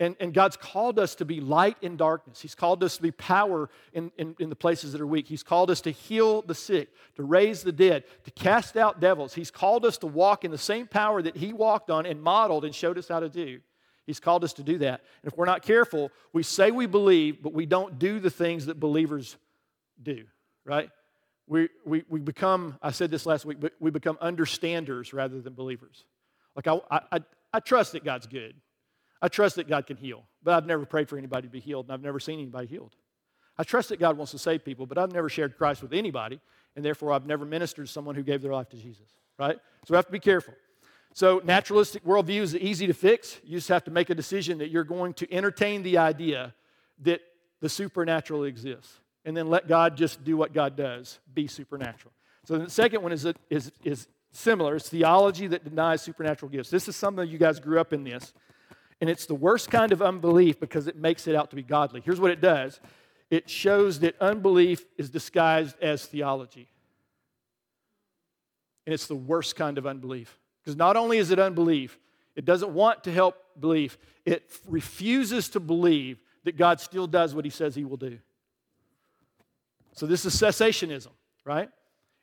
And, 0.00 0.14
and 0.20 0.32
God's 0.32 0.56
called 0.56 0.98
us 0.98 1.16
to 1.16 1.24
be 1.24 1.40
light 1.40 1.76
in 1.82 1.96
darkness. 1.96 2.40
He's 2.40 2.54
called 2.54 2.84
us 2.84 2.96
to 2.96 3.02
be 3.02 3.10
power 3.10 3.68
in, 3.92 4.12
in, 4.16 4.36
in, 4.38 4.48
the 4.48 4.54
places 4.54 4.92
that 4.92 5.00
are 5.00 5.06
weak. 5.06 5.26
He's 5.26 5.42
called 5.42 5.72
us 5.72 5.80
to 5.82 5.90
heal 5.90 6.42
the 6.42 6.54
sick, 6.54 6.90
to 7.16 7.24
raise 7.24 7.64
the 7.64 7.72
dead, 7.72 8.04
to 8.24 8.30
cast 8.30 8.76
out 8.76 9.00
devils. 9.00 9.34
He's 9.34 9.50
called 9.50 9.84
us 9.84 9.98
to 9.98 10.06
walk 10.06 10.44
in 10.44 10.52
the 10.52 10.58
same 10.58 10.86
power 10.86 11.20
that 11.20 11.36
He 11.36 11.52
walked 11.52 11.90
on 11.90 12.06
and 12.06 12.22
modeled 12.22 12.64
and 12.64 12.72
showed 12.72 12.96
us 12.96 13.08
how 13.08 13.18
to 13.18 13.28
do. 13.28 13.58
He's 14.06 14.20
called 14.20 14.44
us 14.44 14.52
to 14.54 14.62
do 14.62 14.78
that. 14.78 15.02
And 15.22 15.32
if 15.32 15.36
we're 15.36 15.46
not 15.46 15.62
careful, 15.62 16.12
we 16.32 16.44
say 16.44 16.70
we 16.70 16.86
believe, 16.86 17.42
but 17.42 17.52
we 17.52 17.66
don't 17.66 17.98
do 17.98 18.20
the 18.20 18.30
things 18.30 18.66
that 18.66 18.78
believers 18.78 19.36
do, 20.00 20.24
right? 20.64 20.90
We, 21.48 21.68
we, 21.84 22.04
we 22.08 22.20
become, 22.20 22.78
I 22.80 22.92
said 22.92 23.10
this 23.10 23.26
last 23.26 23.44
week, 23.44 23.58
but 23.58 23.72
we 23.80 23.90
become 23.90 24.16
understanders 24.20 25.12
rather 25.12 25.40
than 25.40 25.54
believers. 25.54 26.04
Like, 26.58 26.66
I, 26.90 27.00
I, 27.12 27.20
I 27.52 27.60
trust 27.60 27.92
that 27.92 28.04
God's 28.04 28.26
good. 28.26 28.56
I 29.22 29.28
trust 29.28 29.56
that 29.56 29.68
God 29.68 29.86
can 29.86 29.96
heal, 29.96 30.24
but 30.42 30.54
I've 30.54 30.66
never 30.66 30.84
prayed 30.84 31.08
for 31.08 31.16
anybody 31.16 31.46
to 31.46 31.52
be 31.52 31.60
healed, 31.60 31.86
and 31.86 31.92
I've 31.92 32.02
never 32.02 32.18
seen 32.18 32.40
anybody 32.40 32.66
healed. 32.66 32.96
I 33.56 33.62
trust 33.62 33.90
that 33.90 34.00
God 34.00 34.16
wants 34.16 34.32
to 34.32 34.38
save 34.38 34.64
people, 34.64 34.84
but 34.84 34.98
I've 34.98 35.12
never 35.12 35.28
shared 35.28 35.56
Christ 35.56 35.82
with 35.82 35.92
anybody, 35.92 36.40
and 36.74 36.84
therefore 36.84 37.12
I've 37.12 37.26
never 37.26 37.44
ministered 37.44 37.86
to 37.86 37.92
someone 37.92 38.16
who 38.16 38.24
gave 38.24 38.42
their 38.42 38.52
life 38.52 38.68
to 38.70 38.76
Jesus, 38.76 39.06
right? 39.38 39.56
So 39.84 39.92
we 39.92 39.96
have 39.96 40.06
to 40.06 40.12
be 40.12 40.18
careful. 40.18 40.54
So, 41.14 41.40
naturalistic 41.44 42.04
worldview 42.04 42.40
is 42.40 42.56
easy 42.56 42.88
to 42.88 42.92
fix. 42.92 43.38
You 43.44 43.58
just 43.58 43.68
have 43.68 43.84
to 43.84 43.92
make 43.92 44.10
a 44.10 44.14
decision 44.14 44.58
that 44.58 44.70
you're 44.70 44.84
going 44.84 45.14
to 45.14 45.32
entertain 45.32 45.84
the 45.84 45.98
idea 45.98 46.54
that 47.02 47.20
the 47.60 47.68
supernatural 47.68 48.44
exists, 48.44 48.98
and 49.24 49.36
then 49.36 49.48
let 49.48 49.68
God 49.68 49.96
just 49.96 50.24
do 50.24 50.36
what 50.36 50.52
God 50.52 50.76
does 50.76 51.20
be 51.32 51.46
supernatural. 51.46 52.12
So, 52.44 52.58
the 52.58 52.70
second 52.70 53.02
one 53.02 53.12
is, 53.12 53.26
is, 53.48 53.70
is 53.84 54.08
similar. 54.38 54.76
It's 54.76 54.88
theology 54.88 55.46
that 55.48 55.64
denies 55.64 56.02
supernatural 56.02 56.50
gifts. 56.50 56.70
This 56.70 56.88
is 56.88 56.96
something 56.96 57.28
you 57.28 57.38
guys 57.38 57.60
grew 57.60 57.80
up 57.80 57.92
in 57.92 58.04
this. 58.04 58.32
And 59.00 59.08
it's 59.08 59.26
the 59.26 59.34
worst 59.34 59.70
kind 59.70 59.92
of 59.92 60.02
unbelief 60.02 60.58
because 60.58 60.86
it 60.86 60.96
makes 60.96 61.26
it 61.26 61.34
out 61.34 61.50
to 61.50 61.56
be 61.56 61.62
godly. 61.62 62.00
Here's 62.04 62.20
what 62.20 62.30
it 62.30 62.40
does 62.40 62.80
it 63.30 63.50
shows 63.50 64.00
that 64.00 64.16
unbelief 64.20 64.84
is 64.96 65.10
disguised 65.10 65.76
as 65.82 66.06
theology. 66.06 66.68
And 68.86 68.94
it's 68.94 69.06
the 69.06 69.14
worst 69.14 69.54
kind 69.54 69.76
of 69.76 69.86
unbelief. 69.86 70.38
Because 70.64 70.76
not 70.76 70.96
only 70.96 71.18
is 71.18 71.30
it 71.30 71.38
unbelief, 71.38 71.98
it 72.34 72.46
doesn't 72.46 72.70
want 72.70 73.04
to 73.04 73.12
help 73.12 73.36
belief, 73.60 73.98
it 74.24 74.50
refuses 74.66 75.50
to 75.50 75.60
believe 75.60 76.22
that 76.44 76.56
God 76.56 76.80
still 76.80 77.06
does 77.06 77.34
what 77.34 77.44
he 77.44 77.50
says 77.50 77.74
he 77.74 77.84
will 77.84 77.96
do. 77.98 78.18
So 79.92 80.06
this 80.06 80.24
is 80.24 80.34
cessationism, 80.34 81.10
right? 81.44 81.68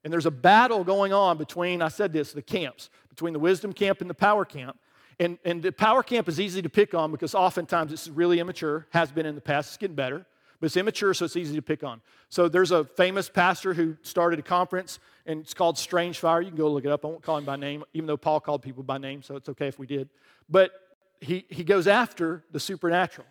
And 0.06 0.14
there's 0.14 0.28
a 0.28 0.32
battle 0.32 0.84
going 0.84 1.14
on 1.14 1.40
between, 1.40 1.82
I 1.82 1.88
said 1.88 2.14
this, 2.14 2.32
the 2.32 2.44
camps, 2.44 2.92
between 3.10 3.34
the 3.34 3.40
wisdom 3.40 3.74
camp 3.74 4.02
and 4.02 4.10
the 4.10 4.14
power 4.14 4.46
camp. 4.46 4.78
And, 5.20 5.40
and 5.44 5.64
the 5.64 5.72
power 5.72 6.04
camp 6.04 6.30
is 6.30 6.40
easy 6.40 6.62
to 6.62 6.70
pick 6.70 6.94
on 6.94 7.12
because 7.12 7.34
oftentimes 7.34 7.92
it's 7.92 8.08
really 8.08 8.40
immature, 8.40 8.86
has 8.92 9.12
been 9.12 9.26
in 9.26 9.34
the 9.34 9.42
past, 9.42 9.70
it's 9.70 9.78
getting 9.78 9.96
better, 9.96 10.24
but 10.60 10.68
it's 10.68 10.78
immature, 10.78 11.16
so 11.16 11.26
it's 11.26 11.36
easy 11.36 11.56
to 11.56 11.62
pick 11.62 11.84
on. 11.84 12.02
So 12.30 12.48
there's 12.48 12.70
a 12.70 12.86
famous 12.86 13.30
pastor 13.30 13.74
who 13.74 13.98
started 14.04 14.38
a 14.38 14.44
conference, 14.44 15.00
and 15.26 15.40
it's 15.40 15.56
called 15.56 15.76
Strange 15.76 16.20
Fire. 16.20 16.40
You 16.40 16.50
can 16.50 16.58
go 16.58 16.70
look 16.70 16.86
it 16.86 16.92
up. 16.92 17.04
I 17.04 17.08
won't 17.08 17.24
call 17.24 17.40
him 17.40 17.46
by 17.46 17.56
name, 17.56 17.84
even 17.94 18.06
though 18.06 18.16
Paul 18.16 18.40
called 18.40 18.62
people 18.62 18.84
by 18.84 19.00
name, 19.00 19.24
so 19.24 19.36
it's 19.36 19.50
okay 19.50 19.68
if 19.68 19.80
we 19.80 19.88
did. 19.88 20.10
But 20.48 20.72
he, 21.20 21.46
he 21.50 21.64
goes 21.64 21.88
after 21.88 22.44
the 22.52 22.60
supernatural. 22.60 23.28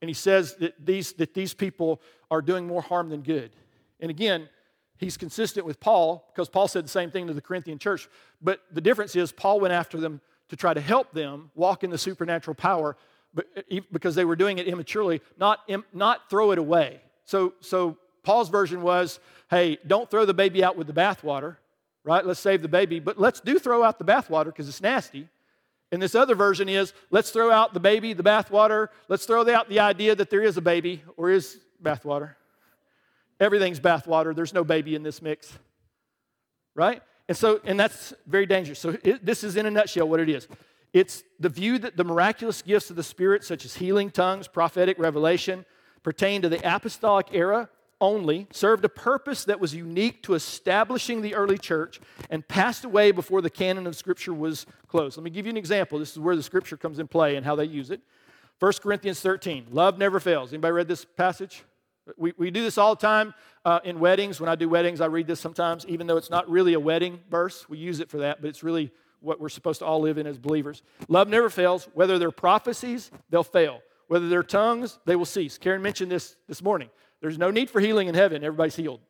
And 0.00 0.08
he 0.08 0.14
says 0.14 0.54
that 0.56 0.74
these, 0.86 1.12
that 1.14 1.34
these 1.34 1.54
people 1.54 2.00
are 2.30 2.40
doing 2.40 2.68
more 2.68 2.82
harm 2.82 3.08
than 3.08 3.22
good. 3.22 3.50
And 3.98 4.12
again, 4.12 4.48
he's 4.98 5.16
consistent 5.16 5.64
with 5.64 5.80
Paul 5.80 6.28
because 6.32 6.48
Paul 6.48 6.68
said 6.68 6.84
the 6.84 6.90
same 6.90 7.10
thing 7.10 7.26
to 7.26 7.34
the 7.34 7.40
Corinthian 7.40 7.78
church. 7.78 8.08
But 8.42 8.60
the 8.72 8.80
difference 8.80 9.16
is 9.16 9.32
Paul 9.32 9.60
went 9.60 9.72
after 9.72 9.98
them 9.98 10.20
to 10.50 10.56
try 10.56 10.74
to 10.74 10.80
help 10.80 11.12
them 11.12 11.50
walk 11.54 11.84
in 11.84 11.90
the 11.90 11.98
supernatural 11.98 12.54
power 12.54 12.96
because 13.92 14.14
they 14.14 14.24
were 14.24 14.36
doing 14.36 14.58
it 14.58 14.66
immaturely, 14.66 15.20
not, 15.38 15.60
not 15.92 16.30
throw 16.30 16.52
it 16.52 16.58
away. 16.58 17.00
So, 17.24 17.54
so 17.60 17.96
Paul's 18.22 18.48
version 18.48 18.82
was 18.82 19.20
hey, 19.50 19.78
don't 19.86 20.10
throw 20.10 20.26
the 20.26 20.34
baby 20.34 20.62
out 20.62 20.76
with 20.76 20.86
the 20.86 20.92
bathwater, 20.92 21.56
right? 22.04 22.24
Let's 22.24 22.40
save 22.40 22.60
the 22.60 22.68
baby, 22.68 23.00
but 23.00 23.18
let's 23.18 23.40
do 23.40 23.58
throw 23.58 23.82
out 23.82 23.98
the 23.98 24.04
bathwater 24.04 24.46
because 24.46 24.68
it's 24.68 24.82
nasty. 24.82 25.26
And 25.90 26.02
this 26.02 26.14
other 26.14 26.34
version 26.34 26.68
is 26.68 26.92
let's 27.10 27.30
throw 27.30 27.50
out 27.50 27.72
the 27.72 27.80
baby, 27.80 28.12
the 28.12 28.22
bathwater. 28.22 28.88
Let's 29.08 29.24
throw 29.24 29.48
out 29.50 29.70
the 29.70 29.80
idea 29.80 30.14
that 30.14 30.28
there 30.28 30.42
is 30.42 30.58
a 30.58 30.60
baby 30.60 31.02
or 31.16 31.30
is 31.30 31.58
bathwater. 31.82 32.34
Everything's 33.40 33.80
bathwater. 33.80 34.34
There's 34.34 34.54
no 34.54 34.64
baby 34.64 34.94
in 34.94 35.02
this 35.02 35.22
mix. 35.22 35.58
Right? 36.74 37.02
And 37.28 37.36
so, 37.36 37.60
and 37.64 37.78
that's 37.78 38.14
very 38.26 38.46
dangerous. 38.46 38.78
So, 38.78 38.96
it, 39.04 39.24
this 39.24 39.44
is 39.44 39.56
in 39.56 39.66
a 39.66 39.70
nutshell 39.70 40.08
what 40.08 40.20
it 40.20 40.28
is. 40.28 40.48
It's 40.92 41.22
the 41.38 41.48
view 41.48 41.78
that 41.78 41.96
the 41.96 42.04
miraculous 42.04 42.62
gifts 42.62 42.90
of 42.90 42.96
the 42.96 43.02
Spirit, 43.02 43.44
such 43.44 43.64
as 43.64 43.76
healing, 43.76 44.10
tongues, 44.10 44.48
prophetic 44.48 44.98
revelation, 44.98 45.66
pertain 46.02 46.42
to 46.42 46.48
the 46.48 46.60
apostolic 46.64 47.28
era 47.32 47.68
only, 48.00 48.46
served 48.52 48.84
a 48.84 48.88
purpose 48.88 49.44
that 49.44 49.60
was 49.60 49.74
unique 49.74 50.22
to 50.22 50.34
establishing 50.34 51.20
the 51.20 51.34
early 51.34 51.58
church 51.58 52.00
and 52.30 52.46
passed 52.46 52.84
away 52.84 53.10
before 53.10 53.42
the 53.42 53.50
canon 53.50 53.86
of 53.86 53.96
Scripture 53.96 54.32
was 54.32 54.66
closed. 54.86 55.16
Let 55.16 55.24
me 55.24 55.30
give 55.30 55.46
you 55.46 55.50
an 55.50 55.56
example. 55.56 55.98
This 55.98 56.12
is 56.12 56.18
where 56.18 56.36
the 56.36 56.42
Scripture 56.42 56.76
comes 56.76 56.98
in 56.98 57.08
play 57.08 57.36
and 57.36 57.44
how 57.44 57.56
they 57.56 57.64
use 57.64 57.90
it. 57.90 58.00
1 58.60 58.72
Corinthians 58.82 59.20
13, 59.20 59.66
love 59.70 59.98
never 59.98 60.20
fails. 60.20 60.52
Anybody 60.52 60.72
read 60.72 60.88
this 60.88 61.04
passage? 61.04 61.64
We, 62.16 62.32
we 62.36 62.50
do 62.50 62.62
this 62.62 62.78
all 62.78 62.94
the 62.94 63.00
time 63.00 63.34
uh, 63.64 63.80
in 63.84 64.00
weddings. 64.00 64.40
When 64.40 64.48
I 64.48 64.54
do 64.54 64.68
weddings, 64.68 65.00
I 65.00 65.06
read 65.06 65.26
this 65.26 65.40
sometimes, 65.40 65.86
even 65.86 66.06
though 66.06 66.16
it's 66.16 66.30
not 66.30 66.48
really 66.48 66.74
a 66.74 66.80
wedding 66.80 67.20
verse. 67.30 67.68
We 67.68 67.78
use 67.78 68.00
it 68.00 68.08
for 68.08 68.18
that, 68.18 68.40
but 68.40 68.48
it's 68.48 68.62
really 68.62 68.90
what 69.20 69.40
we're 69.40 69.48
supposed 69.48 69.80
to 69.80 69.84
all 69.84 70.00
live 70.00 70.18
in 70.18 70.26
as 70.26 70.38
believers. 70.38 70.82
Love 71.08 71.28
never 71.28 71.50
fails. 71.50 71.88
Whether 71.94 72.18
they're 72.18 72.30
prophecies, 72.30 73.10
they'll 73.30 73.44
fail. 73.44 73.80
Whether 74.06 74.28
they're 74.28 74.42
tongues, 74.42 74.98
they 75.04 75.16
will 75.16 75.26
cease. 75.26 75.58
Karen 75.58 75.82
mentioned 75.82 76.10
this 76.10 76.36
this 76.46 76.62
morning. 76.62 76.88
There's 77.20 77.38
no 77.38 77.50
need 77.50 77.68
for 77.68 77.80
healing 77.80 78.08
in 78.08 78.14
heaven. 78.14 78.44
Everybody's 78.44 78.76
healed. 78.76 79.00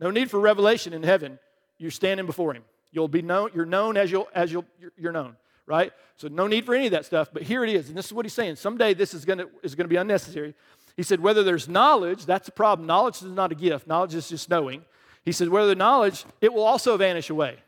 No 0.00 0.10
need 0.10 0.30
for 0.30 0.40
revelation 0.40 0.92
in 0.92 1.02
heaven. 1.02 1.38
You're 1.78 1.90
standing 1.90 2.26
before 2.26 2.54
Him. 2.54 2.64
You'll 2.90 3.08
be 3.08 3.22
known. 3.22 3.50
You're 3.54 3.66
known 3.66 3.96
as 3.96 4.10
you'll 4.10 4.28
as 4.34 4.52
you'll 4.52 4.64
you're 4.96 5.12
known. 5.12 5.36
Right. 5.66 5.92
So 6.16 6.28
no 6.28 6.48
need 6.48 6.66
for 6.66 6.74
any 6.74 6.86
of 6.86 6.92
that 6.92 7.04
stuff. 7.04 7.30
But 7.32 7.42
here 7.42 7.62
it 7.62 7.70
is, 7.70 7.88
and 7.88 7.96
this 7.96 8.06
is 8.06 8.12
what 8.12 8.24
He's 8.24 8.32
saying. 8.32 8.56
Someday 8.56 8.94
this 8.94 9.14
is 9.14 9.24
gonna 9.24 9.46
is 9.62 9.74
gonna 9.74 9.88
be 9.88 9.96
unnecessary. 9.96 10.54
He 10.96 11.02
said 11.02 11.20
whether 11.20 11.42
there's 11.42 11.68
knowledge, 11.68 12.26
that's 12.26 12.48
a 12.48 12.52
problem. 12.52 12.86
Knowledge 12.86 13.16
is 13.16 13.22
not 13.22 13.52
a 13.52 13.54
gift. 13.54 13.86
Knowledge 13.86 14.14
is 14.14 14.28
just 14.28 14.50
knowing. 14.50 14.84
He 15.24 15.32
said 15.32 15.48
whether 15.48 15.68
the 15.68 15.74
knowledge, 15.74 16.24
it 16.40 16.52
will 16.52 16.64
also 16.64 16.96
vanish 16.96 17.30
away. 17.30 17.58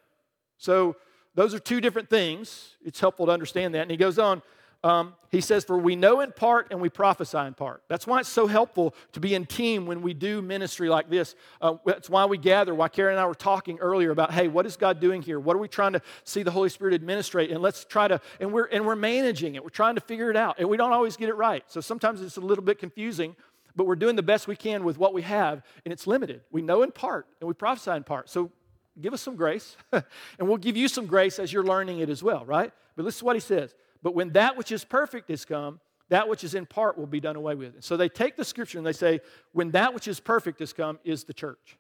So 0.59 0.97
those 1.35 1.55
are 1.55 1.59
two 1.59 1.81
different 1.81 2.11
things. 2.11 2.77
It's 2.85 3.01
helpful 3.01 3.27
to 3.27 3.33
understand 3.33 3.75
that. 3.75 3.83
And 3.83 3.91
he 3.91 3.97
goes 3.97 4.19
on, 4.19 4.43
um, 4.85 5.15
he 5.31 5.41
says, 5.41 5.65
For 5.65 5.79
we 5.79 5.97
know 5.97 6.21
in 6.21 6.31
part 6.31 6.69
and 6.71 6.81
we 6.81 6.91
prophesy 6.91 7.39
in 7.39 7.55
part. 7.55 7.83
That's 7.89 8.07
why 8.07 8.21
it's 8.21 8.29
so 8.29 8.47
helpful 8.47 8.95
to 9.13 9.21
be 9.21 9.35
in 9.35 9.47
team 9.47 9.87
when 9.87 10.03
we 10.03 10.13
do 10.13 10.43
ministry 10.43 10.91
like 10.91 11.09
this. 11.09 11.35
Uh, 11.61 11.77
that's 11.87 12.11
why 12.11 12.27
we 12.27 12.37
gather, 12.37 12.75
why 12.75 12.89
Karen 12.89 13.15
and 13.15 13.21
I 13.21 13.27
were 13.27 13.35
talking 13.35 13.79
earlier 13.79 14.11
about, 14.11 14.31
hey, 14.31 14.47
what 14.47 14.67
is 14.67 14.77
God 14.77 15.01
doing 15.01 15.23
here? 15.23 15.41
What 15.41 15.57
are 15.57 15.59
we 15.59 15.69
trying 15.69 15.95
to 15.95 16.03
see 16.25 16.43
the 16.43 16.51
Holy 16.51 16.69
Spirit 16.69 16.93
administrate? 16.93 17.51
And 17.51 17.63
let's 17.63 17.87
try 17.87 18.09
to, 18.09 18.21
and 18.39 18.53
we're, 18.53 18.67
and 18.67 18.85
we're 18.85 18.95
managing 18.95 19.55
it. 19.55 19.65
We're 19.65 19.71
trying 19.71 19.95
to 19.95 20.03
figure 20.03 20.31
it 20.31 20.37
out. 20.37 20.57
And 20.59 20.69
we 20.69 20.77
don't 20.77 20.93
always 20.93 21.17
get 21.17 21.31
it 21.31 21.35
right. 21.35 21.65
So 21.67 21.81
sometimes 21.81 22.21
it's 22.21 22.37
a 22.37 22.43
little 22.43 22.63
bit 22.63 22.79
confusing, 22.79 23.35
but 23.75 23.87
we're 23.87 23.97
doing 23.97 24.17
the 24.17 24.23
best 24.23 24.47
we 24.47 24.55
can 24.55 24.85
with 24.85 24.99
what 24.99 25.15
we 25.15 25.23
have, 25.23 25.63
and 25.87 25.93
it's 25.93 26.07
limited. 26.07 26.43
We 26.53 26.61
know 26.61 26.83
in 26.83 26.93
part 26.93 27.27
and 27.41 27.49
we 27.49 27.55
prophesy 27.55 27.93
in 27.93 28.05
part. 28.05 28.29
So 28.29 28.53
give 29.01 29.15
us 29.15 29.23
some 29.23 29.35
grace, 29.35 29.79
and 29.93 30.05
we'll 30.41 30.59
give 30.59 30.77
you 30.77 30.89
some 30.89 31.07
grace 31.07 31.39
as 31.39 31.55
you're 31.55 31.65
learning 31.65 32.01
it 32.01 32.11
as 32.11 32.23
well, 32.23 32.45
right? 32.45 32.71
But 32.97 33.05
this 33.07 33.17
is 33.17 33.23
what 33.23 33.35
he 33.35 33.41
says. 33.41 33.75
But 34.05 34.15
when 34.15 34.35
that 34.35 34.59
which 34.59 34.71
is 34.71 34.85
perfect 34.85 35.31
is 35.31 35.47
come, 35.47 35.81
that 36.11 36.29
which 36.29 36.45
is 36.45 36.55
in 36.55 36.67
part 36.67 36.99
will 36.99 37.07
be 37.07 37.21
done 37.21 37.37
away 37.37 37.55
with. 37.55 37.75
And 37.75 37.83
So 37.83 37.97
they 37.97 38.11
take 38.11 38.37
the 38.37 38.45
scripture 38.45 38.77
and 38.77 38.87
they 38.87 38.93
say, 38.93 39.21
when 39.53 39.71
that 39.71 39.95
which 39.95 40.07
is 40.07 40.21
perfect 40.21 40.61
has 40.61 40.75
come, 40.75 41.01
is 41.05 41.25
the 41.25 41.33
church. 41.33 41.79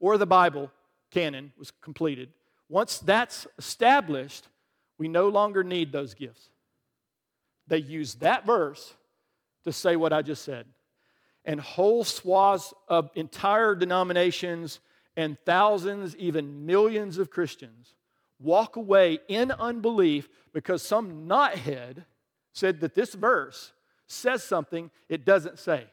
Or 0.00 0.18
the 0.18 0.26
Bible 0.26 0.72
canon 1.12 1.52
was 1.56 1.70
completed. 1.80 2.30
Once 2.68 2.98
that's 2.98 3.46
established, 3.56 4.48
we 4.98 5.06
no 5.06 5.28
longer 5.28 5.62
need 5.62 5.92
those 5.92 6.12
gifts. 6.12 6.50
They 7.68 7.78
use 7.78 8.16
that 8.16 8.44
verse 8.44 8.94
to 9.62 9.72
say 9.72 9.94
what 9.94 10.12
I 10.12 10.22
just 10.22 10.44
said. 10.44 10.66
And 11.44 11.60
whole 11.60 12.02
swaths 12.02 12.74
of 12.88 13.10
entire 13.14 13.76
denominations 13.76 14.80
and 15.16 15.38
thousands, 15.46 16.16
even 16.16 16.66
millions 16.66 17.16
of 17.18 17.30
Christians 17.30 17.94
walk 18.40 18.76
away 18.76 19.20
in 19.28 19.50
unbelief 19.52 20.28
because 20.52 20.82
some 20.82 21.26
knothead 21.28 22.04
said 22.52 22.80
that 22.80 22.94
this 22.94 23.14
verse 23.14 23.72
says 24.06 24.42
something 24.42 24.90
it 25.08 25.24
doesn't 25.24 25.58
say. 25.58 25.84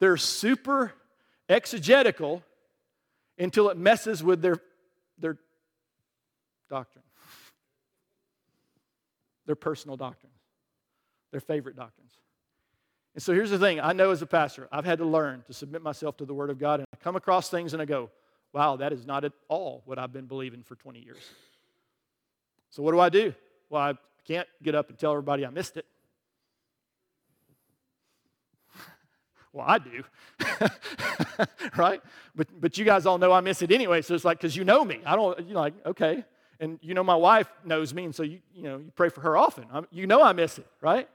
They're 0.00 0.16
super 0.16 0.92
exegetical 1.48 2.42
until 3.38 3.68
it 3.70 3.76
messes 3.76 4.22
with 4.22 4.42
their, 4.42 4.60
their 5.18 5.38
doctrine, 6.68 7.04
their 9.46 9.56
personal 9.56 9.96
doctrines, 9.96 10.34
their 11.30 11.40
favorite 11.40 11.76
doctrines. 11.76 12.12
And 13.14 13.22
so 13.22 13.32
here's 13.32 13.50
the 13.50 13.58
thing 13.58 13.80
I 13.80 13.92
know 13.92 14.10
as 14.10 14.22
a 14.22 14.26
pastor, 14.26 14.68
I've 14.70 14.84
had 14.84 14.98
to 14.98 15.04
learn 15.04 15.42
to 15.46 15.52
submit 15.52 15.82
myself 15.82 16.16
to 16.18 16.24
the 16.24 16.34
Word 16.34 16.50
of 16.50 16.58
God, 16.58 16.80
and 16.80 16.86
I 16.92 16.96
come 17.02 17.16
across 17.16 17.48
things 17.48 17.72
and 17.72 17.82
I 17.82 17.84
go, 17.84 18.10
wow, 18.52 18.76
that 18.76 18.92
is 18.92 19.06
not 19.06 19.24
at 19.24 19.32
all 19.48 19.82
what 19.84 19.98
I've 19.98 20.12
been 20.12 20.26
believing 20.26 20.62
for 20.62 20.74
20 20.74 21.00
years. 21.00 21.22
So 22.70 22.82
what 22.82 22.92
do 22.92 23.00
I 23.00 23.08
do? 23.08 23.34
Well, 23.70 23.82
I 23.82 23.94
can't 24.26 24.48
get 24.62 24.74
up 24.74 24.88
and 24.88 24.98
tell 24.98 25.12
everybody 25.12 25.44
I 25.46 25.50
missed 25.50 25.76
it. 25.76 25.86
well, 29.52 29.66
I 29.68 29.78
do, 29.78 30.04
right? 31.76 32.02
But, 32.34 32.48
but 32.60 32.78
you 32.78 32.84
guys 32.84 33.06
all 33.06 33.18
know 33.18 33.32
I 33.32 33.40
miss 33.40 33.62
it 33.62 33.70
anyway, 33.70 34.02
so 34.02 34.14
it's 34.14 34.24
like, 34.24 34.38
because 34.38 34.56
you 34.56 34.64
know 34.64 34.84
me. 34.84 35.00
I 35.04 35.16
don't, 35.16 35.38
you 35.46 35.54
know, 35.54 35.60
like, 35.60 35.74
okay. 35.86 36.24
And 36.60 36.78
you 36.82 36.94
know 36.94 37.04
my 37.04 37.14
wife 37.14 37.48
knows 37.64 37.94
me, 37.94 38.04
and 38.04 38.14
so 38.14 38.22
you, 38.24 38.40
you 38.52 38.64
know, 38.64 38.78
you 38.78 38.92
pray 38.96 39.10
for 39.10 39.20
her 39.20 39.36
often. 39.36 39.66
I'm, 39.72 39.86
you 39.90 40.06
know 40.06 40.22
I 40.22 40.32
miss 40.32 40.58
it, 40.58 40.66
right? 40.80 41.08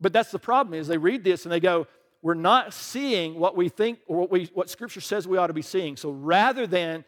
But 0.00 0.12
that's 0.12 0.30
the 0.30 0.38
problem 0.38 0.74
is 0.74 0.86
they 0.86 0.98
read 0.98 1.24
this 1.24 1.44
and 1.44 1.52
they 1.52 1.60
go, 1.60 1.86
we're 2.24 2.32
not 2.32 2.72
seeing 2.72 3.38
what 3.38 3.54
we 3.54 3.68
think 3.68 3.98
or 4.06 4.16
what, 4.16 4.30
we, 4.30 4.46
what 4.54 4.70
Scripture 4.70 5.02
says 5.02 5.28
we 5.28 5.36
ought 5.36 5.48
to 5.48 5.52
be 5.52 5.60
seeing. 5.60 5.94
So 5.94 6.10
rather 6.10 6.66
than 6.66 7.04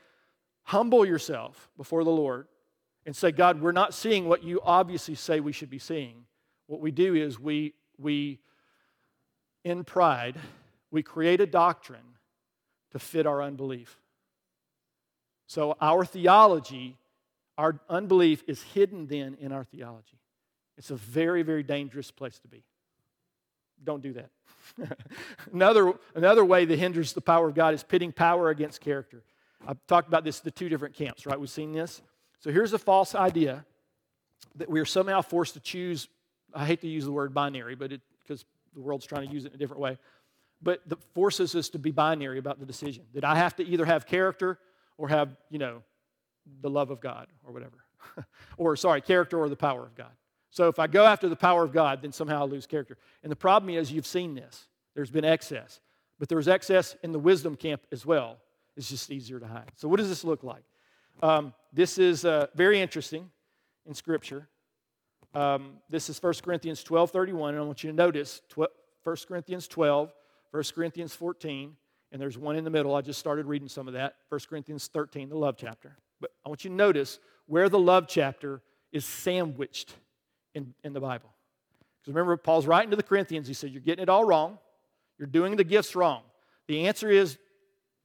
humble 0.65 1.07
yourself 1.07 1.71
before 1.79 2.05
the 2.05 2.11
Lord 2.11 2.49
and 3.07 3.17
say, 3.17 3.33
God, 3.33 3.63
we're 3.63 3.73
not 3.73 3.95
seeing 3.95 4.29
what 4.29 4.45
you 4.45 4.61
obviously 4.63 5.15
say 5.15 5.41
we 5.41 5.53
should 5.53 5.71
be 5.71 5.79
seeing, 5.79 6.27
what 6.67 6.83
we 6.83 6.91
do 6.91 7.15
is 7.15 7.41
we, 7.41 7.73
we 7.97 8.41
in 9.65 9.85
pride, 9.85 10.37
we 10.91 11.03
create 11.03 11.41
a 11.41 11.47
doctrine 11.47 12.19
to 12.93 12.99
fit 12.99 13.27
our 13.27 13.43
unbelief. 13.43 13.99
So 15.47 15.79
our 15.81 16.05
theology, 16.05 16.99
our 17.57 17.81
unbelief 17.89 18.45
is 18.47 18.63
hidden 18.63 19.07
then 19.07 19.39
in 19.41 19.51
our 19.51 19.65
theology. 19.65 20.19
It's 20.77 20.91
a 20.91 20.97
very, 20.97 21.43
very 21.43 21.63
dangerous 21.63 22.11
place 22.11 22.39
to 22.41 22.49
be. 22.49 22.65
Don't 23.83 24.03
do 24.03 24.13
that. 24.13 24.29
another, 25.53 25.95
another 26.15 26.45
way 26.45 26.65
that 26.65 26.79
hinders 26.79 27.13
the 27.13 27.21
power 27.21 27.49
of 27.49 27.55
God 27.55 27.75
is 27.75 27.83
pitting 27.83 28.13
power 28.13 28.51
against 28.51 28.81
character. 28.81 29.23
I've 29.67 29.85
talked 29.87 30.09
about 30.09 30.25
this, 30.25 30.41
the 30.41 30.51
two 30.51 30.69
different 30.69 30.95
camps, 30.95 31.27
right? 31.27 31.39
We've 31.39 31.51
seen 31.51 31.73
this. 31.73 32.03
So 32.41 32.51
here's 32.51 32.73
a 32.73 32.79
false 32.79 33.15
idea 33.15 33.65
that 34.57 34.69
we 34.69 34.81
are 34.81 34.85
somehow 34.85 35.23
forced 35.23 35.55
to 35.55 35.61
choose. 35.61 36.09
I 36.55 36.67
hate 36.67 36.81
to 36.83 36.89
use 36.89 37.05
the 37.05 37.13
word 37.13 37.35
binary, 37.35 37.75
but 37.75 37.93
because 38.23 38.45
the 38.75 38.81
world's 38.81 39.07
trying 39.07 39.29
to 39.29 39.35
use 39.35 39.45
it 39.45 39.49
in 39.49 39.55
a 39.55 39.59
different 39.59 39.81
way. 39.81 39.99
But 40.63 40.89
that 40.89 41.03
forces 41.15 41.55
us 41.55 41.69
to 41.71 41.79
be 41.79 41.91
binary 41.91 42.39
about 42.39 42.59
the 42.59 42.67
decision 42.67 43.05
that 43.15 43.25
I 43.25 43.37
have 43.37 43.57
to 43.57 43.67
either 43.67 43.85
have 43.85 44.07
character 44.07 44.59
or 44.97 45.09
have, 45.09 45.37
you 45.51 45.59
know, 45.59 45.83
the 46.63 46.71
love 46.71 46.91
of 46.91 47.01
God 47.01 47.27
or 47.45 47.53
whatever. 47.53 47.85
or, 48.57 48.77
sorry, 48.77 49.01
character 49.01 49.39
or 49.39 49.49
the 49.49 49.57
power 49.57 49.83
of 49.83 49.95
God. 49.95 50.13
So 50.57 50.69
if 50.69 50.79
I 50.79 50.87
go 50.87 51.05
after 51.05 51.29
the 51.29 51.37
power 51.37 51.65
of 51.65 51.73
God, 51.75 52.01
then 52.01 52.13
somehow 52.13 52.41
I 52.41 52.45
lose 52.45 52.67
character. 52.67 52.97
And 53.23 53.31
the 53.31 53.37
problem 53.37 53.75
is, 53.75 53.93
you've 53.93 54.07
seen 54.07 54.35
this. 54.35 54.69
There's 54.95 55.11
been 55.11 55.23
excess. 55.23 55.81
But 56.19 56.31
there's 56.31 56.49
excess 56.49 56.97
in 57.03 57.13
the 57.13 57.19
wisdom 57.19 57.57
camp 57.57 57.83
as 57.93 58.07
well. 58.07 58.39
It's 58.75 58.89
just 58.89 59.11
easier 59.11 59.39
to 59.39 59.47
hide. 59.47 59.71
So, 59.77 59.87
what 59.87 59.99
does 59.99 60.09
this 60.09 60.25
look 60.25 60.43
like? 60.43 60.63
Um, 61.23 61.53
this 61.75 61.99
is 61.99 62.25
uh, 62.25 62.47
very 62.55 62.81
interesting 62.81 63.31
in 63.85 63.93
Scripture. 63.93 64.49
Um, 65.35 65.75
this 65.91 66.09
is 66.09 66.23
1 66.23 66.33
Corinthians 66.43 66.83
12 66.83 67.11
31. 67.11 67.53
And 67.53 67.63
I 67.63 67.67
want 67.67 67.85
you 67.85 67.91
to 67.91 67.97
notice 67.97 68.41
1 68.55 68.67
Corinthians 69.29 69.69
12, 69.69 70.11
1 70.53 70.63
Corinthians 70.75 71.15
14, 71.15 71.77
and 72.13 72.23
there's 72.23 72.39
one 72.39 72.57
in 72.57 72.65
the 72.65 72.71
middle. 72.71 72.95
I 72.95 73.03
just 73.03 73.21
started 73.21 73.45
reading 73.45 73.69
some 73.69 73.89
of 73.89 73.93
that. 73.93 74.17
1 74.31 74.41
Corinthians 74.49 74.87
13, 74.87 75.29
the 75.29 75.37
love 75.37 75.57
chapter. 75.59 75.99
But 76.19 76.31
I 76.47 76.49
want 76.49 76.65
you 76.65 76.71
to 76.71 76.77
notice 76.77 77.19
where 77.45 77.69
the 77.69 77.79
love 77.79 78.07
chapter 78.09 78.63
is 78.91 79.05
sandwiched 79.05 79.95
in, 80.57 80.75
in 80.83 80.93
the 80.93 81.01
Bible. 81.01 81.31
Because 82.01 82.15
remember, 82.15 82.37
Paul's 82.37 82.67
writing 82.67 82.91
to 82.91 82.97
the 82.97 83.03
Corinthians, 83.03 83.47
he 83.47 83.55
said, 83.55 83.71
You're 83.71 83.83
getting 83.83 84.03
it 84.03 84.09
all 84.09 84.25
wrong. 84.25 84.59
You're 85.19 85.29
doing 85.29 85.57
the 85.57 85.65
gifts 85.65 85.95
wrong. 85.95 86.23
The 86.67 86.89
answer 86.89 87.11
is, 87.11 87.39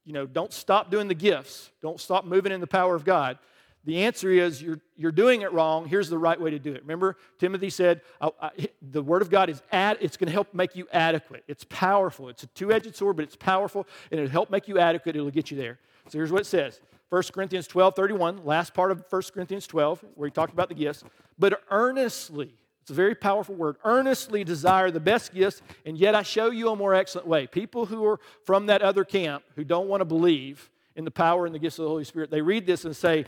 you 0.05 0.13
know, 0.13 0.25
don't 0.25 0.53
stop 0.53 0.91
doing 0.91 1.07
the 1.07 1.15
gifts. 1.15 1.71
Don't 1.81 1.99
stop 1.99 2.25
moving 2.25 2.51
in 2.51 2.61
the 2.61 2.67
power 2.67 2.95
of 2.95 3.03
God. 3.03 3.37
The 3.83 4.03
answer 4.03 4.29
is 4.29 4.61
you're, 4.61 4.79
you're 4.95 5.11
doing 5.11 5.41
it 5.41 5.51
wrong. 5.51 5.87
Here's 5.87 6.09
the 6.09 6.17
right 6.17 6.39
way 6.39 6.51
to 6.51 6.59
do 6.59 6.73
it. 6.73 6.81
Remember, 6.81 7.17
Timothy 7.39 7.69
said 7.69 8.01
I, 8.19 8.29
I, 8.39 8.51
the 8.81 9.01
Word 9.01 9.21
of 9.23 9.29
God 9.29 9.49
is 9.49 9.61
ad, 9.71 9.97
it's 10.01 10.17
going 10.17 10.27
to 10.27 10.33
help 10.33 10.53
make 10.53 10.75
you 10.75 10.87
adequate. 10.91 11.43
It's 11.47 11.65
powerful. 11.67 12.29
It's 12.29 12.43
a 12.43 12.47
two 12.47 12.71
edged 12.71 12.95
sword, 12.95 13.15
but 13.15 13.23
it's 13.23 13.35
powerful, 13.35 13.87
and 14.11 14.19
it'll 14.19 14.31
help 14.31 14.51
make 14.51 14.67
you 14.67 14.77
adequate. 14.77 15.15
It'll 15.15 15.31
get 15.31 15.49
you 15.49 15.57
there. 15.57 15.79
So 16.09 16.17
here's 16.17 16.31
what 16.31 16.41
it 16.41 16.45
says 16.45 16.79
1 17.11 17.23
Corinthians 17.33 17.67
12 17.67 17.93
31, 17.93 18.45
last 18.45 18.73
part 18.73 18.89
of 18.89 19.03
1 19.09 19.21
Corinthians 19.33 19.67
12, 19.67 20.01
where 20.15 20.27
he 20.27 20.31
talked 20.31 20.53
about 20.53 20.69
the 20.69 20.75
gifts. 20.75 21.03
But 21.37 21.61
earnestly, 21.69 22.53
it's 22.81 22.89
a 22.89 22.93
very 22.93 23.15
powerful 23.15 23.53
word, 23.53 23.75
earnestly 23.83 24.45
desire 24.45 24.89
the 24.91 25.01
best 25.01 25.33
gifts, 25.33 25.61
and 25.85 25.97
yet 25.97 26.15
I 26.15 26.23
show 26.23 26.51
you 26.51 26.69
a 26.69 26.75
more 26.75 26.95
excellent 26.95 27.27
way. 27.27 27.47
People 27.47 27.85
who 27.85 28.05
are 28.05 28.19
from 28.45 28.67
that 28.67 28.81
other 28.81 29.03
camp 29.03 29.43
who 29.57 29.65
don't 29.65 29.89
want 29.89 29.99
to 29.99 30.05
believe 30.05 30.69
in 30.95 31.03
the 31.03 31.11
power 31.11 31.45
and 31.45 31.53
the 31.53 31.59
gifts 31.59 31.79
of 31.79 31.83
the 31.83 31.89
Holy 31.89 32.05
Spirit, 32.05 32.31
they 32.31 32.41
read 32.41 32.65
this 32.65 32.85
and 32.85 32.95
say, 32.95 33.25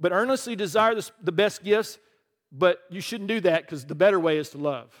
But 0.00 0.10
earnestly 0.10 0.56
desire 0.56 1.00
the 1.22 1.32
best 1.32 1.62
gifts, 1.62 1.98
but 2.50 2.80
you 2.90 3.00
shouldn't 3.00 3.28
do 3.28 3.38
that 3.42 3.62
because 3.62 3.84
the 3.84 3.94
better 3.94 4.18
way 4.18 4.38
is 4.38 4.50
to 4.50 4.58
love. 4.58 4.92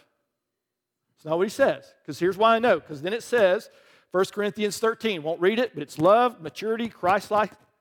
It's 1.16 1.24
not 1.24 1.36
what 1.36 1.48
he 1.48 1.50
says, 1.50 1.92
because 2.00 2.20
here's 2.20 2.38
why 2.38 2.54
I 2.54 2.60
know, 2.60 2.78
because 2.78 3.02
then 3.02 3.12
it 3.12 3.24
says, 3.24 3.70
1 4.12 4.24
Corinthians 4.26 4.78
13, 4.78 5.24
won't 5.24 5.40
read 5.40 5.58
it, 5.58 5.72
but 5.74 5.82
it's 5.82 5.98
love, 5.98 6.40
maturity, 6.40 6.88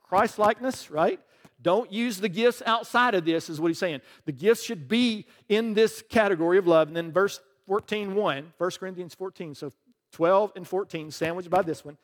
Christ-like, 0.09 0.57
Christ-likeness, 0.57 0.91
right? 0.91 1.19
Don't 1.61 1.91
use 1.91 2.19
the 2.19 2.29
gifts 2.29 2.61
outside 2.65 3.15
of 3.15 3.25
this, 3.25 3.49
is 3.49 3.59
what 3.59 3.67
he's 3.67 3.77
saying. 3.77 4.01
The 4.25 4.31
gifts 4.31 4.63
should 4.63 4.87
be 4.87 5.25
in 5.47 5.73
this 5.73 6.03
category 6.09 6.57
of 6.57 6.67
love. 6.67 6.87
And 6.87 6.97
then 6.97 7.11
verse 7.11 7.39
14, 7.67 8.15
1, 8.15 8.53
1 8.57 8.71
Corinthians 8.79 9.13
14, 9.13 9.55
so 9.55 9.71
12 10.13 10.53
and 10.55 10.67
14, 10.67 11.11
sandwiched 11.11 11.49
by 11.49 11.61
this 11.61 11.85
one. 11.85 11.97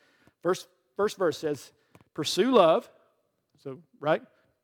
First, 0.44 0.68
first 0.96 1.18
verse 1.18 1.38
says, 1.38 1.72
Pursue 2.14 2.52
love, 2.52 2.90
so, 3.64 3.80
right? 4.00 4.22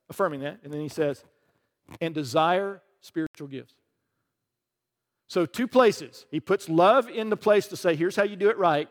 Affirming 0.10 0.42
that. 0.42 0.60
And 0.64 0.72
then 0.72 0.82
he 0.82 0.90
says, 0.90 1.24
And 2.00 2.14
desire 2.14 2.82
spiritual 3.02 3.48
gifts. 3.48 3.74
So, 5.28 5.46
two 5.46 5.68
places. 5.68 6.26
He 6.30 6.40
puts 6.40 6.70
love 6.70 7.10
in 7.10 7.30
the 7.30 7.38
place 7.38 7.68
to 7.68 7.78
say, 7.78 7.96
Here's 7.96 8.16
how 8.16 8.24
you 8.24 8.36
do 8.36 8.50
it 8.50 8.58
right 8.58 8.90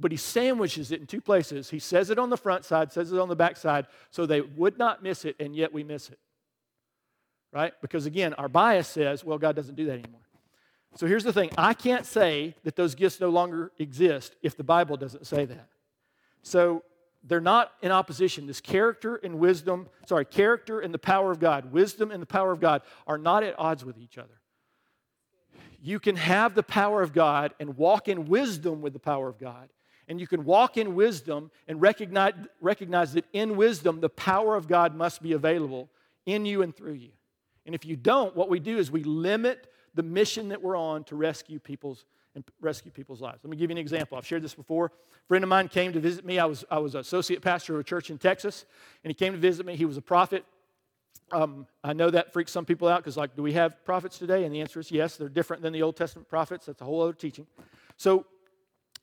but 0.00 0.10
he 0.10 0.16
sandwiches 0.16 0.90
it 0.90 1.00
in 1.00 1.06
two 1.06 1.20
places. 1.20 1.70
He 1.70 1.78
says 1.78 2.10
it 2.10 2.18
on 2.18 2.30
the 2.30 2.36
front 2.36 2.64
side, 2.64 2.92
says 2.92 3.12
it 3.12 3.18
on 3.18 3.28
the 3.28 3.36
back 3.36 3.56
side, 3.56 3.86
so 4.10 4.24
they 4.24 4.40
would 4.40 4.78
not 4.78 5.02
miss 5.02 5.24
it, 5.24 5.36
and 5.38 5.54
yet 5.54 5.72
we 5.72 5.84
miss 5.84 6.08
it. 6.08 6.18
Right? 7.52 7.74
Because 7.82 8.06
again, 8.06 8.32
our 8.34 8.48
bias 8.48 8.88
says, 8.88 9.24
well, 9.24 9.36
God 9.36 9.56
doesn't 9.56 9.74
do 9.74 9.84
that 9.86 9.98
anymore. 9.98 10.20
So 10.96 11.06
here's 11.06 11.24
the 11.24 11.32
thing 11.32 11.50
I 11.58 11.74
can't 11.74 12.06
say 12.06 12.54
that 12.64 12.76
those 12.76 12.94
gifts 12.94 13.20
no 13.20 13.28
longer 13.28 13.72
exist 13.78 14.34
if 14.42 14.56
the 14.56 14.64
Bible 14.64 14.96
doesn't 14.96 15.26
say 15.26 15.44
that. 15.44 15.68
So 16.42 16.82
they're 17.22 17.40
not 17.40 17.72
in 17.82 17.92
opposition. 17.92 18.46
This 18.46 18.60
character 18.60 19.16
and 19.16 19.38
wisdom, 19.38 19.88
sorry, 20.06 20.24
character 20.24 20.80
and 20.80 20.94
the 20.94 20.98
power 20.98 21.30
of 21.30 21.38
God, 21.38 21.70
wisdom 21.72 22.10
and 22.10 22.22
the 22.22 22.26
power 22.26 22.50
of 22.50 22.60
God 22.60 22.82
are 23.06 23.18
not 23.18 23.42
at 23.42 23.58
odds 23.58 23.84
with 23.84 23.98
each 23.98 24.16
other. 24.16 24.40
You 25.82 26.00
can 26.00 26.16
have 26.16 26.54
the 26.54 26.62
power 26.62 27.02
of 27.02 27.12
God 27.12 27.54
and 27.60 27.76
walk 27.76 28.08
in 28.08 28.26
wisdom 28.26 28.80
with 28.80 28.92
the 28.92 28.98
power 28.98 29.28
of 29.28 29.38
God 29.38 29.68
and 30.10 30.20
you 30.20 30.26
can 30.26 30.44
walk 30.44 30.76
in 30.76 30.96
wisdom 30.96 31.52
and 31.68 31.80
recognize, 31.80 32.34
recognize 32.60 33.12
that 33.12 33.24
in 33.32 33.56
wisdom, 33.56 34.00
the 34.00 34.08
power 34.08 34.56
of 34.56 34.66
God 34.66 34.96
must 34.96 35.22
be 35.22 35.32
available 35.34 35.88
in 36.26 36.44
you 36.44 36.62
and 36.62 36.74
through 36.74 36.94
you. 36.94 37.10
And 37.64 37.76
if 37.76 37.84
you 37.84 37.94
don't, 37.94 38.34
what 38.34 38.48
we 38.48 38.58
do 38.58 38.76
is 38.76 38.90
we 38.90 39.04
limit 39.04 39.72
the 39.94 40.02
mission 40.02 40.48
that 40.48 40.60
we're 40.60 40.76
on 40.76 41.04
to 41.04 41.16
rescue 41.16 41.60
people's 41.60 42.04
and 42.34 42.44
rescue 42.60 42.90
people's 42.90 43.20
lives. 43.20 43.38
Let 43.42 43.50
me 43.50 43.56
give 43.56 43.70
you 43.70 43.74
an 43.74 43.78
example. 43.78 44.18
I've 44.18 44.26
shared 44.26 44.42
this 44.42 44.54
before. 44.54 44.86
A 44.86 45.26
friend 45.28 45.44
of 45.44 45.48
mine 45.48 45.68
came 45.68 45.92
to 45.92 46.00
visit 46.00 46.24
me. 46.24 46.38
I 46.38 46.44
was, 46.44 46.64
I 46.70 46.78
was 46.78 46.94
associate 46.94 47.40
pastor 47.42 47.74
of 47.74 47.80
a 47.80 47.84
church 47.84 48.10
in 48.10 48.18
Texas, 48.18 48.66
and 49.02 49.10
he 49.10 49.14
came 49.14 49.32
to 49.32 49.38
visit 49.38 49.66
me. 49.66 49.74
He 49.76 49.84
was 49.84 49.96
a 49.96 50.02
prophet. 50.02 50.44
Um, 51.32 51.66
I 51.82 51.92
know 51.92 52.08
that 52.10 52.32
freaks 52.32 52.52
some 52.52 52.64
people 52.64 52.86
out 52.86 52.98
because, 52.98 53.16
like, 53.16 53.34
do 53.34 53.42
we 53.42 53.52
have 53.54 53.84
prophets 53.84 54.18
today? 54.18 54.44
And 54.44 54.54
the 54.54 54.60
answer 54.60 54.78
is 54.78 54.92
yes. 54.92 55.16
They're 55.16 55.28
different 55.28 55.62
than 55.62 55.72
the 55.72 55.82
Old 55.82 55.96
Testament 55.96 56.28
prophets. 56.28 56.66
That's 56.66 56.80
a 56.80 56.84
whole 56.84 57.02
other 57.02 57.12
teaching. 57.12 57.46
So 57.96 58.26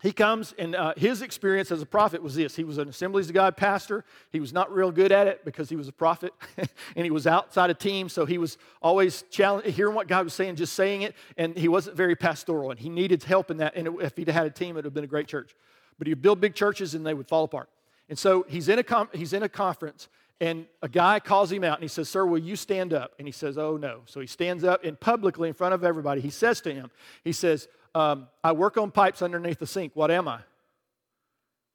he 0.02 0.12
comes 0.12 0.54
and 0.60 0.76
uh, 0.76 0.94
his 0.96 1.24
experience 1.24 1.72
as 1.72 1.82
a 1.82 1.86
prophet 1.86 2.22
was 2.22 2.36
this. 2.36 2.56
He 2.56 2.64
was 2.64 2.78
an 2.78 2.88
assemblies 2.88 3.30
of 3.30 3.34
god 3.34 3.58
pastor. 3.58 4.06
He 4.32 4.40
was 4.40 4.54
not 4.54 4.72
real 4.72 4.92
good 4.92 5.12
at 5.12 5.26
it 5.26 5.44
because 5.44 5.70
he 5.70 5.76
was 5.76 5.88
a 5.88 5.92
prophet 5.92 6.34
and 6.96 7.04
he 7.04 7.10
was 7.10 7.26
outside 7.26 7.72
a 7.72 7.74
team. 7.74 8.08
So 8.08 8.26
he 8.26 8.38
was 8.38 8.60
always 8.80 9.24
challenging 9.32 9.72
hearing 9.72 9.96
what 9.96 10.08
god 10.08 10.24
was 10.24 10.36
saying 10.36 10.56
just 10.56 10.74
saying 10.74 11.02
it. 11.02 11.16
And 11.36 11.58
he 11.58 11.68
wasn't 11.68 11.98
very 11.98 12.16
pastoral 12.16 12.70
and 12.70 12.80
he 12.80 12.90
needed 12.90 13.24
help 13.24 13.50
in 13.50 13.58
that. 13.58 13.76
And 13.76 14.00
if 14.02 14.16
he'd 14.16 14.30
had 14.30 14.46
a 14.46 14.52
team 14.52 14.72
it 14.72 14.76
would 14.76 14.86
have 14.86 14.94
been 14.94 15.04
a 15.04 15.08
great 15.08 15.28
church. 15.28 15.56
But 15.98 16.06
he'd 16.06 16.22
build 16.22 16.40
big 16.40 16.54
churches 16.54 16.94
and 16.94 17.04
they 17.04 17.16
would 17.16 17.28
fall 17.28 17.46
apart. 17.46 17.70
And 18.08 18.20
so 18.20 18.46
he's 18.48 18.70
in 18.70 18.78
a, 18.78 18.84
com- 18.84 19.10
he's 19.14 19.34
in 19.34 19.42
a 19.42 19.50
conference 19.50 20.10
and 20.40 20.68
a 20.84 20.88
guy 20.88 21.20
calls 21.20 21.52
him 21.52 21.64
out 21.64 21.78
and 21.78 21.84
he 21.84 21.88
says 21.88 22.08
sir 22.08 22.24
will 22.24 22.38
you 22.38 22.56
stand 22.56 22.94
up? 22.94 23.14
And 23.18 23.28
he 23.28 23.32
says 23.32 23.58
oh 23.58 23.78
no. 23.78 24.02
So 24.06 24.20
he 24.20 24.28
stands 24.28 24.64
up 24.64 24.84
and 24.84 25.00
publicly 25.00 25.48
in 25.48 25.56
front 25.56 25.74
of 25.74 25.84
everybody 25.84 26.22
he 26.22 26.30
says 26.30 26.62
to 26.62 26.72
him 26.72 26.92
he 27.24 27.32
says 27.32 27.68
um, 27.98 28.28
I 28.44 28.52
work 28.52 28.78
on 28.78 28.92
pipes 28.92 29.24
underneath 29.24 29.58
the 29.58 29.66
sink. 29.66 29.94
What 29.96 30.12
am 30.12 30.28
I? 30.28 30.40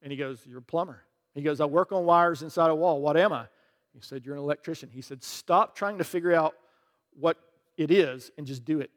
And 0.03 0.13
he 0.13 0.17
goes, 0.17 0.41
You're 0.47 0.61
a 0.61 0.63
plumber. 0.63 1.03
He 1.35 1.43
goes, 1.43 1.61
I 1.61 1.65
work 1.65 1.91
on 1.91 2.05
wires 2.05 2.43
inside 2.43 2.71
a 2.71 2.75
wall. 2.75 3.01
What 3.01 3.17
am 3.17 3.33
I? 3.33 3.47
He 3.93 4.01
said, 4.01 4.25
You're 4.25 4.37
an 4.37 4.41
electrician. 4.41 4.89
He 4.93 5.03
said, 5.03 5.25
Stop 5.25 5.75
trying 5.75 5.99
to 5.99 6.05
figure 6.05 6.33
out 6.33 6.55
what 7.19 7.39
it 7.77 7.91
is 7.91 8.31
and 8.39 8.47
just 8.47 8.65
do 8.65 8.81
it. 8.81 8.91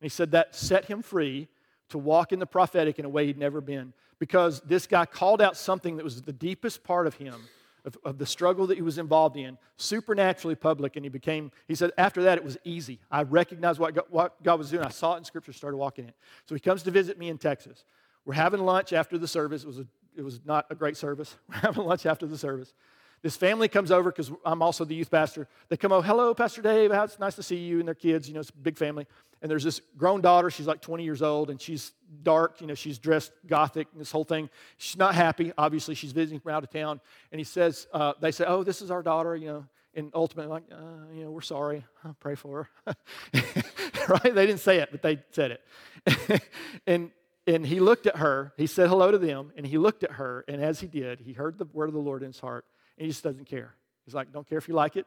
And 0.00 0.04
he 0.04 0.08
said 0.08 0.30
that 0.30 0.54
set 0.54 0.84
him 0.84 1.02
free 1.02 1.48
to 1.88 1.98
walk 1.98 2.32
in 2.32 2.38
the 2.38 2.46
prophetic 2.46 3.00
in 3.00 3.04
a 3.04 3.08
way 3.08 3.26
he'd 3.26 3.36
never 3.36 3.60
been 3.60 3.92
because 4.20 4.60
this 4.60 4.86
guy 4.86 5.04
called 5.04 5.42
out 5.42 5.56
something 5.56 5.96
that 5.96 6.04
was 6.04 6.22
the 6.22 6.32
deepest 6.32 6.84
part 6.84 7.08
of 7.08 7.14
him 7.14 7.34
of, 7.84 7.96
of, 8.04 8.18
the 8.18 8.26
struggle 8.26 8.66
that 8.66 8.76
he 8.76 8.82
was 8.82 8.98
involved 8.98 9.36
in, 9.36 9.58
supernaturally 9.76 10.54
public, 10.54 10.96
and 10.96 11.04
he 11.04 11.08
became, 11.08 11.50
he 11.68 11.74
said, 11.74 11.92
after 11.98 12.22
that 12.22 12.38
it 12.38 12.44
was 12.44 12.56
easy. 12.64 13.00
I 13.10 13.22
recognized 13.22 13.78
what 13.78 13.94
God, 13.94 14.04
what 14.10 14.42
God 14.42 14.58
was 14.58 14.70
doing. 14.70 14.84
I 14.84 14.90
saw 14.90 15.14
it 15.14 15.18
in 15.18 15.24
Scripture, 15.24 15.52
started 15.52 15.76
walking 15.76 16.06
in. 16.06 16.12
So 16.46 16.54
he 16.54 16.60
comes 16.60 16.82
to 16.84 16.90
visit 16.90 17.18
me 17.18 17.28
in 17.28 17.38
Texas. 17.38 17.84
We're 18.24 18.34
having 18.34 18.60
lunch 18.60 18.92
after 18.92 19.18
the 19.18 19.28
service. 19.28 19.64
It 19.64 19.66
was, 19.66 19.78
a, 19.78 19.86
it 20.16 20.22
was 20.22 20.40
not 20.44 20.66
a 20.70 20.74
great 20.74 20.96
service. 20.96 21.36
We're 21.48 21.56
having 21.56 21.84
lunch 21.84 22.06
after 22.06 22.26
the 22.26 22.38
service. 22.38 22.74
This 23.22 23.36
family 23.36 23.68
comes 23.68 23.90
over 23.90 24.10
because 24.10 24.32
I'm 24.46 24.62
also 24.62 24.84
the 24.84 24.94
youth 24.94 25.10
pastor. 25.10 25.46
They 25.68 25.76
come 25.76 25.92
over, 25.92 26.06
hello, 26.06 26.32
Pastor 26.32 26.62
Dave. 26.62 26.90
It's 26.90 27.18
nice 27.18 27.34
to 27.34 27.42
see 27.42 27.56
you 27.56 27.78
and 27.78 27.86
their 27.86 27.94
kids. 27.94 28.26
You 28.28 28.34
know, 28.34 28.40
it's 28.40 28.48
a 28.48 28.54
big 28.54 28.78
family. 28.78 29.06
And 29.42 29.50
there's 29.50 29.64
this 29.64 29.80
grown 29.96 30.22
daughter. 30.22 30.50
She's 30.50 30.66
like 30.66 30.80
20 30.80 31.04
years 31.04 31.20
old, 31.20 31.50
and 31.50 31.60
she's 31.60 31.92
dark. 32.22 32.60
You 32.60 32.66
know, 32.66 32.74
she's 32.74 32.98
dressed 32.98 33.32
gothic. 33.46 33.88
And 33.92 34.00
this 34.00 34.10
whole 34.10 34.24
thing. 34.24 34.48
She's 34.78 34.96
not 34.96 35.14
happy. 35.14 35.52
Obviously, 35.58 35.94
she's 35.94 36.12
visiting 36.12 36.40
from 36.40 36.52
out 36.52 36.62
of 36.62 36.70
town. 36.70 37.00
And 37.30 37.38
he 37.38 37.44
says, 37.44 37.86
uh, 37.92 38.14
they 38.20 38.32
say, 38.32 38.44
oh, 38.46 38.62
this 38.62 38.80
is 38.80 38.90
our 38.90 39.02
daughter. 39.02 39.36
You 39.36 39.46
know, 39.46 39.66
and 39.94 40.10
ultimately, 40.14 40.50
like, 40.50 40.64
uh, 40.72 41.12
you 41.14 41.24
know, 41.24 41.30
we're 41.30 41.40
sorry. 41.42 41.84
I'll 42.04 42.16
pray 42.20 42.36
for 42.36 42.68
her. 42.86 42.94
right? 44.08 44.34
They 44.34 44.46
didn't 44.46 44.60
say 44.60 44.78
it, 44.78 44.88
but 44.92 45.02
they 45.02 45.22
said 45.32 45.58
it. 46.06 46.42
and 46.86 47.10
and 47.46 47.66
he 47.66 47.80
looked 47.80 48.06
at 48.06 48.16
her. 48.16 48.52
He 48.56 48.66
said 48.66 48.88
hello 48.88 49.10
to 49.10 49.18
them, 49.18 49.52
and 49.56 49.66
he 49.66 49.76
looked 49.76 50.04
at 50.04 50.12
her. 50.12 50.44
And 50.48 50.62
as 50.62 50.80
he 50.80 50.86
did, 50.86 51.20
he 51.20 51.32
heard 51.32 51.58
the 51.58 51.66
word 51.66 51.88
of 51.88 51.94
the 51.94 52.00
Lord 52.00 52.22
in 52.22 52.28
his 52.28 52.40
heart 52.40 52.64
and 53.00 53.06
he 53.06 53.10
just 53.10 53.24
doesn't 53.24 53.46
care. 53.46 53.72
He's 54.04 54.14
like, 54.14 54.30
don't 54.30 54.46
care 54.46 54.58
if 54.58 54.68
you 54.68 54.74
like 54.74 54.96
it. 54.96 55.06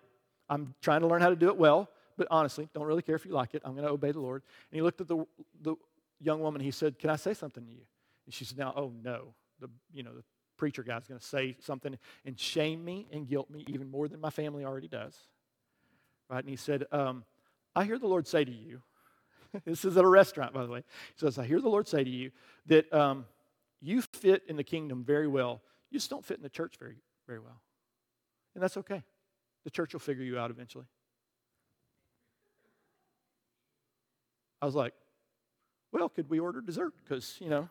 I'm 0.50 0.74
trying 0.82 1.02
to 1.02 1.08
learn 1.08 1.22
how 1.22 1.30
to 1.30 1.36
do 1.36 1.48
it 1.50 1.58
well, 1.58 1.90
but 2.18 2.28
honestly, 2.32 2.68
don't 2.74 2.86
really 2.86 3.04
care 3.04 3.16
if 3.16 3.24
you 3.24 3.32
like 3.32 3.54
it. 3.54 3.62
I'm 3.64 3.74
going 3.74 3.86
to 3.86 3.94
obey 3.94 4.12
the 4.12 4.20
Lord. 4.20 4.42
And 4.72 4.76
he 4.76 4.82
looked 4.82 5.00
at 5.00 5.08
the, 5.08 5.24
the 5.62 5.76
young 6.20 6.42
woman. 6.42 6.60
He 6.60 6.72
said, 6.72 6.98
Can 6.98 7.12
I 7.12 7.16
say 7.18 7.36
something 7.36 7.64
to 7.64 7.72
you? 7.72 7.84
And 8.26 8.34
she 8.34 8.46
said, 8.46 8.58
Now, 8.58 8.74
oh 8.76 8.92
no. 9.04 9.36
The, 9.60 9.70
you 9.94 10.02
know, 10.02 10.12
the 10.16 10.24
preacher 10.58 10.82
guy's 10.82 11.08
going 11.08 11.20
to 11.20 11.26
say 11.26 11.56
something 11.60 11.98
and 12.26 12.40
shame 12.40 12.84
me 12.84 13.08
and 13.14 13.28
guilt 13.28 13.52
me 13.52 13.64
even 13.68 13.92
more 13.92 14.08
than 14.08 14.20
my 14.20 14.32
family 14.32 14.66
already 14.66 14.88
does. 14.88 15.16
Right? 16.30 16.40
And 16.40 16.50
he 16.50 16.56
said, 16.56 16.86
um, 16.92 17.24
I 17.76 17.84
hear 17.84 18.00
the 18.00 18.08
Lord 18.08 18.28
say 18.28 18.44
to 18.44 18.52
you, 18.52 18.82
this 19.66 19.86
is 19.86 19.98
at 19.98 20.04
a 20.04 20.08
restaurant, 20.08 20.54
by 20.54 20.64
the 20.64 20.72
way. 20.72 20.80
He 20.80 21.20
says, 21.20 21.38
I 21.38 21.46
hear 21.46 21.62
the 21.62 21.70
Lord 21.70 21.88
say 21.88 22.04
to 22.04 22.10
you 22.10 22.32
that 22.66 22.92
um, 22.92 23.26
you 23.82 24.02
fit 24.02 24.42
in 24.48 24.56
the 24.56 24.64
kingdom 24.64 25.04
very 25.04 25.28
well. 25.28 25.62
You 25.92 26.00
just 26.00 26.10
don't 26.10 26.26
fit 26.26 26.38
in 26.38 26.44
the 26.44 26.50
church 26.50 26.76
very, 26.80 26.98
very 27.28 27.40
well. 27.40 27.62
And 28.54 28.64
that's 28.64 28.78
okay. 28.78 29.04
The 29.64 29.70
church 29.70 29.94
will 29.94 30.00
figure 30.00 30.24
you 30.24 30.38
out 30.38 30.52
eventually. 30.52 30.86
I 34.62 34.66
was 34.66 34.76
like, 34.76 34.94
well, 35.92 36.10
could 36.10 36.30
we 36.30 36.40
order 36.40 36.62
dessert? 36.62 36.94
Because, 37.04 37.36
you 37.40 37.50
know, 37.50 37.70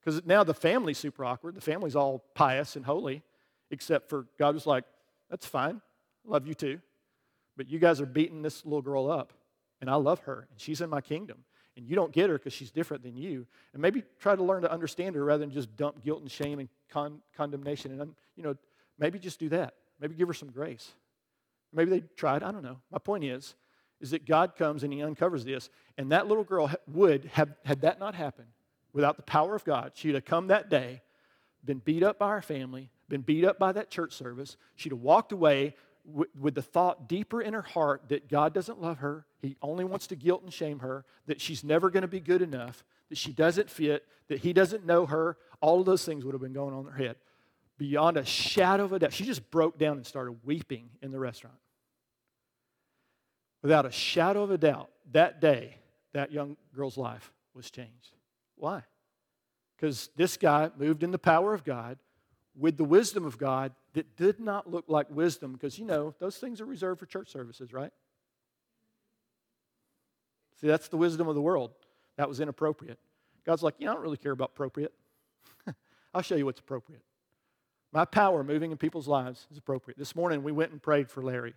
because 0.00 0.24
now 0.24 0.42
the 0.42 0.54
family's 0.54 0.98
super 0.98 1.24
awkward. 1.24 1.54
The 1.54 1.60
family's 1.60 1.94
all 1.94 2.24
pious 2.34 2.76
and 2.76 2.84
holy, 2.84 3.22
except 3.70 4.08
for 4.08 4.26
God 4.38 4.54
was 4.54 4.66
like, 4.66 4.84
that's 5.30 5.46
fine. 5.46 5.80
Love 6.24 6.46
you 6.46 6.54
too. 6.54 6.80
But 7.56 7.70
you 7.70 7.78
guys 7.78 8.00
are 8.00 8.06
beating 8.06 8.42
this 8.42 8.64
little 8.64 8.82
girl 8.82 9.10
up, 9.10 9.32
and 9.80 9.88
I 9.88 9.94
love 9.96 10.20
her, 10.20 10.48
and 10.50 10.60
she's 10.60 10.80
in 10.80 10.90
my 10.90 11.00
kingdom. 11.00 11.44
And 11.76 11.86
you 11.86 11.94
don't 11.96 12.12
get 12.12 12.28
her 12.28 12.36
because 12.36 12.52
she's 12.52 12.70
different 12.70 13.02
than 13.02 13.16
you. 13.16 13.46
And 13.72 13.80
maybe 13.80 14.02
try 14.18 14.36
to 14.36 14.42
learn 14.42 14.62
to 14.62 14.70
understand 14.70 15.14
her 15.16 15.24
rather 15.24 15.40
than 15.40 15.50
just 15.50 15.74
dump 15.76 16.02
guilt 16.02 16.20
and 16.20 16.30
shame 16.30 16.58
and 16.58 16.68
con- 16.90 17.22
condemnation. 17.34 17.98
And, 17.98 18.14
you 18.36 18.42
know, 18.42 18.56
Maybe 19.02 19.18
just 19.18 19.40
do 19.40 19.48
that. 19.48 19.74
Maybe 19.98 20.14
give 20.14 20.28
her 20.28 20.34
some 20.34 20.50
grace. 20.50 20.92
Maybe 21.72 21.90
they 21.90 22.04
tried. 22.14 22.44
I 22.44 22.52
don't 22.52 22.62
know. 22.62 22.78
My 22.92 22.98
point 22.98 23.24
is, 23.24 23.56
is 24.00 24.12
that 24.12 24.24
God 24.26 24.54
comes 24.54 24.84
and 24.84 24.92
He 24.92 25.02
uncovers 25.02 25.44
this, 25.44 25.70
and 25.98 26.12
that 26.12 26.28
little 26.28 26.44
girl 26.44 26.70
would 26.86 27.24
have 27.32 27.52
had 27.64 27.80
that 27.80 27.98
not 27.98 28.14
happened 28.14 28.46
without 28.92 29.16
the 29.16 29.24
power 29.24 29.56
of 29.56 29.64
God. 29.64 29.90
She'd 29.96 30.14
have 30.14 30.24
come 30.24 30.46
that 30.46 30.70
day, 30.70 31.02
been 31.64 31.78
beat 31.78 32.04
up 32.04 32.20
by 32.20 32.30
her 32.30 32.42
family, 32.42 32.90
been 33.08 33.22
beat 33.22 33.44
up 33.44 33.58
by 33.58 33.72
that 33.72 33.90
church 33.90 34.12
service. 34.12 34.56
She'd 34.76 34.92
have 34.92 35.00
walked 35.00 35.32
away 35.32 35.74
with, 36.04 36.28
with 36.40 36.54
the 36.54 36.62
thought 36.62 37.08
deeper 37.08 37.42
in 37.42 37.54
her 37.54 37.62
heart 37.62 38.02
that 38.10 38.28
God 38.28 38.54
doesn't 38.54 38.80
love 38.80 38.98
her. 38.98 39.26
He 39.40 39.56
only 39.62 39.84
wants 39.84 40.06
to 40.08 40.16
guilt 40.16 40.44
and 40.44 40.52
shame 40.52 40.78
her. 40.78 41.04
That 41.26 41.40
she's 41.40 41.64
never 41.64 41.90
going 41.90 42.02
to 42.02 42.08
be 42.08 42.20
good 42.20 42.40
enough. 42.40 42.84
That 43.08 43.18
she 43.18 43.32
doesn't 43.32 43.68
fit. 43.68 44.04
That 44.28 44.38
He 44.38 44.52
doesn't 44.52 44.86
know 44.86 45.06
her. 45.06 45.38
All 45.60 45.80
of 45.80 45.86
those 45.86 46.04
things 46.04 46.24
would 46.24 46.34
have 46.34 46.40
been 46.40 46.52
going 46.52 46.72
on 46.72 46.86
in 46.86 46.92
her 46.92 47.04
head 47.04 47.16
beyond 47.82 48.16
a 48.16 48.24
shadow 48.24 48.84
of 48.84 48.92
a 48.92 49.00
doubt. 49.00 49.12
She 49.12 49.24
just 49.24 49.50
broke 49.50 49.76
down 49.76 49.96
and 49.96 50.06
started 50.06 50.36
weeping 50.44 50.88
in 51.02 51.10
the 51.10 51.18
restaurant. 51.18 51.56
Without 53.60 53.86
a 53.86 53.90
shadow 53.90 54.44
of 54.44 54.52
a 54.52 54.56
doubt, 54.58 54.88
that 55.10 55.40
day, 55.40 55.78
that 56.12 56.30
young 56.30 56.56
girl's 56.76 56.96
life 56.96 57.32
was 57.54 57.72
changed. 57.72 58.14
Why? 58.54 58.84
Because 59.74 60.10
this 60.14 60.36
guy 60.36 60.70
moved 60.78 61.02
in 61.02 61.10
the 61.10 61.18
power 61.18 61.52
of 61.54 61.64
God 61.64 61.98
with 62.54 62.76
the 62.76 62.84
wisdom 62.84 63.24
of 63.24 63.36
God 63.36 63.72
that 63.94 64.16
did 64.16 64.38
not 64.38 64.70
look 64.70 64.84
like 64.86 65.10
wisdom, 65.10 65.52
because 65.52 65.76
you 65.76 65.84
know, 65.84 66.14
those 66.20 66.36
things 66.36 66.60
are 66.60 66.66
reserved 66.66 67.00
for 67.00 67.06
church 67.06 67.32
services, 67.32 67.72
right? 67.72 67.92
See, 70.60 70.68
that's 70.68 70.86
the 70.86 70.96
wisdom 70.96 71.26
of 71.26 71.34
the 71.34 71.42
world. 71.42 71.72
That 72.16 72.28
was 72.28 72.38
inappropriate. 72.38 73.00
God's 73.44 73.64
like, 73.64 73.74
yeah, 73.78 73.90
I 73.90 73.94
don't 73.94 74.02
really 74.02 74.18
care 74.18 74.30
about 74.30 74.50
appropriate. 74.50 74.92
I'll 76.14 76.22
show 76.22 76.36
you 76.36 76.44
what's 76.44 76.60
appropriate. 76.60 77.02
My 77.92 78.06
power 78.06 78.42
moving 78.42 78.70
in 78.70 78.78
people's 78.78 79.06
lives 79.06 79.46
is 79.50 79.58
appropriate. 79.58 79.98
This 79.98 80.16
morning 80.16 80.42
we 80.42 80.50
went 80.50 80.72
and 80.72 80.82
prayed 80.82 81.10
for 81.10 81.22
Larry 81.22 81.54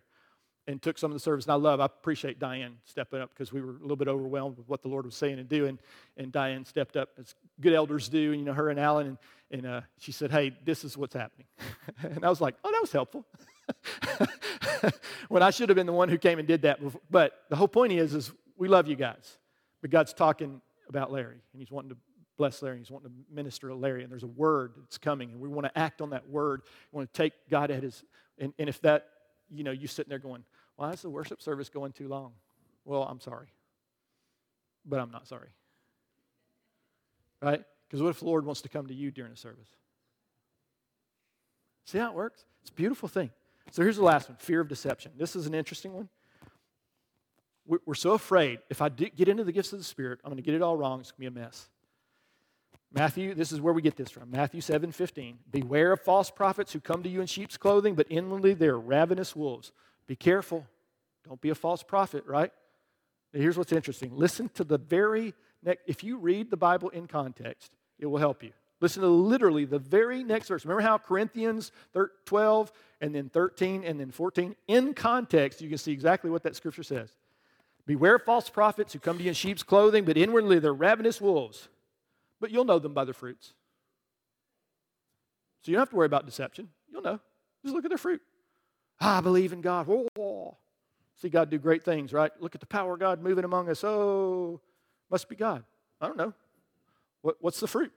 and 0.67 0.81
took 0.81 0.97
some 0.97 1.11
of 1.11 1.15
the 1.15 1.19
service. 1.19 1.45
And 1.45 1.53
I 1.53 1.55
love, 1.55 1.79
I 1.79 1.85
appreciate 1.85 2.39
Diane 2.39 2.77
stepping 2.83 3.21
up 3.21 3.29
because 3.29 3.53
we 3.53 3.61
were 3.61 3.69
a 3.71 3.81
little 3.81 3.95
bit 3.95 4.07
overwhelmed 4.07 4.57
with 4.57 4.67
what 4.67 4.81
the 4.81 4.89
Lord 4.89 5.05
was 5.05 5.15
saying 5.15 5.39
and 5.39 5.47
doing. 5.47 5.79
And 6.17 6.31
Diane 6.31 6.65
stepped 6.65 6.97
up 6.97 7.09
as 7.17 7.35
good 7.61 7.73
elders 7.73 8.09
do, 8.09 8.31
and 8.31 8.39
you 8.39 8.45
know, 8.45 8.53
her 8.53 8.69
and 8.69 8.79
Alan. 8.79 9.07
And, 9.07 9.17
and 9.51 9.65
uh, 9.65 9.81
she 9.99 10.11
said, 10.11 10.31
Hey, 10.31 10.57
this 10.65 10.83
is 10.83 10.97
what's 10.97 11.13
happening. 11.13 11.47
and 12.01 12.25
I 12.25 12.29
was 12.29 12.41
like, 12.41 12.55
Oh, 12.63 12.71
that 12.71 12.81
was 12.81 12.91
helpful. 12.91 13.25
when 15.29 15.41
I 15.41 15.51
should 15.51 15.69
have 15.69 15.75
been 15.75 15.87
the 15.87 15.93
one 15.93 16.09
who 16.09 16.17
came 16.17 16.39
and 16.39 16.47
did 16.47 16.63
that. 16.63 16.81
Before. 16.81 17.01
But 17.09 17.33
the 17.49 17.55
whole 17.55 17.67
point 17.67 17.93
is, 17.93 18.13
is 18.13 18.31
we 18.57 18.67
love 18.67 18.87
you 18.87 18.95
guys. 18.95 19.37
But 19.81 19.91
God's 19.91 20.13
talking 20.13 20.61
about 20.89 21.11
Larry, 21.11 21.37
and 21.53 21.61
He's 21.61 21.71
wanting 21.71 21.91
to 21.91 21.97
bless 22.37 22.61
Larry. 22.61 22.79
He's 22.79 22.91
wanting 22.91 23.09
to 23.09 23.15
minister 23.33 23.69
to 23.69 23.75
Larry, 23.75 24.03
and 24.03 24.11
there's 24.11 24.23
a 24.23 24.27
word 24.27 24.73
that's 24.77 24.97
coming, 24.97 25.31
and 25.31 25.39
we 25.39 25.49
want 25.49 25.65
to 25.65 25.77
act 25.77 26.01
on 26.01 26.09
that 26.11 26.27
word. 26.29 26.61
We 26.91 26.97
want 26.97 27.13
to 27.13 27.17
take 27.17 27.33
God 27.49 27.71
at 27.71 27.83
His, 27.83 28.03
and, 28.37 28.53
and 28.59 28.69
if 28.69 28.81
that, 28.81 29.07
you 29.49 29.63
know, 29.63 29.71
you 29.71 29.87
sitting 29.87 30.09
there 30.09 30.19
going, 30.19 30.43
why 30.75 30.91
is 30.91 31.01
the 31.01 31.09
worship 31.09 31.41
service 31.41 31.69
going 31.69 31.93
too 31.93 32.07
long? 32.07 32.31
Well, 32.83 33.03
I'm 33.03 33.19
sorry. 33.19 33.47
But 34.85 34.99
I'm 34.99 35.11
not 35.11 35.27
sorry. 35.27 35.49
Right? 37.41 37.63
Because 37.87 38.01
what 38.01 38.09
if 38.09 38.19
the 38.19 38.25
Lord 38.25 38.45
wants 38.45 38.61
to 38.61 38.69
come 38.69 38.87
to 38.87 38.93
you 38.93 39.11
during 39.11 39.31
the 39.31 39.37
service? 39.37 39.67
See 41.85 41.97
how 41.97 42.09
it 42.09 42.15
works? 42.15 42.45
It's 42.61 42.71
a 42.71 42.73
beautiful 42.73 43.07
thing. 43.07 43.29
So 43.71 43.81
here's 43.81 43.97
the 43.97 44.03
last 44.03 44.29
one 44.29 44.37
fear 44.37 44.59
of 44.59 44.67
deception. 44.67 45.11
This 45.17 45.35
is 45.35 45.47
an 45.47 45.53
interesting 45.53 45.93
one. 45.93 46.09
We're 47.67 47.95
so 47.95 48.11
afraid 48.11 48.59
if 48.69 48.79
I 48.79 48.89
get 48.89 49.27
into 49.27 49.43
the 49.43 49.51
gifts 49.51 49.73
of 49.73 49.79
the 49.79 49.85
Spirit, 49.85 50.19
I'm 50.23 50.29
going 50.29 50.37
to 50.37 50.43
get 50.43 50.53
it 50.53 50.61
all 50.61 50.77
wrong. 50.77 50.99
It's 50.99 51.11
going 51.11 51.25
to 51.25 51.31
be 51.31 51.39
a 51.39 51.43
mess. 51.43 51.67
Matthew, 52.91 53.33
this 53.33 53.51
is 53.51 53.59
where 53.59 53.73
we 53.73 53.81
get 53.81 53.97
this 53.97 54.09
from. 54.09 54.31
Matthew 54.31 54.61
7 54.61 54.91
15. 54.91 55.39
Beware 55.51 55.91
of 55.91 56.01
false 56.01 56.31
prophets 56.31 56.71
who 56.71 56.79
come 56.79 57.03
to 57.03 57.09
you 57.09 57.21
in 57.21 57.27
sheep's 57.27 57.57
clothing, 57.57 57.95
but 57.95 58.07
inwardly 58.09 58.53
they 58.53 58.67
are 58.67 58.79
ravenous 58.79 59.35
wolves. 59.35 59.71
Be 60.07 60.15
careful. 60.15 60.65
Don't 61.27 61.41
be 61.41 61.49
a 61.49 61.55
false 61.55 61.83
prophet, 61.83 62.23
right? 62.25 62.51
here's 63.33 63.57
what's 63.57 63.73
interesting. 63.73 64.15
Listen 64.15 64.47
to 64.53 64.63
the 64.63 64.77
very 64.77 65.33
next, 65.61 65.81
if 65.87 66.05
you 66.05 66.17
read 66.17 66.49
the 66.49 66.57
Bible 66.57 66.87
in 66.89 67.05
context, 67.05 67.71
it 67.99 68.05
will 68.05 68.19
help 68.19 68.41
you. 68.43 68.51
Listen 68.79 69.01
to 69.01 69.09
literally 69.09 69.65
the 69.65 69.79
very 69.79 70.23
next 70.23 70.49
verse. 70.49 70.65
Remember 70.65 70.81
how 70.81 70.97
Corinthians 70.97 71.71
12 72.25 72.71
and 73.01 73.15
then 73.15 73.29
13 73.29 73.83
and 73.83 73.99
then 73.99 74.11
14? 74.11 74.55
In 74.67 74.93
context, 74.93 75.61
you 75.61 75.69
can 75.69 75.77
see 75.77 75.91
exactly 75.91 76.29
what 76.29 76.43
that 76.43 76.55
scripture 76.55 76.83
says. 76.83 77.09
Beware 77.85 78.19
false 78.19 78.49
prophets 78.49 78.93
who 78.93 78.99
come 78.99 79.17
to 79.17 79.23
you 79.23 79.29
in 79.29 79.33
sheep's 79.33 79.63
clothing, 79.63 80.05
but 80.05 80.17
inwardly 80.17 80.59
they're 80.59 80.73
ravenous 80.73 81.21
wolves. 81.21 81.69
But 82.45 82.51
you'll 82.51 82.63
know 82.63 82.77
them 82.77 82.93
by 82.93 83.05
their 83.05 83.13
fruits. 83.15 83.55
So 85.63 85.71
you 85.71 85.77
don't 85.77 85.81
have 85.81 85.89
to 85.89 85.95
worry 85.95 86.05
about 86.05 86.27
deception. 86.27 86.69
You'll 86.91 87.01
know. 87.01 87.19
Just 87.63 87.73
look 87.73 87.85
at 87.85 87.89
their 87.89 87.97
fruit. 87.97 88.21
I 88.99 89.19
believe 89.19 89.51
in 89.51 89.61
God. 89.61 89.87
Whoa. 89.87 90.55
See 91.19 91.29
God 91.29 91.49
do 91.49 91.57
great 91.57 91.81
things, 91.81 92.13
right? 92.13 92.31
Look 92.39 92.53
at 92.53 92.61
the 92.61 92.67
power 92.67 92.93
of 92.93 92.99
God 92.99 93.19
moving 93.19 93.45
among 93.45 93.67
us. 93.67 93.83
Oh, 93.83 94.61
must 95.09 95.27
be 95.27 95.35
God. 95.35 95.63
I 95.99 96.05
don't 96.05 96.17
know. 96.17 96.35
What, 97.23 97.37
what's 97.39 97.59
the 97.59 97.67
fruit? 97.67 97.91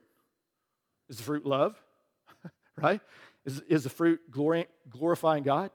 Is 1.09 1.17
the 1.17 1.23
fruit 1.23 1.45
love? 1.45 1.79
right? 2.75 3.01
Is, 3.45 3.61
is 3.69 3.83
the 3.83 3.91
fruit 3.91 4.31
glory, 4.31 4.65
glorifying 4.89 5.43
God? 5.43 5.69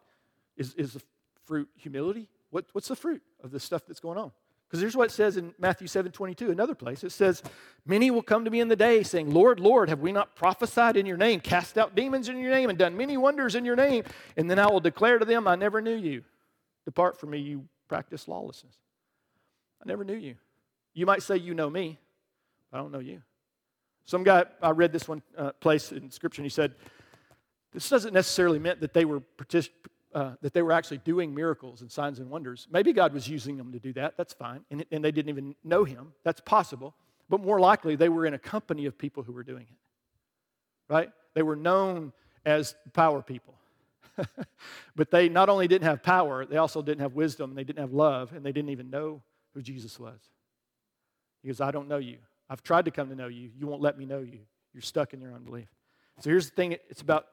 Is, 0.57 0.75
is 0.75 0.95
the 0.95 1.03
fruit 1.45 1.69
humility? 1.77 2.27
What, 2.51 2.65
what's 2.73 2.89
the 2.89 2.97
fruit 2.97 3.23
of 3.41 3.53
the 3.53 3.61
stuff 3.61 3.87
that's 3.87 4.01
going 4.01 4.19
on? 4.19 4.33
Because 4.75 4.83
here's 4.83 4.97
what 4.97 5.09
it 5.09 5.13
says 5.13 5.37
in 5.37 5.55
Matthew 5.57 5.87
7 5.87 6.11
22, 6.11 6.51
another 6.51 6.75
place. 6.75 7.05
It 7.05 7.13
says, 7.13 7.45
Many 7.87 8.11
will 8.11 8.25
come 8.25 8.45
to 8.45 8.51
me 8.51 8.59
in 8.59 8.67
the 8.67 8.75
day, 8.75 9.05
saying, 9.05 9.33
Lord, 9.33 9.61
Lord, 9.61 9.89
have 9.89 10.01
we 10.01 10.11
not 10.11 10.35
prophesied 10.35 10.97
in 10.97 11.07
your 11.07 11.17
name, 11.17 11.39
cast 11.39 11.79
out 11.79 11.95
demons 11.95 12.29
in 12.29 12.41
your 12.41 12.51
name, 12.51 12.71
and 12.71 12.77
done 12.77 12.97
many 12.97 13.17
wonders 13.17 13.55
in 13.55 13.65
your 13.65 13.77
name? 13.77 14.03
And 14.37 14.51
then 14.51 14.59
I 14.59 14.67
will 14.67 14.81
declare 14.81 15.21
to 15.21 15.25
them, 15.25 15.47
I 15.47 15.55
never 15.55 15.81
knew 15.81 15.95
you. 15.95 16.25
Depart 16.87 17.21
from 17.21 17.31
me, 17.31 17.39
you 17.39 17.69
practice 17.87 18.27
lawlessness. 18.27 18.75
I 19.81 19.87
never 19.87 20.03
knew 20.03 20.17
you. 20.17 20.35
You 20.93 21.07
might 21.07 21.23
say, 21.23 21.37
You 21.37 21.55
know 21.55 21.71
me, 21.71 22.01
I 22.73 22.79
don't 22.79 22.91
know 22.91 22.99
you. 22.99 23.23
Some 24.07 24.25
guy, 24.25 24.45
I 24.61 24.71
read 24.71 24.93
this 24.93 25.07
one 25.07 25.23
uh, 25.39 25.53
place 25.53 25.93
in 25.93 26.11
Scripture, 26.11 26.43
and 26.43 26.47
he 26.47 26.51
said, 26.51 26.75
This 27.73 27.89
doesn't 27.89 28.13
necessarily 28.13 28.59
mean 28.59 28.75
that 28.81 28.93
they 28.93 29.05
were 29.05 29.21
partic- 29.39 29.69
uh, 30.15 30.35
that 30.43 30.55
they 30.55 30.63
were 30.63 30.73
actually 30.73 30.99
doing 30.99 31.35
miracles 31.35 31.81
and 31.81 31.91
signs 31.91 32.21
and 32.21 32.31
wonders. 32.31 32.69
Maybe 32.71 32.93
God 32.93 33.13
was 33.13 33.29
using 33.29 33.57
them 33.57 33.73
to 33.73 33.81
do 33.81 33.93
that. 33.95 34.17
That's 34.17 34.33
fine. 34.33 34.61
And, 34.71 34.85
and 34.93 35.05
they 35.05 35.11
didn't 35.11 35.29
even 35.29 35.57
know 35.65 35.83
Him. 35.83 36.13
That's 36.23 36.41
possible. 36.41 36.95
But 37.29 37.41
more 37.41 37.59
likely, 37.59 37.97
they 37.97 38.09
were 38.09 38.25
in 38.25 38.35
a 38.35 38.39
company 38.39 38.87
of 38.87 38.97
people 38.97 39.25
who 39.25 39.33
were 39.33 39.43
doing 39.43 39.67
it. 39.69 40.93
Right? 40.93 41.11
They 41.35 41.43
were 41.43 41.57
known 41.57 42.13
as 42.47 42.77
power 42.93 43.23
people. 43.23 43.55
but 44.95 45.11
they 45.11 45.29
not 45.29 45.49
only 45.49 45.67
didn't 45.67 45.87
have 45.87 46.03
power, 46.03 46.47
they 46.47 46.59
also 46.59 46.81
didn't 46.81 47.01
have 47.01 47.15
wisdom, 47.15 47.51
and 47.51 47.59
they 47.59 47.65
didn't 47.65 47.81
have 47.81 47.93
love, 47.93 48.33
and 48.33 48.47
they 48.47 48.53
didn't 48.53 48.71
even 48.71 48.91
know 48.91 49.21
who 49.53 49.63
Jesus 49.63 49.99
was. 49.99 50.21
He 51.43 51.49
goes, 51.49 51.61
I 51.61 51.73
don't 51.73 51.89
know 51.89 51.99
you. 51.99 52.19
I've 52.49 52.63
tried 52.63 52.85
to 52.85 52.93
come 52.93 53.09
to 53.09 53.17
know 53.17 53.27
you. 53.27 53.51
You 53.59 53.67
won't 53.67 53.83
let 53.83 53.99
me 53.99 54.05
know 54.05 54.21
you. 54.21 54.41
You're 54.73 54.83
stuck 54.83 55.13
in 55.13 55.21
your 55.21 55.33
unbelief. 55.33 55.67
So 56.21 56.31
here's 56.31 56.51
the 56.51 56.55
thing 56.55 56.77
it's 56.89 57.01
about 57.01 57.27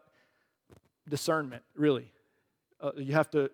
discernment, 1.08 1.62
really 1.76 2.12
uh, 2.82 2.92
you, 2.98 3.14
have 3.14 3.30
to, 3.32 3.50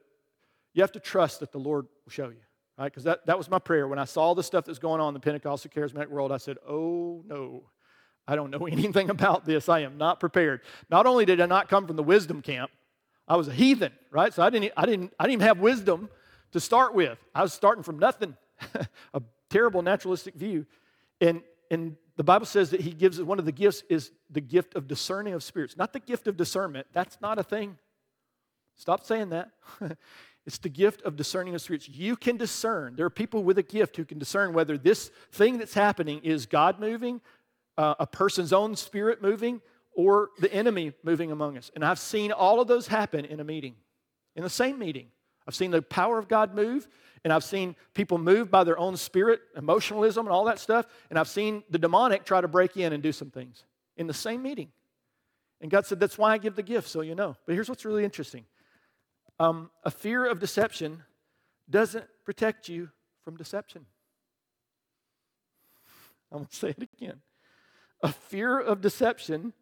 you 0.73 0.81
have 0.81 0.91
to 0.93 0.99
trust 0.99 1.39
that 1.41 1.51
the 1.51 1.57
Lord 1.57 1.87
will 2.05 2.11
show 2.11 2.29
you, 2.29 2.41
right? 2.77 2.91
Because 2.91 3.03
that, 3.03 3.25
that 3.25 3.37
was 3.37 3.49
my 3.49 3.59
prayer. 3.59 3.87
When 3.87 3.99
I 3.99 4.05
saw 4.05 4.33
the 4.33 4.43
stuff 4.43 4.65
that's 4.65 4.79
going 4.79 5.01
on 5.01 5.09
in 5.09 5.13
the 5.13 5.19
Pentecostal 5.19 5.71
charismatic 5.71 6.09
world, 6.09 6.31
I 6.31 6.37
said, 6.37 6.57
oh 6.67 7.23
no, 7.25 7.63
I 8.27 8.35
don't 8.35 8.51
know 8.51 8.67
anything 8.71 9.09
about 9.09 9.45
this. 9.45 9.69
I 9.69 9.79
am 9.79 9.97
not 9.97 10.19
prepared. 10.19 10.61
Not 10.89 11.05
only 11.05 11.25
did 11.25 11.41
I 11.41 11.45
not 11.45 11.69
come 11.69 11.87
from 11.87 11.95
the 11.95 12.03
wisdom 12.03 12.41
camp, 12.41 12.71
I 13.27 13.35
was 13.35 13.47
a 13.47 13.53
heathen, 13.53 13.91
right? 14.11 14.33
So 14.33 14.41
I 14.41 14.49
didn't, 14.49 14.71
I 14.77 14.85
didn't, 14.85 15.13
I 15.19 15.23
didn't 15.23 15.33
even 15.33 15.47
have 15.47 15.59
wisdom 15.59 16.09
to 16.51 16.59
start 16.59 16.93
with. 16.93 17.17
I 17.35 17.41
was 17.41 17.53
starting 17.53 17.83
from 17.83 17.99
nothing, 17.99 18.35
a 19.13 19.21
terrible 19.49 19.81
naturalistic 19.81 20.35
view. 20.35 20.65
And, 21.19 21.41
and 21.69 21.97
the 22.15 22.23
Bible 22.23 22.45
says 22.45 22.69
that 22.71 22.81
he 22.81 22.91
gives 22.91 23.21
one 23.21 23.39
of 23.39 23.45
the 23.45 23.51
gifts 23.51 23.83
is 23.89 24.11
the 24.29 24.41
gift 24.41 24.75
of 24.75 24.87
discerning 24.87 25.33
of 25.33 25.43
spirits, 25.43 25.75
not 25.75 25.93
the 25.93 25.99
gift 25.99 26.27
of 26.27 26.37
discernment. 26.37 26.87
That's 26.93 27.19
not 27.21 27.37
a 27.37 27.43
thing. 27.43 27.77
Stop 28.77 29.05
saying 29.05 29.29
that. 29.29 29.49
it's 30.45 30.59
the 30.59 30.69
gift 30.69 31.01
of 31.01 31.15
discerning 31.15 31.55
of 31.55 31.61
spirits. 31.61 31.89
You 31.89 32.15
can 32.15 32.37
discern. 32.37 32.95
There 32.95 33.05
are 33.05 33.11
people 33.11 33.43
with 33.43 33.57
a 33.57 33.63
gift 33.63 33.97
who 33.97 34.05
can 34.05 34.19
discern 34.19 34.53
whether 34.53 34.77
this 34.77 35.11
thing 35.31 35.57
that's 35.57 35.73
happening 35.73 36.21
is 36.23 36.45
God 36.45 36.79
moving, 36.79 37.19
uh, 37.77 37.95
a 37.99 38.07
person's 38.07 38.53
own 38.53 38.75
spirit 38.75 39.21
moving, 39.21 39.61
or 39.93 40.29
the 40.39 40.53
enemy 40.53 40.93
moving 41.03 41.31
among 41.31 41.57
us. 41.57 41.71
And 41.75 41.83
I've 41.83 41.99
seen 41.99 42.31
all 42.31 42.61
of 42.61 42.67
those 42.67 42.87
happen 42.87 43.25
in 43.25 43.39
a 43.39 43.43
meeting, 43.43 43.75
in 44.35 44.43
the 44.43 44.49
same 44.49 44.77
meeting. 44.77 45.07
I've 45.47 45.55
seen 45.55 45.71
the 45.71 45.81
power 45.81 46.19
of 46.19 46.27
God 46.27 46.53
move, 46.53 46.87
and 47.23 47.33
I've 47.33 47.43
seen 47.43 47.75
people 47.93 48.17
move 48.17 48.51
by 48.51 48.63
their 48.63 48.77
own 48.77 48.95
spirit, 48.95 49.41
emotionalism, 49.55 50.27
and 50.27 50.33
all 50.33 50.45
that 50.45 50.59
stuff. 50.59 50.85
And 51.09 51.17
I've 51.17 51.29
seen 51.29 51.63
the 51.69 51.79
demonic 51.79 52.25
try 52.25 52.41
to 52.41 52.47
break 52.47 52.77
in 52.77 52.93
and 52.93 53.01
do 53.01 53.11
some 53.11 53.31
things 53.31 53.63
in 53.95 54.05
the 54.07 54.13
same 54.13 54.43
meeting. 54.43 54.69
And 55.61 55.71
God 55.71 55.85
said, 55.85 55.99
That's 55.99 56.17
why 56.17 56.33
I 56.33 56.37
give 56.37 56.55
the 56.55 56.63
gift, 56.63 56.89
so 56.89 57.01
you 57.01 57.15
know. 57.15 57.35
But 57.45 57.53
here's 57.53 57.69
what's 57.69 57.85
really 57.85 58.03
interesting 58.03 58.45
um, 59.39 59.69
a 59.83 59.91
fear 59.91 60.25
of 60.25 60.39
deception 60.39 61.03
doesn't 61.69 62.05
protect 62.25 62.69
you 62.69 62.89
from 63.23 63.37
deception. 63.37 63.85
I'm 66.31 66.39
going 66.39 66.47
to 66.47 66.55
say 66.55 66.69
it 66.69 66.89
again. 66.99 67.21
A 68.03 68.11
fear 68.11 68.59
of 68.59 68.81
deception 68.81 69.53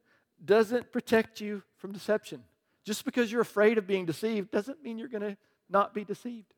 doesn't 0.44 0.92
protect 0.92 1.42
you 1.42 1.64
from 1.78 1.92
deception. 1.92 2.44
Just 2.86 3.06
because 3.06 3.32
you're 3.32 3.42
afraid 3.42 3.78
of 3.78 3.88
being 3.88 4.06
deceived 4.06 4.52
doesn't 4.52 4.84
mean 4.84 4.98
you're 4.98 5.08
going 5.08 5.24
to 5.24 5.38
not 5.70 5.94
be 5.94 6.04
deceived. 6.04 6.54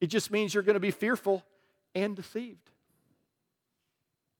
It 0.00 0.06
just 0.08 0.30
means 0.30 0.54
you're 0.54 0.62
going 0.62 0.74
to 0.74 0.80
be 0.80 0.90
fearful 0.90 1.42
and 1.94 2.14
deceived. 2.14 2.70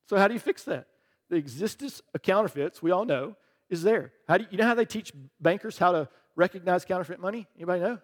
So, 0.08 0.16
how 0.16 0.28
do 0.28 0.34
you 0.34 0.40
fix 0.40 0.64
that? 0.64 0.86
The 1.30 1.36
existence 1.36 2.02
of 2.14 2.22
counterfeits, 2.22 2.82
we 2.82 2.90
all 2.90 3.04
know, 3.04 3.36
is 3.70 3.82
there. 3.82 4.12
How 4.28 4.36
do 4.36 4.44
you, 4.44 4.48
you 4.52 4.58
know 4.58 4.66
how 4.66 4.74
they 4.74 4.84
teach 4.84 5.12
bankers 5.40 5.78
how 5.78 5.92
to 5.92 6.08
recognize 6.36 6.84
counterfeit 6.84 7.18
money? 7.18 7.48
Anybody 7.56 7.80
know? 7.80 7.98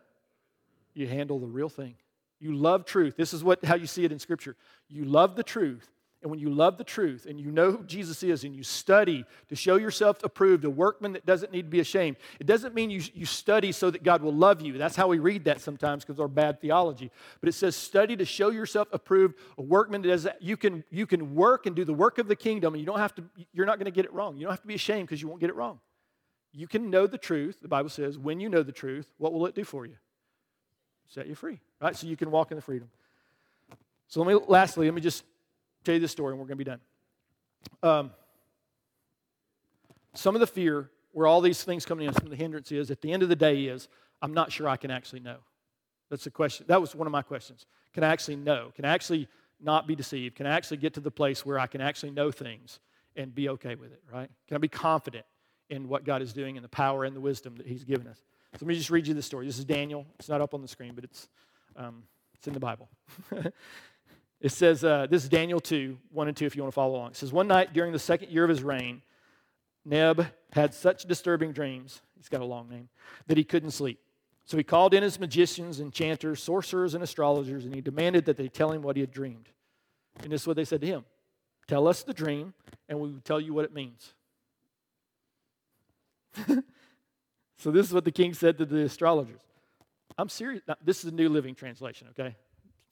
You 0.95 1.07
handle 1.07 1.39
the 1.39 1.47
real 1.47 1.69
thing. 1.69 1.95
You 2.39 2.55
love 2.55 2.85
truth. 2.85 3.17
This 3.17 3.35
is 3.35 3.45
what, 3.45 3.65
how 3.65 3.75
you 3.75 3.87
see 3.87 4.05
it 4.05 4.13
in 4.13 4.19
Scripture. 4.19 4.57
You 4.89 5.05
love 5.05 5.37
the 5.37 5.43
truth, 5.43 5.91
and 6.23 6.31
when 6.31 6.39
you 6.39 6.51
love 6.51 6.77
the 6.77 6.85
truth 6.85 7.25
and 7.27 7.41
you 7.41 7.51
know 7.51 7.71
who 7.71 7.83
Jesus 7.85 8.23
is 8.23 8.45
and 8.45 8.55
you 8.55 8.63
study 8.63 9.25
to 9.49 9.57
show 9.57 9.77
yourself 9.77 10.23
approved, 10.23 10.65
a 10.67 10.71
workman 10.71 11.15
that 11.15 11.25
doesn't 11.25 11.51
need 11.51 11.63
to 11.63 11.69
be 11.69 11.81
ashamed, 11.81 12.19
it 12.39 12.47
doesn't 12.47 12.75
mean 12.75 12.91
you, 12.91 13.01
you 13.15 13.25
study 13.25 13.73
so 13.73 13.91
that 13.91 14.03
God 14.03 14.21
will 14.21 14.35
love 14.35 14.61
you. 14.61 14.77
That's 14.77 14.97
how 14.97 15.09
we 15.09 15.19
read 15.19 15.45
that 15.45 15.63
sometimes 15.63 16.05
because 16.05 16.21
our 16.21 16.29
bad 16.29 16.61
theology. 16.61 17.11
But 17.41 17.49
it 17.49 17.53
says 17.53 17.75
study 17.75 18.17
to 18.17 18.27
show 18.27 18.51
yourself 18.51 18.89
approved, 18.93 19.37
a 19.57 19.63
workman 19.63 20.03
that 20.03 20.09
does 20.09 20.25
that. 20.25 20.43
You 20.43 20.59
can, 20.59 20.85
you 20.91 21.07
can 21.07 21.35
work 21.35 21.65
and 21.65 21.75
do 21.75 21.87
the 21.87 21.95
work 21.95 22.19
of 22.19 22.29
the 22.29 22.37
kingdom 22.37 22.75
and 22.75 22.81
you 22.83 22.87
don't 22.87 22.99
have 22.99 23.15
to, 23.15 23.25
you're 23.55 23.67
not 23.67 23.79
going 23.79 23.87
to 23.87 23.91
get 23.91 24.05
it 24.05 24.13
wrong. 24.13 24.37
You 24.37 24.43
don't 24.43 24.53
have 24.53 24.61
to 24.61 24.69
be 24.69 24.75
ashamed 24.75 25.09
because 25.09 25.23
you 25.23 25.29
won't 25.29 25.41
get 25.41 25.49
it 25.49 25.57
wrong. 25.57 25.81
You 26.53 26.69
can 26.69 26.91
know 26.91 27.07
the 27.07 27.19
truth. 27.19 27.61
The 27.63 27.69
Bible 27.69 27.91
says 27.91 28.19
when 28.19 28.41
you 28.41 28.51
know 28.51 28.63
the 28.63 28.73
truth, 28.73 29.11
what 29.17 29.33
will 29.33 29.47
it 29.47 29.55
do 29.55 29.65
for 29.65 29.87
you? 29.87 29.97
Set 31.11 31.27
you 31.27 31.35
free, 31.35 31.61
right? 31.81 31.95
So 31.95 32.07
you 32.07 32.17
can 32.17 32.31
walk 32.31 32.51
in 32.51 32.57
the 32.57 32.63
freedom. 32.63 32.89
So 34.09 34.23
let 34.23 34.33
me, 34.33 34.41
lastly, 34.49 34.87
let 34.87 34.95
me 34.95 35.01
just 35.01 35.25
tell 35.85 35.95
you 35.95 36.01
this 36.01 36.13
story 36.13 36.33
and 36.33 36.41
we're 36.41 36.47
going 36.47 36.59
to 36.59 36.65
be 36.65 36.71
done. 36.71 36.81
Um, 37.83 38.11
some 40.15 40.35
of 40.35 40.41
the 40.41 40.47
fear 40.47 40.91
where 41.13 41.27
all 41.27 41.41
these 41.41 41.63
things 41.63 41.85
coming 41.85 42.07
in, 42.07 42.15
some 42.15 42.25
of 42.25 42.31
the 42.31 42.37
hindrance 42.37 42.73
is 42.73 42.91
at 42.91 43.01
the 43.01 43.13
end 43.13 43.23
of 43.23 43.29
the 43.29 43.37
day 43.37 43.65
is 43.65 43.89
I'm 44.23 44.33
not 44.33 44.53
sure 44.53 44.69
I 44.69 44.77
can 44.77 44.91
actually 44.91 45.21
know. 45.21 45.39
That's 46.11 46.25
the 46.25 46.31
question. 46.31 46.67
That 46.69 46.81
was 46.81 46.95
one 46.95 47.07
of 47.07 47.13
my 47.13 47.23
questions. 47.23 47.67
Can 47.93 48.05
I 48.05 48.09
actually 48.09 48.37
know? 48.37 48.73
Can 48.75 48.85
I 48.85 48.93
actually 48.93 49.29
not 49.61 49.87
be 49.87 49.95
deceived? 49.95 50.37
Can 50.37 50.47
I 50.47 50.51
actually 50.51 50.79
get 50.79 50.95
to 50.95 51.01
the 51.01 51.11
place 51.11 51.45
where 51.45 51.59
I 51.59 51.67
can 51.67 51.81
actually 51.81 52.11
know 52.11 52.31
things 52.31 52.81
and 53.17 53.35
be 53.35 53.49
okay 53.51 53.75
with 53.75 53.93
it, 53.93 54.03
right? 54.13 54.31
Can 54.47 54.55
I 54.55 54.59
be 54.59 54.69
confident 54.69 55.27
in 55.69 55.89
what 55.89 56.05
God 56.05 56.23
is 56.23 56.33
doing 56.33 56.57
and 56.57 56.65
the 56.65 56.69
power 56.69 57.05
and 57.05 57.15
the 57.15 57.21
wisdom 57.21 57.57
that 57.57 57.67
He's 57.67 57.85
given 57.85 58.07
us? 58.07 58.23
So 58.55 58.59
let 58.67 58.69
me 58.69 58.75
just 58.75 58.91
read 58.91 59.07
you 59.07 59.15
the 59.15 59.23
story. 59.23 59.47
This 59.47 59.59
is 59.59 59.65
Daniel. 59.65 60.07
It's 60.19 60.29
not 60.29 60.41
up 60.41 60.55
on 60.55 60.63
the 60.63 60.69
screen, 60.69 60.93
but 60.95 61.05
it's, 61.05 61.29
um, 61.77 62.03
it's 62.35 62.47
in 62.47 62.53
the 62.53 62.61
Bible. 62.61 62.89
It 64.41 64.53
says, 64.53 64.83
uh, 64.85 65.07
this 65.09 65.23
is 65.23 65.29
Daniel 65.29 65.61
2, 65.61 65.99
1 66.13 66.29
and 66.29 66.37
2, 66.37 66.47
if 66.47 66.57
you 66.57 66.63
want 66.63 66.73
to 66.73 66.75
follow 66.75 66.97
along. 66.97 67.11
It 67.11 67.17
says, 67.17 67.33
One 67.33 67.47
night 67.47 67.75
during 67.75 67.93
the 67.93 67.99
second 67.99 68.31
year 68.31 68.43
of 68.43 68.49
his 68.49 68.63
reign, 68.63 69.03
Neb 69.85 70.27
had 70.53 70.73
such 70.73 71.05
disturbing 71.05 71.53
dreams, 71.53 72.01
he's 72.17 72.29
got 72.29 72.41
a 72.41 72.47
long 72.47 72.69
name, 72.69 72.89
that 73.27 73.37
he 73.37 73.45
couldn't 73.45 73.73
sleep. 73.73 74.01
So 74.47 74.57
he 74.57 74.63
called 74.65 74.95
in 74.95 75.03
his 75.03 75.21
magicians, 75.21 75.79
enchanters, 75.79 76.43
sorcerers, 76.43 76.95
and 76.95 77.05
astrologers, 77.05 77.67
and 77.67 77.75
he 77.75 77.83
demanded 77.83 78.25
that 78.25 78.39
they 78.39 78.49
tell 78.49 78.73
him 78.73 78.83
what 78.83 78.97
he 78.97 79.01
had 79.01 79.13
dreamed. 79.13 79.51
And 80.23 80.33
this 80.33 80.43
is 80.43 80.47
what 80.47 80.57
they 80.57 80.65
said 80.65 80.81
to 80.81 80.87
him 80.87 81.05
Tell 81.69 81.87
us 81.87 82.03
the 82.03 82.15
dream, 82.15 82.55
and 82.89 82.99
we 82.99 83.11
will 83.11 83.21
tell 83.21 83.41
you 83.41 83.53
what 83.53 83.67
it 83.67 83.75
means. 83.75 84.15
so 87.61 87.71
this 87.71 87.87
is 87.87 87.93
what 87.93 88.05
the 88.05 88.11
king 88.11 88.33
said 88.33 88.57
to 88.59 88.65
the 88.65 88.85
astrologers. 88.85 89.43
I'm 90.17 90.31
serious. 90.31 90.63
Now, 90.67 90.77
this 90.83 91.05
is 91.05 91.13
a 91.13 91.15
New 91.15 91.29
Living 91.29 91.55
Translation, 91.55 92.09
okay? 92.11 92.37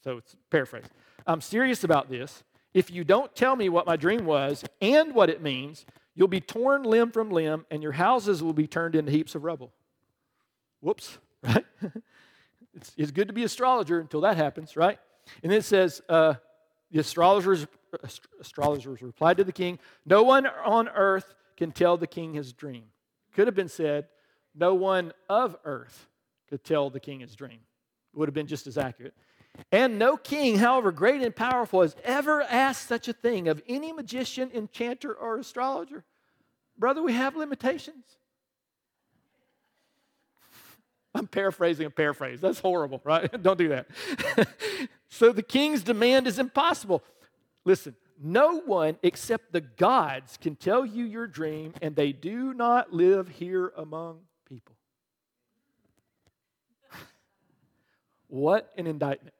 So 0.04 0.18
it's 0.18 0.36
paraphrased. 0.50 0.90
I'm 1.26 1.40
serious 1.40 1.84
about 1.84 2.10
this. 2.10 2.44
If 2.74 2.90
you 2.90 3.02
don't 3.02 3.34
tell 3.34 3.56
me 3.56 3.70
what 3.70 3.86
my 3.86 3.96
dream 3.96 4.26
was 4.26 4.64
and 4.80 5.14
what 5.14 5.30
it 5.30 5.42
means, 5.42 5.86
you'll 6.14 6.28
be 6.28 6.40
torn 6.40 6.82
limb 6.82 7.12
from 7.12 7.30
limb 7.30 7.64
and 7.70 7.82
your 7.82 7.92
houses 7.92 8.42
will 8.42 8.52
be 8.52 8.66
turned 8.66 8.94
into 8.94 9.10
heaps 9.10 9.34
of 9.34 9.42
rubble. 9.42 9.72
Whoops, 10.80 11.18
right? 11.42 11.64
it's, 12.74 12.92
it's 12.96 13.10
good 13.10 13.28
to 13.28 13.34
be 13.34 13.44
astrologer 13.44 13.98
until 14.00 14.20
that 14.20 14.36
happens, 14.36 14.76
right? 14.76 14.98
And 15.42 15.50
then 15.50 15.60
it 15.60 15.64
says, 15.64 16.02
uh, 16.08 16.34
the 16.90 17.00
astrologers, 17.00 17.66
astrologers 18.38 19.02
replied 19.02 19.38
to 19.38 19.44
the 19.44 19.52
king, 19.52 19.78
No 20.04 20.22
one 20.22 20.46
on 20.46 20.88
earth 20.88 21.34
can 21.56 21.72
tell 21.72 21.96
the 21.96 22.06
king 22.06 22.34
his 22.34 22.52
dream. 22.52 22.84
Could 23.34 23.46
have 23.46 23.54
been 23.54 23.68
said, 23.68 24.08
No 24.58 24.74
one 24.74 25.12
of 25.28 25.56
earth 25.64 26.08
could 26.48 26.64
tell 26.64 26.90
the 26.90 27.00
king 27.00 27.20
his 27.20 27.36
dream. 27.36 27.60
It 28.12 28.18
would 28.18 28.28
have 28.28 28.34
been 28.34 28.48
just 28.48 28.66
as 28.66 28.76
accurate. 28.76 29.14
And 29.70 29.98
no 29.98 30.16
king, 30.16 30.58
however 30.58 30.92
great 30.92 31.22
and 31.22 31.34
powerful, 31.34 31.82
has 31.82 31.94
ever 32.04 32.42
asked 32.42 32.88
such 32.88 33.08
a 33.08 33.12
thing 33.12 33.48
of 33.48 33.62
any 33.68 33.92
magician, 33.92 34.50
enchanter, 34.54 35.12
or 35.14 35.38
astrologer. 35.38 36.04
Brother, 36.76 37.02
we 37.02 37.12
have 37.12 37.36
limitations. 37.36 38.04
I'm 41.14 41.26
paraphrasing 41.26 41.86
a 41.86 41.90
paraphrase. 41.90 42.40
That's 42.40 42.60
horrible, 42.60 43.00
right? 43.04 43.30
Don't 43.42 43.58
do 43.58 43.68
that. 43.68 43.86
so 45.08 45.32
the 45.32 45.42
king's 45.42 45.82
demand 45.82 46.26
is 46.26 46.38
impossible. 46.38 47.02
Listen, 47.64 47.94
no 48.20 48.60
one 48.60 48.98
except 49.02 49.52
the 49.52 49.60
gods 49.60 50.36
can 50.40 50.56
tell 50.56 50.84
you 50.84 51.04
your 51.04 51.26
dream, 51.26 51.74
and 51.80 51.94
they 51.94 52.12
do 52.12 52.54
not 52.54 52.92
live 52.92 53.28
here 53.28 53.72
among 53.76 54.20
people. 54.48 54.74
what 58.28 58.72
an 58.76 58.86
indictment. 58.86 59.34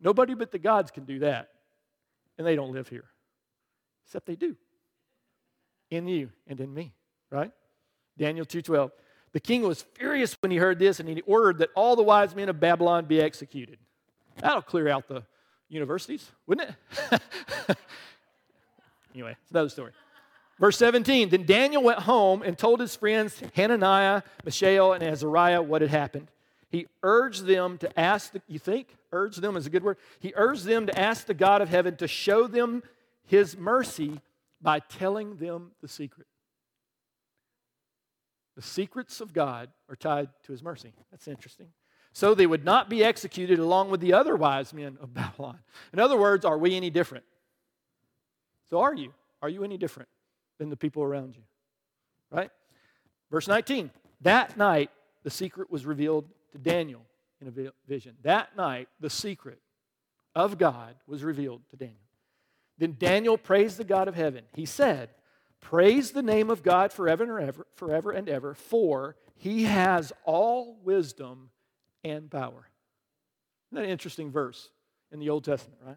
Nobody 0.00 0.34
but 0.34 0.50
the 0.50 0.58
gods 0.58 0.90
can 0.90 1.04
do 1.04 1.20
that. 1.20 1.50
And 2.38 2.46
they 2.46 2.56
don't 2.56 2.72
live 2.72 2.88
here. 2.88 3.04
Except 4.06 4.26
they 4.26 4.36
do. 4.36 4.56
In 5.90 6.08
you 6.08 6.30
and 6.46 6.60
in 6.60 6.72
me, 6.72 6.94
right? 7.30 7.52
Daniel 8.16 8.46
2:12. 8.46 8.90
The 9.32 9.40
king 9.40 9.62
was 9.62 9.82
furious 9.94 10.36
when 10.40 10.50
he 10.50 10.56
heard 10.56 10.78
this 10.78 11.00
and 11.00 11.08
he 11.08 11.20
ordered 11.22 11.58
that 11.58 11.70
all 11.74 11.94
the 11.96 12.02
wise 12.02 12.34
men 12.34 12.48
of 12.48 12.58
Babylon 12.58 13.04
be 13.04 13.20
executed. 13.20 13.78
That'll 14.38 14.62
clear 14.62 14.88
out 14.88 15.06
the 15.06 15.24
universities, 15.68 16.30
wouldn't 16.46 16.70
it? 16.70 17.22
anyway, 19.14 19.36
it's 19.42 19.50
another 19.50 19.68
story. 19.68 19.92
Verse 20.60 20.76
17 20.76 21.30
Then 21.30 21.46
Daniel 21.46 21.82
went 21.82 22.00
home 22.00 22.42
and 22.42 22.56
told 22.56 22.78
his 22.78 22.94
friends 22.94 23.42
Hananiah, 23.54 24.22
Mishael, 24.44 24.92
and 24.92 25.02
Azariah 25.02 25.62
what 25.62 25.80
had 25.80 25.90
happened. 25.90 26.28
He 26.68 26.86
urged 27.02 27.46
them 27.46 27.78
to 27.78 27.98
ask, 27.98 28.32
the, 28.32 28.42
you 28.46 28.60
think? 28.60 28.94
Urge 29.10 29.36
them 29.36 29.56
is 29.56 29.66
a 29.66 29.70
good 29.70 29.82
word. 29.82 29.96
He 30.20 30.32
urged 30.36 30.66
them 30.66 30.86
to 30.86 30.96
ask 30.96 31.26
the 31.26 31.34
God 31.34 31.62
of 31.62 31.68
heaven 31.68 31.96
to 31.96 32.06
show 32.06 32.46
them 32.46 32.84
his 33.24 33.56
mercy 33.56 34.20
by 34.62 34.78
telling 34.78 35.36
them 35.38 35.72
the 35.80 35.88
secret. 35.88 36.28
The 38.54 38.62
secrets 38.62 39.20
of 39.20 39.32
God 39.32 39.70
are 39.88 39.96
tied 39.96 40.28
to 40.44 40.52
his 40.52 40.62
mercy. 40.62 40.92
That's 41.10 41.26
interesting. 41.26 41.68
So 42.12 42.34
they 42.34 42.46
would 42.46 42.64
not 42.64 42.88
be 42.88 43.02
executed 43.02 43.58
along 43.58 43.90
with 43.90 44.00
the 44.00 44.12
other 44.12 44.36
wise 44.36 44.72
men 44.74 44.98
of 45.00 45.14
Babylon. 45.14 45.58
In 45.92 45.98
other 45.98 46.18
words, 46.18 46.44
are 46.44 46.58
we 46.58 46.76
any 46.76 46.90
different? 46.90 47.24
So 48.68 48.80
are 48.80 48.94
you? 48.94 49.14
Are 49.42 49.48
you 49.48 49.64
any 49.64 49.78
different 49.78 50.08
than 50.60 50.68
the 50.68 50.76
people 50.76 51.02
around 51.02 51.34
you? 51.34 51.42
Right? 52.30 52.50
Verse 53.30 53.48
19. 53.48 53.90
That 54.20 54.58
night, 54.58 54.90
the 55.24 55.30
secret 55.30 55.70
was 55.70 55.86
revealed 55.86 56.26
to 56.52 56.58
Daniel 56.58 57.00
in 57.40 57.48
a 57.48 57.72
vision. 57.88 58.14
That 58.22 58.54
night, 58.56 58.88
the 59.00 59.08
secret 59.08 59.58
of 60.36 60.58
God 60.58 60.96
was 61.06 61.24
revealed 61.24 61.62
to 61.70 61.76
Daniel. 61.76 61.96
Then 62.76 62.94
Daniel 62.98 63.38
praised 63.38 63.78
the 63.78 63.84
God 63.84 64.06
of 64.06 64.14
heaven. 64.14 64.44
He 64.54 64.66
said, 64.66 65.08
Praise 65.62 66.10
the 66.10 66.22
name 66.22 66.50
of 66.50 66.62
God 66.62 66.92
forever 66.92 67.38
and 67.38 67.48
ever, 67.48 67.66
forever 67.74 68.10
and 68.10 68.28
ever, 68.28 68.54
for 68.54 69.16
he 69.36 69.64
has 69.64 70.12
all 70.24 70.78
wisdom 70.82 71.50
and 72.04 72.30
power. 72.30 72.68
Isn't 73.68 73.76
that 73.76 73.84
an 73.84 73.90
interesting 73.90 74.30
verse 74.30 74.68
in 75.10 75.20
the 75.20 75.30
Old 75.30 75.44
Testament, 75.44 75.80
right? 75.86 75.96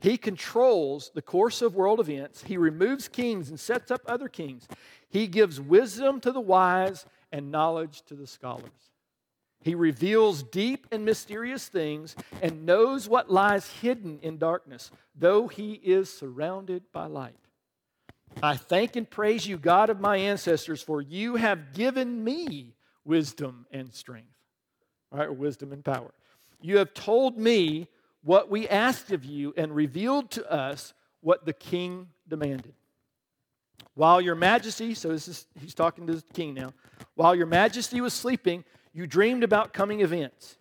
He 0.00 0.16
controls 0.18 1.10
the 1.14 1.22
course 1.22 1.62
of 1.62 1.74
world 1.74 2.00
events. 2.00 2.44
He 2.44 2.56
removes 2.56 3.08
kings 3.08 3.48
and 3.48 3.58
sets 3.58 3.90
up 3.90 4.02
other 4.06 4.28
kings. 4.28 4.68
He 5.08 5.26
gives 5.26 5.60
wisdom 5.60 6.20
to 6.20 6.32
the 6.32 6.40
wise 6.40 7.06
and 7.32 7.50
knowledge 7.50 8.02
to 8.06 8.14
the 8.14 8.26
scholars. 8.26 8.70
He 9.62 9.74
reveals 9.74 10.42
deep 10.42 10.86
and 10.92 11.04
mysterious 11.04 11.66
things 11.66 12.14
and 12.40 12.66
knows 12.66 13.08
what 13.08 13.30
lies 13.30 13.68
hidden 13.80 14.20
in 14.22 14.38
darkness, 14.38 14.90
though 15.14 15.48
he 15.48 15.72
is 15.72 16.12
surrounded 16.12 16.84
by 16.92 17.06
light. 17.06 17.34
I 18.42 18.56
thank 18.56 18.96
and 18.96 19.08
praise 19.08 19.46
you, 19.46 19.56
God 19.56 19.88
of 19.88 19.98
my 19.98 20.18
ancestors, 20.18 20.82
for 20.82 21.00
you 21.00 21.36
have 21.36 21.72
given 21.72 22.22
me 22.22 22.74
wisdom 23.04 23.66
and 23.70 23.92
strength, 23.92 24.36
right? 25.10 25.26
Or 25.26 25.32
wisdom 25.32 25.72
and 25.72 25.84
power. 25.84 26.12
You 26.60 26.76
have 26.76 26.92
told 26.92 27.38
me 27.38 27.88
what 28.26 28.50
we 28.50 28.68
asked 28.68 29.12
of 29.12 29.24
you 29.24 29.54
and 29.56 29.72
revealed 29.72 30.32
to 30.32 30.52
us 30.52 30.94
what 31.20 31.46
the 31.46 31.52
king 31.52 32.08
demanded. 32.28 32.74
While 33.94 34.20
your 34.20 34.34
majesty, 34.34 34.94
so 34.94 35.10
this 35.10 35.28
is, 35.28 35.46
he's 35.60 35.76
talking 35.76 36.08
to 36.08 36.16
the 36.16 36.24
king 36.34 36.52
now, 36.52 36.74
while 37.14 37.36
your 37.36 37.46
majesty 37.46 38.00
was 38.00 38.12
sleeping, 38.12 38.64
you 38.92 39.06
dreamed 39.06 39.44
about 39.44 39.72
coming 39.72 40.00
events. 40.00 40.56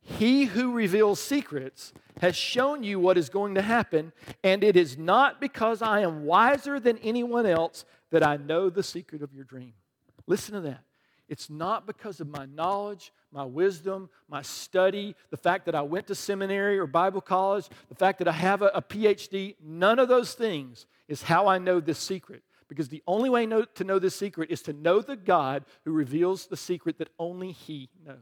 He 0.00 0.46
who 0.46 0.72
reveals 0.72 1.20
secrets 1.20 1.92
has 2.22 2.36
shown 2.36 2.82
you 2.82 2.98
what 2.98 3.18
is 3.18 3.28
going 3.28 3.54
to 3.56 3.62
happen, 3.62 4.12
and 4.42 4.64
it 4.64 4.74
is 4.74 4.96
not 4.96 5.42
because 5.42 5.82
I 5.82 6.00
am 6.00 6.24
wiser 6.24 6.80
than 6.80 6.96
anyone 6.98 7.44
else 7.44 7.84
that 8.10 8.26
I 8.26 8.38
know 8.38 8.70
the 8.70 8.82
secret 8.82 9.20
of 9.20 9.34
your 9.34 9.44
dream. 9.44 9.74
Listen 10.26 10.54
to 10.54 10.62
that. 10.62 10.84
It's 11.30 11.48
not 11.48 11.86
because 11.86 12.20
of 12.20 12.26
my 12.26 12.44
knowledge, 12.44 13.12
my 13.30 13.44
wisdom, 13.44 14.10
my 14.28 14.42
study, 14.42 15.14
the 15.30 15.36
fact 15.36 15.64
that 15.66 15.76
I 15.76 15.82
went 15.82 16.08
to 16.08 16.14
seminary 16.16 16.76
or 16.76 16.88
Bible 16.88 17.20
college, 17.20 17.68
the 17.88 17.94
fact 17.94 18.18
that 18.18 18.26
I 18.26 18.32
have 18.32 18.62
a, 18.62 18.66
a 18.74 18.82
PhD. 18.82 19.54
None 19.62 20.00
of 20.00 20.08
those 20.08 20.34
things 20.34 20.86
is 21.06 21.22
how 21.22 21.46
I 21.46 21.58
know 21.58 21.78
this 21.78 22.00
secret. 22.00 22.42
Because 22.68 22.88
the 22.88 23.02
only 23.06 23.30
way 23.30 23.46
know, 23.46 23.64
to 23.64 23.84
know 23.84 24.00
this 24.00 24.16
secret 24.16 24.50
is 24.50 24.60
to 24.62 24.72
know 24.72 25.00
the 25.00 25.14
God 25.14 25.64
who 25.84 25.92
reveals 25.92 26.46
the 26.46 26.56
secret 26.56 26.98
that 26.98 27.10
only 27.16 27.52
He 27.52 27.90
knows. 28.04 28.16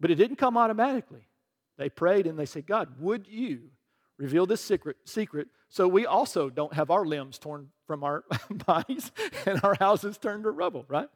But 0.00 0.10
it 0.10 0.16
didn't 0.16 0.36
come 0.36 0.56
automatically. 0.56 1.28
They 1.76 1.88
prayed 1.88 2.26
and 2.26 2.36
they 2.36 2.46
said, 2.46 2.66
God, 2.66 3.00
would 3.00 3.28
you 3.28 3.70
reveal 4.18 4.46
this 4.46 4.60
secret, 4.60 4.96
secret 5.04 5.48
so 5.68 5.86
we 5.86 6.06
also 6.06 6.50
don't 6.50 6.72
have 6.72 6.90
our 6.90 7.04
limbs 7.04 7.38
torn 7.38 7.68
from 7.86 8.02
our 8.02 8.24
bodies 8.66 9.12
and 9.46 9.60
our 9.62 9.74
houses 9.74 10.18
turned 10.18 10.44
to 10.44 10.50
rubble, 10.50 10.84
right? 10.88 11.08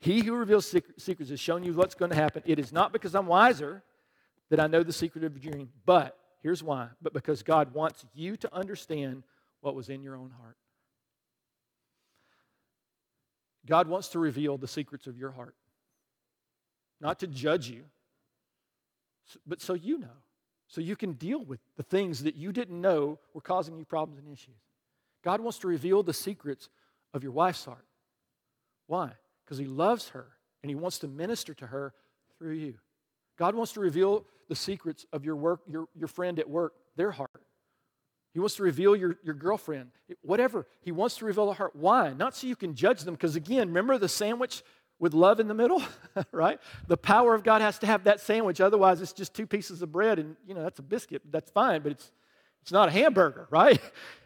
He 0.00 0.20
who 0.20 0.34
reveals 0.34 0.66
secrets 0.98 1.30
has 1.30 1.40
shown 1.40 1.62
you 1.62 1.72
what's 1.72 1.94
going 1.94 2.10
to 2.10 2.16
happen. 2.16 2.42
It 2.44 2.58
is 2.58 2.72
not 2.72 2.92
because 2.92 3.14
I'm 3.14 3.26
wiser 3.26 3.82
that 4.50 4.60
I 4.60 4.66
know 4.66 4.82
the 4.82 4.92
secret 4.92 5.24
of 5.24 5.42
your 5.42 5.52
dream, 5.52 5.70
but 5.86 6.18
here's 6.42 6.62
why. 6.62 6.88
But 7.00 7.14
because 7.14 7.42
God 7.42 7.72
wants 7.72 8.04
you 8.12 8.36
to 8.38 8.54
understand 8.54 9.22
what 9.60 9.74
was 9.74 9.88
in 9.88 10.02
your 10.02 10.16
own 10.16 10.30
heart. 10.30 10.56
God 13.66 13.88
wants 13.88 14.08
to 14.08 14.18
reveal 14.18 14.58
the 14.58 14.68
secrets 14.68 15.06
of 15.06 15.16
your 15.16 15.30
heart, 15.30 15.54
not 17.00 17.20
to 17.20 17.26
judge 17.26 17.70
you, 17.70 17.84
but 19.46 19.62
so 19.62 19.72
you 19.72 19.98
know, 19.98 20.18
so 20.68 20.80
you 20.80 20.96
can 20.96 21.12
deal 21.12 21.44
with 21.44 21.60
the 21.76 21.82
things 21.82 22.22
that 22.22 22.36
you 22.36 22.52
didn't 22.52 22.80
know 22.80 23.18
were 23.32 23.40
causing 23.40 23.76
you 23.76 23.84
problems 23.84 24.18
and 24.18 24.32
issues. 24.32 24.54
God 25.22 25.40
wants 25.40 25.58
to 25.60 25.68
reveal 25.68 26.02
the 26.02 26.12
secrets 26.14 26.68
of 27.12 27.22
your 27.22 27.32
wife's 27.32 27.64
heart. 27.64 27.86
Why? 28.86 29.12
because 29.44 29.58
he 29.58 29.66
loves 29.66 30.10
her 30.10 30.26
and 30.62 30.70
he 30.70 30.74
wants 30.74 30.98
to 31.00 31.08
minister 31.08 31.54
to 31.54 31.66
her 31.66 31.92
through 32.38 32.54
you. 32.54 32.74
God 33.38 33.54
wants 33.54 33.72
to 33.72 33.80
reveal 33.80 34.24
the 34.48 34.56
secrets 34.56 35.04
of 35.12 35.24
your 35.24 35.36
work, 35.36 35.60
your, 35.66 35.86
your 35.94 36.08
friend 36.08 36.38
at 36.38 36.48
work, 36.48 36.74
their 36.96 37.10
heart. 37.10 37.30
He 38.32 38.40
wants 38.40 38.56
to 38.56 38.62
reveal 38.62 38.96
your, 38.96 39.16
your 39.22 39.34
girlfriend, 39.34 39.90
whatever. 40.22 40.66
He 40.80 40.92
wants 40.92 41.16
to 41.18 41.24
reveal 41.24 41.46
the 41.46 41.52
heart. 41.52 41.76
Why? 41.76 42.12
Not 42.12 42.34
so 42.34 42.46
you 42.46 42.56
can 42.56 42.74
judge 42.74 43.02
them, 43.02 43.14
because 43.14 43.36
again, 43.36 43.68
remember 43.68 43.96
the 43.96 44.08
sandwich 44.08 44.64
with 44.98 45.14
love 45.14 45.40
in 45.40 45.48
the 45.48 45.54
middle, 45.54 45.82
right? 46.32 46.60
The 46.86 46.96
power 46.96 47.34
of 47.34 47.42
God 47.42 47.60
has 47.60 47.78
to 47.80 47.86
have 47.86 48.04
that 48.04 48.20
sandwich. 48.20 48.60
Otherwise, 48.60 49.00
it's 49.00 49.12
just 49.12 49.34
two 49.34 49.46
pieces 49.46 49.82
of 49.82 49.92
bread, 49.92 50.18
and 50.18 50.36
you 50.46 50.54
know 50.54 50.62
that's 50.62 50.78
a 50.78 50.82
biscuit. 50.82 51.22
That's 51.30 51.50
fine, 51.50 51.82
but 51.82 51.92
it's 51.92 52.10
it's 52.64 52.72
not 52.72 52.88
a 52.88 52.92
hamburger, 52.92 53.46
right? 53.50 53.78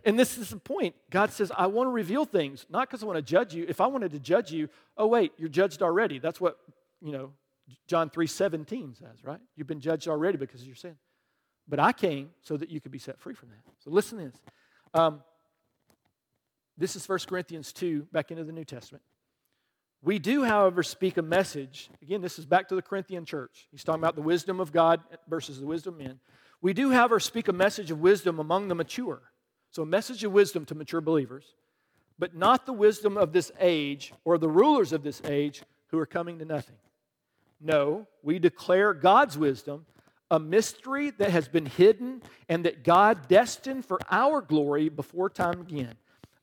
And 0.04 0.16
this 0.16 0.38
is 0.38 0.50
the 0.50 0.58
point. 0.58 0.94
God 1.10 1.32
says, 1.32 1.50
I 1.56 1.66
want 1.66 1.88
to 1.88 1.90
reveal 1.90 2.24
things, 2.24 2.66
not 2.70 2.88
because 2.88 3.02
I 3.02 3.06
want 3.06 3.16
to 3.16 3.22
judge 3.22 3.52
you. 3.52 3.66
If 3.68 3.80
I 3.80 3.88
wanted 3.88 4.12
to 4.12 4.20
judge 4.20 4.52
you, 4.52 4.68
oh, 4.96 5.08
wait, 5.08 5.32
you're 5.38 5.48
judged 5.48 5.82
already. 5.82 6.20
That's 6.20 6.40
what, 6.40 6.56
you 7.00 7.10
know, 7.10 7.32
John 7.88 8.10
3 8.10 8.28
17 8.28 8.94
says, 8.94 9.24
right? 9.24 9.40
You've 9.56 9.66
been 9.66 9.80
judged 9.80 10.06
already 10.06 10.38
because 10.38 10.60
of 10.60 10.68
your 10.68 10.76
sin. 10.76 10.94
But 11.66 11.80
I 11.80 11.92
came 11.92 12.30
so 12.40 12.56
that 12.56 12.70
you 12.70 12.80
could 12.80 12.92
be 12.92 13.00
set 13.00 13.18
free 13.18 13.34
from 13.34 13.48
that. 13.48 13.58
So 13.80 13.90
listen 13.90 14.18
to 14.18 14.24
this. 14.26 14.40
Um, 14.94 15.20
this 16.78 16.94
is 16.94 17.08
1 17.08 17.18
Corinthians 17.26 17.72
2, 17.72 18.06
back 18.12 18.30
into 18.30 18.44
the 18.44 18.52
New 18.52 18.64
Testament. 18.64 19.02
We 20.02 20.18
do, 20.18 20.44
however, 20.44 20.82
speak 20.82 21.16
a 21.16 21.22
message. 21.22 21.90
Again, 22.02 22.20
this 22.20 22.38
is 22.38 22.46
back 22.46 22.68
to 22.68 22.74
the 22.74 22.82
Corinthian 22.82 23.24
church. 23.24 23.66
He's 23.70 23.82
talking 23.82 24.00
about 24.00 24.14
the 24.14 24.22
wisdom 24.22 24.60
of 24.60 24.72
God 24.72 25.00
versus 25.28 25.60
the 25.60 25.66
wisdom 25.66 25.94
of 25.94 26.00
men. 26.00 26.20
We 26.60 26.72
do, 26.72 26.90
however, 26.90 27.20
speak 27.20 27.48
a 27.48 27.52
message 27.52 27.90
of 27.90 28.00
wisdom 28.00 28.38
among 28.38 28.68
the 28.68 28.74
mature. 28.74 29.22
So, 29.70 29.82
a 29.82 29.86
message 29.86 30.24
of 30.24 30.32
wisdom 30.32 30.64
to 30.66 30.74
mature 30.74 31.00
believers, 31.00 31.54
but 32.18 32.34
not 32.34 32.64
the 32.64 32.72
wisdom 32.72 33.16
of 33.16 33.32
this 33.32 33.52
age 33.60 34.12
or 34.24 34.38
the 34.38 34.48
rulers 34.48 34.92
of 34.92 35.02
this 35.02 35.20
age 35.24 35.62
who 35.88 35.98
are 35.98 36.06
coming 36.06 36.38
to 36.38 36.44
nothing. 36.44 36.76
No, 37.60 38.06
we 38.22 38.38
declare 38.38 38.94
God's 38.94 39.36
wisdom, 39.36 39.84
a 40.30 40.38
mystery 40.38 41.10
that 41.10 41.30
has 41.30 41.48
been 41.48 41.66
hidden 41.66 42.22
and 42.48 42.64
that 42.64 42.84
God 42.84 43.28
destined 43.28 43.84
for 43.84 43.98
our 44.10 44.40
glory 44.40 44.88
before 44.88 45.28
time 45.28 45.64
began. 45.64 45.94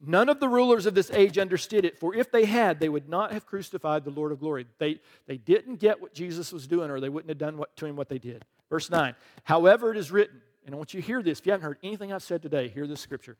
None 0.01 0.29
of 0.29 0.39
the 0.39 0.49
rulers 0.49 0.85
of 0.85 0.93
this 0.93 1.09
age 1.11 1.37
understood 1.37 1.85
it, 1.85 1.99
for 1.99 2.13
if 2.13 2.31
they 2.31 2.45
had, 2.45 2.79
they 2.79 2.89
would 2.89 3.07
not 3.07 3.31
have 3.31 3.45
crucified 3.45 4.03
the 4.03 4.11
Lord 4.11 4.31
of 4.31 4.39
glory. 4.39 4.65
They, 4.77 4.99
they 5.25 5.37
didn't 5.37 5.77
get 5.77 6.01
what 6.01 6.13
Jesus 6.13 6.51
was 6.51 6.67
doing, 6.67 6.89
or 6.89 6.99
they 6.99 7.09
wouldn't 7.09 7.29
have 7.29 7.37
done 7.37 7.57
what, 7.57 7.75
to 7.77 7.85
him 7.85 7.95
what 7.95 8.09
they 8.09 8.19
did. 8.19 8.43
Verse 8.69 8.89
9, 8.89 9.15
however 9.43 9.91
it 9.91 9.97
is 9.97 10.11
written, 10.11 10.41
and 10.65 10.73
I 10.73 10.77
want 10.77 10.93
you 10.93 11.01
to 11.01 11.07
hear 11.07 11.21
this. 11.21 11.39
If 11.39 11.45
you 11.45 11.51
haven't 11.51 11.65
heard 11.65 11.77
anything 11.83 12.11
I've 12.11 12.23
said 12.23 12.41
today, 12.41 12.67
hear 12.67 12.87
this 12.87 12.99
scripture. 12.99 13.37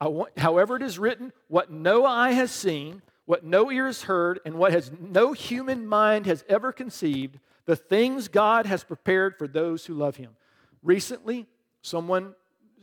I 0.00 0.08
Want, 0.08 0.36
however 0.38 0.76
it 0.76 0.82
is 0.82 0.98
written, 0.98 1.32
what 1.48 1.70
no 1.70 2.06
eye 2.06 2.32
has 2.32 2.50
seen, 2.50 3.02
what 3.26 3.44
no 3.44 3.70
ear 3.70 3.86
has 3.86 4.02
heard, 4.02 4.40
and 4.44 4.54
what 4.54 4.72
has 4.72 4.90
no 4.98 5.32
human 5.32 5.86
mind 5.86 6.26
has 6.26 6.44
ever 6.48 6.72
conceived, 6.72 7.38
the 7.66 7.76
things 7.76 8.28
God 8.28 8.66
has 8.66 8.82
prepared 8.82 9.36
for 9.36 9.46
those 9.46 9.86
who 9.86 9.94
love 9.94 10.16
him. 10.16 10.36
Recently, 10.82 11.46
someone 11.82 12.34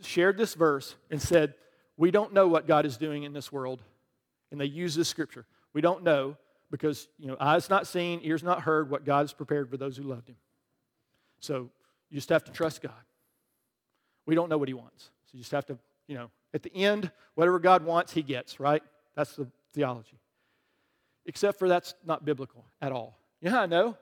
shared 0.02 0.38
this 0.38 0.54
verse 0.54 0.96
and 1.10 1.22
said, 1.22 1.54
We 1.98 2.12
don't 2.12 2.34
know 2.34 2.48
what 2.48 2.68
God 2.68 2.86
is 2.86 2.98
doing 2.98 3.24
in 3.24 3.34
this 3.34 3.52
world. 3.52 3.82
And 4.52 4.60
they 4.60 4.66
use 4.66 4.96
this 4.96 5.08
scripture. 5.08 5.46
We 5.74 5.82
don't 5.82 6.04
know 6.04 6.38
because, 6.70 7.08
you 7.18 7.28
know, 7.28 7.38
eyes 7.40 7.70
not 7.70 7.88
seen, 7.88 8.20
ears 8.24 8.44
not 8.44 8.62
heard 8.62 8.90
what 8.90 9.06
God 9.06 9.22
has 9.22 9.34
prepared 9.34 9.70
for 9.70 9.78
those 9.78 9.98
who 9.98 10.04
loved 10.04 10.30
him. 10.30 10.38
So 11.40 11.70
you 12.10 12.16
just 12.16 12.30
have 12.30 12.44
to 12.46 12.52
trust 12.52 12.82
God. 12.82 12.94
We 14.26 14.36
don't 14.36 14.50
know 14.50 14.58
what 14.58 14.68
He 14.68 14.74
wants. 14.74 15.12
So 15.26 15.32
you 15.34 15.40
just 15.40 15.52
have 15.52 15.66
to, 15.68 15.78
you 16.08 16.16
know, 16.16 16.30
at 16.54 16.64
the 16.64 16.74
end, 16.76 17.12
whatever 17.36 17.60
God 17.60 17.84
wants, 17.84 18.14
He 18.14 18.22
gets, 18.22 18.60
right? 18.60 18.84
That's 19.16 19.36
the 19.36 19.48
theology. 19.74 20.20
Except 21.26 21.60
for 21.60 21.68
that's 21.68 21.96
not 22.06 22.26
biblical 22.26 22.66
at 22.82 22.92
all. 22.92 23.18
Know 23.42 23.58
I 23.58 23.66
know? 23.66 23.98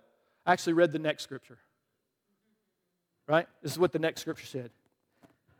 I 0.45 0.53
actually 0.53 0.73
read 0.73 0.91
the 0.91 0.99
next 0.99 1.23
scripture. 1.23 1.57
Right? 3.27 3.47
This 3.61 3.71
is 3.71 3.79
what 3.79 3.91
the 3.91 3.99
next 3.99 4.21
scripture 4.21 4.45
said. 4.45 4.71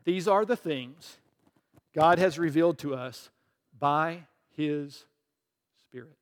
These 0.04 0.28
are 0.28 0.44
the 0.44 0.56
things 0.56 1.18
God 1.94 2.20
has 2.20 2.38
revealed 2.38 2.78
to 2.80 2.96
us 2.96 3.30
by 3.78 4.26
His 4.56 5.06
Spirit. 5.80 6.18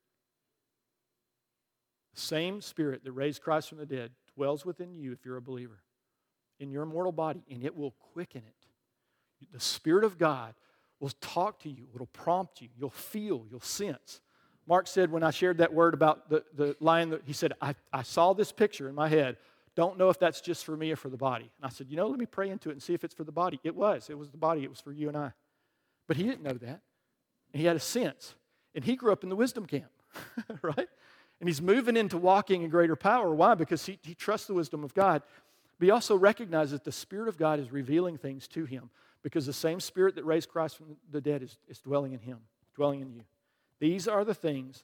The 2.16 2.22
same 2.22 2.62
Spirit 2.62 3.04
that 3.04 3.12
raised 3.12 3.42
Christ 3.42 3.70
from 3.70 3.78
the 3.78 3.86
dead 3.86 4.12
dwells 4.36 4.66
within 4.66 4.98
you 4.98 5.12
if 5.12 5.26
you're 5.26 5.38
a 5.38 5.42
believer, 5.42 5.80
in 6.60 6.72
your 6.72 6.86
mortal 6.86 7.12
body, 7.12 7.44
and 7.50 7.64
it 7.64 7.76
will 7.76 7.92
quicken 8.14 8.44
it. 8.48 9.52
The 9.52 9.60
Spirit 9.60 10.04
of 10.04 10.18
God 10.18 10.54
will 11.00 11.12
talk 11.22 11.60
to 11.60 11.70
you, 11.70 11.88
it'll 11.94 12.08
prompt 12.08 12.62
you, 12.62 12.70
you'll 12.78 12.90
feel, 12.90 13.46
you'll 13.50 13.60
sense. 13.60 14.22
Mark 14.68 14.88
said 14.88 15.12
when 15.12 15.24
I 15.24 15.32
shared 15.32 15.60
that 15.60 15.74
word 15.74 15.94
about 15.94 16.30
the, 16.30 16.44
the 16.56 16.76
lion, 16.80 17.12
that 17.12 17.22
he 17.26 17.34
said, 17.34 17.54
I, 17.62 17.76
I 17.94 18.04
saw 18.04 18.34
this 18.34 18.52
picture 18.52 18.90
in 18.90 18.96
my 18.96 19.08
head. 19.08 19.38
Don't 19.76 19.98
know 19.98 20.10
if 20.10 20.20
that's 20.20 20.42
just 20.42 20.66
for 20.66 20.76
me 20.76 20.92
or 20.92 20.96
for 20.96 21.10
the 21.10 21.18
body. 21.18 21.52
And 21.62 21.66
I 21.66 21.70
said, 21.70 21.88
You 21.88 21.96
know, 21.96 22.08
let 22.08 22.20
me 22.20 22.26
pray 22.26 22.50
into 22.50 22.70
it 22.70 22.74
and 22.74 22.82
see 22.82 22.96
if 22.96 23.04
it's 23.04 23.14
for 23.14 23.24
the 23.24 23.32
body. 23.32 23.60
It 23.64 23.76
was. 23.76 24.10
It 24.10 24.18
was 24.18 24.30
the 24.30 24.38
body. 24.38 24.64
It 24.64 24.70
was 24.70 24.82
for 24.82 24.92
you 24.92 25.08
and 25.08 25.16
I. 25.16 25.32
But 26.08 26.18
he 26.18 26.24
didn't 26.24 26.44
know 26.44 26.54
that. 26.54 26.82
And 27.54 27.62
he 27.62 27.66
had 27.66 27.76
a 27.76 27.82
sense. 27.82 28.36
And 28.74 28.84
he 28.84 28.96
grew 28.96 29.12
up 29.12 29.24
in 29.24 29.30
the 29.30 29.36
wisdom 29.36 29.66
camp, 29.66 29.92
right? 30.62 30.88
And 31.40 31.50
he's 31.50 31.62
moving 31.62 31.98
into 31.98 32.18
walking 32.18 32.64
in 32.64 32.70
greater 32.70 32.96
power. 32.96 33.34
Why? 33.34 33.56
Because 33.56 33.86
he, 33.86 34.00
he 34.02 34.16
trusts 34.16 34.48
the 34.48 34.54
wisdom 34.54 34.84
of 34.84 34.94
God. 34.94 35.22
But 35.80 35.86
he 35.86 35.92
also 35.92 36.16
recognizes 36.16 36.72
that 36.72 36.84
the 36.84 36.92
Spirit 36.92 37.28
of 37.28 37.38
God 37.38 37.60
is 37.60 37.72
revealing 37.72 38.18
things 38.18 38.48
to 38.50 38.66
him 38.66 38.90
because 39.22 39.46
the 39.46 39.54
same 39.54 39.80
Spirit 39.80 40.16
that 40.16 40.26
raised 40.26 40.50
Christ 40.50 40.78
from 40.78 40.98
the 41.12 41.22
dead 41.22 41.44
is, 41.44 41.58
is 41.68 41.80
dwelling 41.80 42.14
in 42.14 42.20
him, 42.20 42.40
dwelling 42.76 43.02
in 43.02 43.12
you. 43.12 43.22
These 43.80 44.08
are 44.08 44.26
the 44.26 44.34
things 44.34 44.84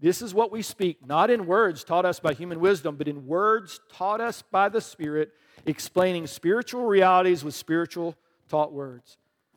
This 0.00 0.20
is 0.20 0.34
what 0.34 0.52
we 0.52 0.62
speak, 0.62 1.06
not 1.06 1.30
in 1.30 1.46
words 1.46 1.84
taught 1.84 2.04
us 2.04 2.20
by 2.20 2.34
human 2.34 2.60
wisdom, 2.60 2.96
but 2.96 3.08
in 3.08 3.26
words 3.26 3.80
taught 3.92 4.20
us 4.20 4.42
by 4.42 4.68
the 4.68 4.80
Spirit, 4.80 5.32
explaining 5.66 6.26
spiritual 6.26 6.84
realities 6.84 7.44
with 7.44 7.54
spiritual 7.54 8.16
taught 8.48 8.72
words. 8.72 9.16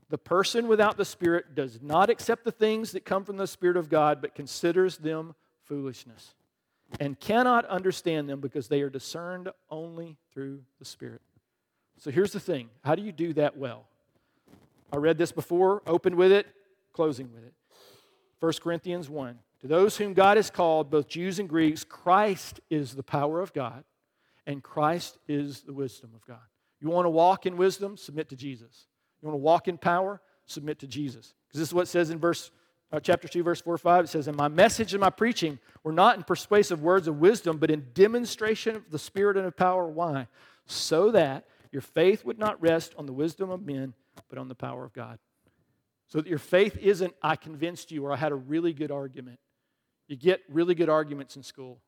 The 0.10 0.18
person 0.18 0.68
without 0.68 0.96
the 0.96 1.06
Spirit 1.06 1.54
does 1.56 1.82
not 1.82 2.10
accept 2.10 2.46
the 2.46 2.52
things 2.52 2.94
that 2.94 3.04
come 3.04 3.26
from 3.26 3.38
the 3.38 3.48
Spirit 3.48 3.76
of 3.76 3.90
God, 3.90 4.22
but 4.22 4.36
considers 4.36 4.98
them 4.98 5.36
foolishness 5.64 6.34
and 7.00 7.20
cannot 7.20 7.66
understand 7.66 8.30
them 8.30 8.40
because 8.40 8.68
they 8.68 8.82
are 8.82 8.90
discerned 8.90 9.50
only 9.70 10.18
through 10.34 10.62
the 10.80 10.86
Spirit. 10.86 11.22
So 11.98 12.12
here's 12.12 12.32
the 12.32 12.40
thing 12.40 12.70
how 12.84 12.96
do 12.96 13.02
you 13.02 13.12
do 13.12 13.34
that 13.34 13.58
well? 13.58 13.86
I 14.94 14.98
read 14.98 15.18
this 15.18 15.32
before, 15.32 15.82
opened 15.86 16.16
with 16.16 16.32
it, 16.32 16.48
closing 16.94 17.34
with 17.34 17.44
it. 17.44 17.54
1 18.40 18.54
Corinthians 18.62 19.10
1. 19.10 19.38
To 19.62 19.68
those 19.68 19.98
whom 19.98 20.14
God 20.14 20.38
has 20.38 20.50
called, 20.50 20.92
both 20.92 21.08
Jews 21.08 21.40
and 21.40 21.50
Greeks, 21.50 21.84
Christ 21.84 22.60
is 22.70 22.96
the 22.96 23.04
power 23.04 23.42
of 23.42 23.54
God, 23.54 23.84
and 24.46 24.62
Christ 24.62 25.18
is 25.28 25.62
the 25.62 25.74
wisdom 25.74 26.12
of 26.16 26.26
God. 26.26 26.38
You 26.80 26.90
want 26.90 27.06
to 27.06 27.10
walk 27.10 27.46
in 27.46 27.58
wisdom? 27.58 27.98
Submit 27.98 28.30
to 28.30 28.36
Jesus. 28.36 28.88
You 29.22 29.28
want 29.28 29.34
to 29.34 29.44
walk 29.44 29.68
in 29.68 29.78
power? 29.78 30.22
Submit 30.46 30.80
to 30.80 30.88
Jesus. 30.88 31.34
Because 31.48 31.60
this 31.60 31.70
is 31.70 31.74
what 31.74 31.84
it 31.84 31.88
says 31.88 32.12
in 32.12 32.20
verse 32.20 32.52
uh, 32.92 33.00
chapter 33.02 33.28
2, 33.28 33.44
verse 33.44 33.62
4 33.62 33.78
5. 33.78 34.06
It 34.06 34.08
says, 34.08 34.28
And 34.28 34.38
my 34.38 34.48
message 34.48 34.94
and 34.94 35.02
my 35.02 35.10
preaching 35.10 35.60
were 35.84 35.92
not 35.92 36.18
in 36.18 36.24
persuasive 36.24 36.82
words 36.82 37.08
of 37.08 37.20
wisdom, 37.20 37.58
but 37.58 37.72
in 37.72 37.88
demonstration 37.94 38.76
of 38.76 38.90
the 38.92 39.00
Spirit 39.00 39.38
and 39.38 39.46
of 39.46 39.58
power. 39.58 39.88
Why? 39.88 40.28
So 40.66 41.12
that 41.12 41.46
your 41.72 41.82
faith 41.82 42.24
would 42.24 42.40
not 42.40 42.62
rest 42.62 42.94
on 42.98 43.06
the 43.06 43.14
wisdom 43.14 43.50
of 43.50 43.66
men, 43.66 43.94
but 44.30 44.38
on 44.38 44.48
the 44.48 44.56
power 44.56 44.86
of 44.86 44.94
God. 44.94 45.20
So 46.08 46.22
that 46.22 46.30
your 46.30 46.40
faith 46.40 46.78
isn't, 46.78 47.14
I 47.22 47.36
convinced 47.36 47.92
you 47.92 48.06
or 48.06 48.14
I 48.14 48.16
had 48.16 48.32
a 48.32 48.36
really 48.36 48.72
good 48.72 48.92
argument. 48.92 49.40
You 50.08 50.16
get 50.16 50.42
really 50.50 50.76
good 50.76 50.90
arguments 50.90 51.36
in 51.36 51.44
school. 51.44 51.80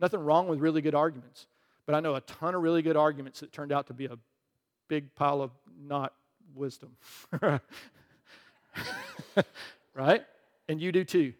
Nothing 0.00 0.20
wrong 0.20 0.48
with 0.48 0.60
really 0.60 0.80
good 0.80 0.94
arguments. 0.94 1.46
But 1.86 1.94
I 1.94 2.00
know 2.00 2.14
a 2.14 2.20
ton 2.22 2.54
of 2.54 2.62
really 2.62 2.82
good 2.82 2.96
arguments 2.96 3.40
that 3.40 3.52
turned 3.52 3.72
out 3.72 3.86
to 3.88 3.94
be 3.94 4.06
a 4.06 4.18
big 4.88 5.14
pile 5.14 5.40
of 5.40 5.50
not 5.80 6.12
wisdom. 6.54 6.96
right? 9.94 10.24
And 10.68 10.80
you 10.80 10.92
do 10.92 11.04
too. 11.04 11.32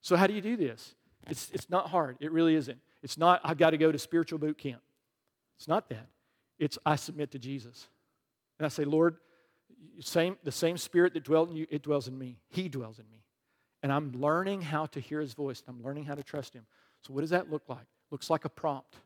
So, 0.00 0.16
how 0.16 0.26
do 0.26 0.32
you 0.32 0.40
do 0.40 0.56
this? 0.56 0.94
It's, 1.28 1.50
it's 1.52 1.68
not 1.68 1.88
hard. 1.88 2.16
It 2.20 2.32
really 2.32 2.54
isn't. 2.54 2.78
It's 3.02 3.18
not, 3.18 3.40
I've 3.44 3.58
got 3.58 3.70
to 3.70 3.78
go 3.78 3.92
to 3.92 3.98
spiritual 3.98 4.38
boot 4.38 4.58
camp. 4.58 4.80
It's 5.58 5.68
not 5.68 5.88
that. 5.90 6.06
It's, 6.58 6.78
I 6.86 6.96
submit 6.96 7.32
to 7.32 7.38
Jesus. 7.38 7.88
And 8.58 8.66
I 8.66 8.68
say, 8.68 8.84
Lord, 8.84 9.16
same, 10.00 10.36
the 10.44 10.52
same 10.52 10.76
spirit 10.76 11.14
that 11.14 11.24
dwelt 11.24 11.50
in 11.50 11.56
you, 11.56 11.66
it 11.70 11.82
dwells 11.82 12.08
in 12.08 12.18
me. 12.18 12.38
He 12.48 12.68
dwells 12.68 12.98
in 12.98 13.04
me. 13.10 13.22
And 13.82 13.92
I'm 13.92 14.12
learning 14.12 14.62
how 14.62 14.86
to 14.86 15.00
hear 15.00 15.20
his 15.20 15.34
voice. 15.34 15.62
I'm 15.68 15.82
learning 15.82 16.04
how 16.04 16.14
to 16.14 16.22
trust 16.22 16.54
him. 16.54 16.66
So, 17.02 17.12
what 17.12 17.20
does 17.20 17.30
that 17.30 17.50
look 17.50 17.62
like? 17.68 17.86
Looks 18.10 18.30
like 18.30 18.44
a 18.44 18.48
prompt. 18.48 18.96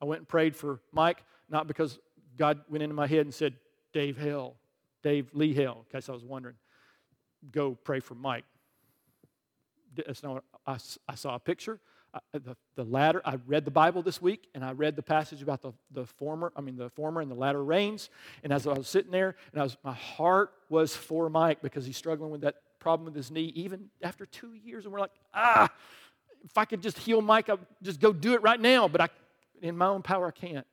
I 0.00 0.04
went 0.04 0.20
and 0.20 0.28
prayed 0.28 0.54
for 0.54 0.80
Mike, 0.92 1.24
not 1.48 1.66
because 1.66 1.98
God 2.36 2.60
went 2.68 2.82
into 2.82 2.94
my 2.94 3.06
head 3.06 3.20
and 3.20 3.34
said, 3.34 3.54
Dave 3.92 4.18
Hale, 4.18 4.56
Dave 5.02 5.30
Lee 5.32 5.54
Hale, 5.54 5.84
in 5.86 5.98
case 5.98 6.08
I 6.08 6.12
was 6.12 6.24
wondering, 6.24 6.56
go 7.50 7.74
pray 7.82 8.00
for 8.00 8.14
Mike. 8.14 8.44
That's 9.94 10.22
not 10.22 10.44
I, 10.66 10.76
I 11.08 11.14
saw 11.14 11.34
a 11.34 11.38
picture. 11.38 11.80
I, 12.12 12.20
the, 12.32 12.56
the 12.76 12.84
latter, 12.84 13.22
I 13.24 13.38
read 13.46 13.64
the 13.64 13.70
Bible 13.70 14.02
this 14.02 14.20
week 14.20 14.48
and 14.54 14.64
I 14.64 14.72
read 14.72 14.96
the 14.96 15.02
passage 15.02 15.42
about 15.42 15.62
the, 15.62 15.72
the 15.90 16.06
former, 16.06 16.52
I 16.56 16.60
mean, 16.60 16.76
the 16.76 16.90
former 16.90 17.20
and 17.20 17.30
the 17.30 17.34
latter 17.34 17.62
rains. 17.62 18.10
And 18.42 18.52
as 18.52 18.66
I 18.66 18.72
was 18.72 18.88
sitting 18.88 19.10
there, 19.10 19.36
and 19.52 19.60
I 19.60 19.64
was, 19.64 19.76
my 19.82 19.92
heart 19.92 20.52
was 20.68 20.94
for 20.94 21.28
Mike 21.28 21.62
because 21.62 21.86
he's 21.86 21.96
struggling 21.96 22.30
with 22.30 22.42
that 22.42 22.56
problem 22.78 23.06
with 23.06 23.14
his 23.14 23.30
knee 23.30 23.52
even 23.54 23.88
after 24.02 24.26
two 24.26 24.54
years. 24.54 24.84
And 24.84 24.92
we're 24.92 25.00
like, 25.00 25.12
ah, 25.34 25.68
if 26.44 26.56
I 26.56 26.64
could 26.64 26.80
just 26.80 26.98
heal 26.98 27.20
Mike, 27.20 27.48
I'd 27.48 27.58
just 27.82 28.00
go 28.00 28.12
do 28.12 28.34
it 28.34 28.42
right 28.42 28.60
now. 28.60 28.88
But 28.88 29.00
I, 29.00 29.08
in 29.62 29.76
my 29.76 29.86
own 29.86 30.02
power, 30.02 30.28
I 30.28 30.30
can't. 30.30 30.66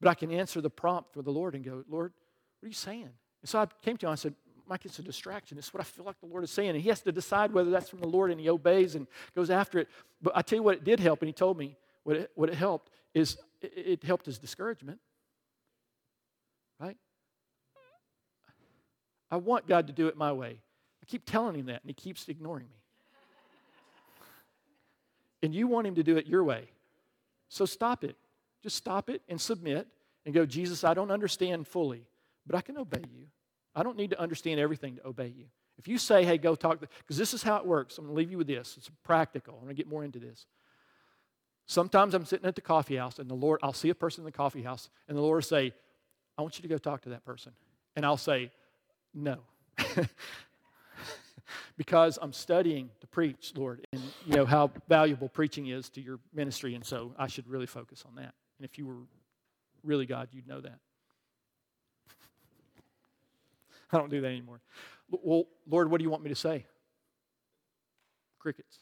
But 0.00 0.10
I 0.10 0.14
can 0.14 0.30
answer 0.32 0.60
the 0.60 0.70
prompt 0.70 1.12
for 1.12 1.22
the 1.22 1.30
Lord 1.30 1.54
and 1.54 1.64
go, 1.64 1.84
Lord, 1.88 2.12
what 2.60 2.66
are 2.66 2.68
you 2.68 2.74
saying? 2.74 3.10
And 3.42 3.48
so 3.48 3.60
I 3.60 3.66
came 3.82 3.96
to 3.98 4.06
him, 4.06 4.12
I 4.12 4.16
said, 4.16 4.34
Mike, 4.66 4.84
it's 4.84 4.98
a 4.98 5.02
distraction. 5.02 5.58
It's 5.58 5.74
what 5.74 5.80
I 5.80 5.84
feel 5.84 6.04
like 6.04 6.20
the 6.20 6.26
Lord 6.26 6.44
is 6.44 6.50
saying. 6.50 6.70
And 6.70 6.80
he 6.80 6.88
has 6.88 7.00
to 7.02 7.12
decide 7.12 7.52
whether 7.52 7.70
that's 7.70 7.88
from 7.88 8.00
the 8.00 8.08
Lord 8.08 8.30
and 8.30 8.40
he 8.40 8.48
obeys 8.48 8.94
and 8.94 9.06
goes 9.34 9.50
after 9.50 9.78
it. 9.78 9.88
But 10.20 10.36
I 10.36 10.42
tell 10.42 10.56
you 10.56 10.62
what, 10.62 10.76
it 10.76 10.84
did 10.84 11.00
help, 11.00 11.20
and 11.20 11.28
he 11.28 11.32
told 11.32 11.58
me 11.58 11.76
what 12.04 12.16
it, 12.16 12.30
what 12.34 12.48
it 12.48 12.54
helped 12.54 12.90
is 13.14 13.36
it, 13.60 13.72
it 13.76 14.04
helped 14.04 14.26
his 14.26 14.38
discouragement. 14.38 14.98
Right? 16.80 16.96
I 19.30 19.36
want 19.36 19.66
God 19.66 19.86
to 19.86 19.92
do 19.92 20.08
it 20.08 20.16
my 20.16 20.32
way. 20.32 20.60
I 21.02 21.06
keep 21.06 21.24
telling 21.24 21.56
him 21.56 21.66
that, 21.66 21.82
and 21.82 21.90
he 21.90 21.94
keeps 21.94 22.28
ignoring 22.28 22.66
me. 22.66 22.76
and 25.42 25.54
you 25.54 25.66
want 25.66 25.86
him 25.86 25.96
to 25.96 26.02
do 26.02 26.16
it 26.16 26.26
your 26.26 26.44
way. 26.44 26.68
So 27.48 27.64
stop 27.64 28.04
it. 28.04 28.16
Just 28.62 28.76
stop 28.76 29.10
it 29.10 29.22
and 29.28 29.40
submit 29.40 29.88
and 30.24 30.34
go, 30.34 30.46
Jesus, 30.46 30.84
I 30.84 30.94
don't 30.94 31.10
understand 31.10 31.66
fully, 31.66 32.06
but 32.46 32.56
I 32.56 32.60
can 32.60 32.78
obey 32.78 33.04
you. 33.12 33.26
I 33.74 33.82
don't 33.82 33.96
need 33.96 34.10
to 34.10 34.20
understand 34.20 34.60
everything 34.60 34.96
to 34.96 35.06
obey 35.06 35.32
you. 35.36 35.46
If 35.78 35.88
you 35.88 35.98
say, 35.98 36.24
hey, 36.24 36.38
go 36.38 36.54
talk, 36.54 36.80
to, 36.80 36.88
because 36.98 37.16
this 37.16 37.34
is 37.34 37.42
how 37.42 37.56
it 37.56 37.66
works. 37.66 37.98
I'm 37.98 38.04
going 38.04 38.14
to 38.14 38.18
leave 38.18 38.30
you 38.30 38.38
with 38.38 38.46
this. 38.46 38.74
It's 38.76 38.90
practical. 39.02 39.54
I'm 39.54 39.64
going 39.64 39.74
to 39.74 39.82
get 39.82 39.88
more 39.88 40.04
into 40.04 40.18
this. 40.18 40.46
Sometimes 41.66 42.14
I'm 42.14 42.24
sitting 42.24 42.46
at 42.46 42.54
the 42.54 42.60
coffee 42.60 42.96
house, 42.96 43.18
and 43.18 43.28
the 43.28 43.34
Lord, 43.34 43.60
I'll 43.62 43.72
see 43.72 43.88
a 43.88 43.94
person 43.94 44.22
in 44.22 44.26
the 44.26 44.32
coffee 44.32 44.62
house, 44.62 44.90
and 45.08 45.16
the 45.16 45.22
Lord 45.22 45.36
will 45.36 45.42
say, 45.42 45.72
I 46.36 46.42
want 46.42 46.58
you 46.58 46.62
to 46.62 46.68
go 46.68 46.78
talk 46.78 47.02
to 47.02 47.10
that 47.10 47.24
person. 47.24 47.52
And 47.96 48.04
I'll 48.04 48.16
say, 48.16 48.50
no. 49.14 49.38
because 51.76 52.18
I'm 52.20 52.32
studying 52.32 52.90
to 53.00 53.06
preach, 53.06 53.52
Lord, 53.56 53.86
and 53.92 54.02
you 54.26 54.36
know 54.36 54.46
how 54.46 54.70
valuable 54.88 55.28
preaching 55.28 55.66
is 55.66 55.88
to 55.90 56.00
your 56.00 56.18
ministry, 56.32 56.74
and 56.74 56.84
so 56.84 57.14
I 57.18 57.26
should 57.26 57.48
really 57.48 57.66
focus 57.66 58.04
on 58.06 58.14
that. 58.16 58.34
And 58.58 58.64
if 58.64 58.78
you 58.78 58.86
were 58.86 58.98
really 59.82 60.06
God, 60.06 60.28
you'd 60.32 60.46
know 60.46 60.60
that. 60.60 60.78
I 63.92 63.98
don't 63.98 64.10
do 64.10 64.20
that 64.20 64.28
anymore. 64.28 64.60
Well, 65.10 65.44
Lord, 65.68 65.90
what 65.90 65.98
do 65.98 66.04
you 66.04 66.10
want 66.10 66.22
me 66.22 66.30
to 66.30 66.36
say? 66.36 66.66
Crickets. 68.38 68.78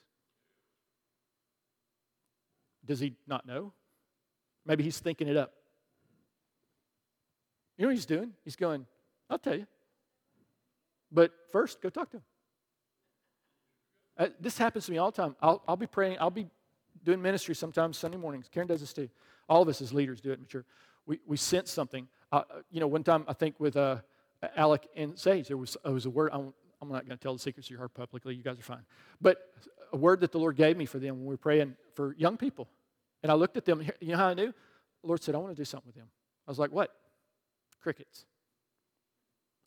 Does 2.87 3.01
he 3.01 3.15
not 3.27 3.47
know? 3.47 3.73
Maybe 4.67 4.85
he's 4.85 4.99
thinking 4.99 5.29
it 5.29 5.37
up. 5.37 5.53
You 7.77 7.85
know 7.85 7.89
what 7.89 7.95
he's 7.95 8.07
doing? 8.07 8.33
He's 8.45 8.57
going, 8.57 8.87
I'll 9.29 9.39
tell 9.39 9.57
you. 9.57 9.67
But 11.11 11.33
first, 11.51 11.81
go 11.81 11.89
talk 11.89 12.11
to 12.11 12.19
him. 12.19 12.23
Uh, 14.21 14.29
this 14.39 14.59
happens 14.59 14.85
to 14.85 14.93
me 14.93 14.99
all 14.99 15.11
the 15.11 15.17
time. 15.17 15.35
I'll, 15.41 15.63
I'll 15.67 15.77
be 15.77 15.87
praying, 15.87 16.19
I'll 16.21 16.31
be 16.31 16.47
doing 17.05 17.23
ministry 17.23 17.55
sometimes 17.55 17.97
Sunday 17.97 18.19
mornings. 18.19 18.51
Karen 18.53 18.69
does 18.69 18.81
this 18.81 18.93
too. 18.93 19.09
All 19.49 19.63
of 19.63 19.69
us 19.69 19.81
as 19.81 19.95
leaders 19.95 20.21
do 20.21 20.31
it 20.31 20.39
mature. 20.39 20.67
We, 21.07 21.21
we 21.27 21.39
sense 21.39 21.71
something. 21.71 22.07
Uh, 22.31 22.43
you 22.71 22.81
know, 22.81 22.87
one 22.87 23.03
time 23.03 23.25
I 23.27 23.33
think 23.33 23.59
with 23.59 23.79
uh, 23.79 23.97
Alec 24.57 24.87
and 24.95 25.19
Sage. 25.19 25.49
There 25.49 25.57
was, 25.57 25.79
was 25.85 26.05
a 26.05 26.11
word, 26.11 26.31
I'm, 26.35 26.53
I'm 26.83 26.91
not 26.91 27.07
going 27.07 27.17
to 27.17 27.23
tell 27.23 27.33
the 27.33 27.39
secrets 27.39 27.69
of 27.69 27.71
your 27.71 27.79
heart 27.79 27.95
publicly. 27.95 28.35
You 28.35 28.43
guys 28.43 28.59
are 28.59 28.63
fine. 28.63 28.85
But 29.23 29.39
a 29.93 29.97
word 29.97 30.21
that 30.21 30.33
the 30.33 30.39
Lord 30.39 30.55
gave 30.55 30.77
me 30.77 30.85
for 30.85 30.99
them 30.99 31.17
when 31.17 31.25
we 31.25 31.33
were 31.33 31.39
praying 31.39 31.77
for 31.95 32.15
young 32.19 32.37
people. 32.37 32.69
And 33.23 33.33
I 33.33 33.35
looked 33.35 33.57
at 33.57 33.65
them. 33.65 33.83
You 34.01 34.13
know 34.13 34.19
how 34.19 34.29
I 34.29 34.35
knew? 34.35 34.53
The 35.03 35.07
Lord 35.07 35.23
said, 35.23 35.35
I 35.35 35.39
want 35.39 35.57
to 35.57 35.61
do 35.61 35.65
something 35.65 35.87
with 35.87 35.97
them. 35.97 36.09
I 36.47 36.51
was 36.51 36.59
like, 36.59 36.73
what? 36.73 36.95
Crickets. 37.81 38.27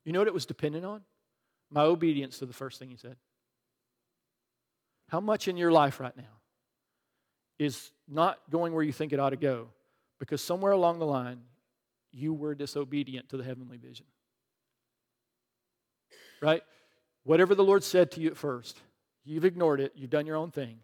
You 0.06 0.12
know 0.12 0.20
what 0.20 0.28
it 0.28 0.34
was 0.34 0.46
dependent 0.46 0.86
on? 0.86 1.02
My 1.72 1.82
obedience 1.82 2.38
to 2.40 2.46
the 2.46 2.54
first 2.54 2.78
thing 2.78 2.90
he 2.90 2.98
said. 2.98 3.16
How 5.14 5.20
much 5.20 5.48
in 5.48 5.58
your 5.58 5.72
life 5.72 6.00
right 6.00 6.18
now 6.18 6.24
is 7.60 7.92
not 8.10 8.40
going 8.50 8.74
where 8.74 8.84
you 8.84 8.92
think 8.92 9.14
it 9.14 9.20
ought 9.20 9.30
to 9.30 9.38
go 9.38 9.68
because 10.20 10.42
somewhere 10.42 10.72
along 10.72 10.98
the 10.98 11.06
line 11.06 11.42
you 12.12 12.34
were 12.34 12.56
disobedient 12.56 13.30
to 13.30 13.38
the 13.38 13.44
heavenly 13.44 13.78
vision? 13.78 14.08
right? 16.42 16.64
Whatever 17.26 17.54
the 17.54 17.64
Lord 17.64 17.84
said 17.84 18.10
to 18.14 18.22
you 18.22 18.30
at 18.30 18.38
first, 18.38 18.82
you've 19.24 19.46
ignored 19.46 19.80
it, 19.80 19.94
you've 19.96 20.10
done 20.10 20.26
your 20.26 20.36
own 20.36 20.50
thing. 20.50 20.80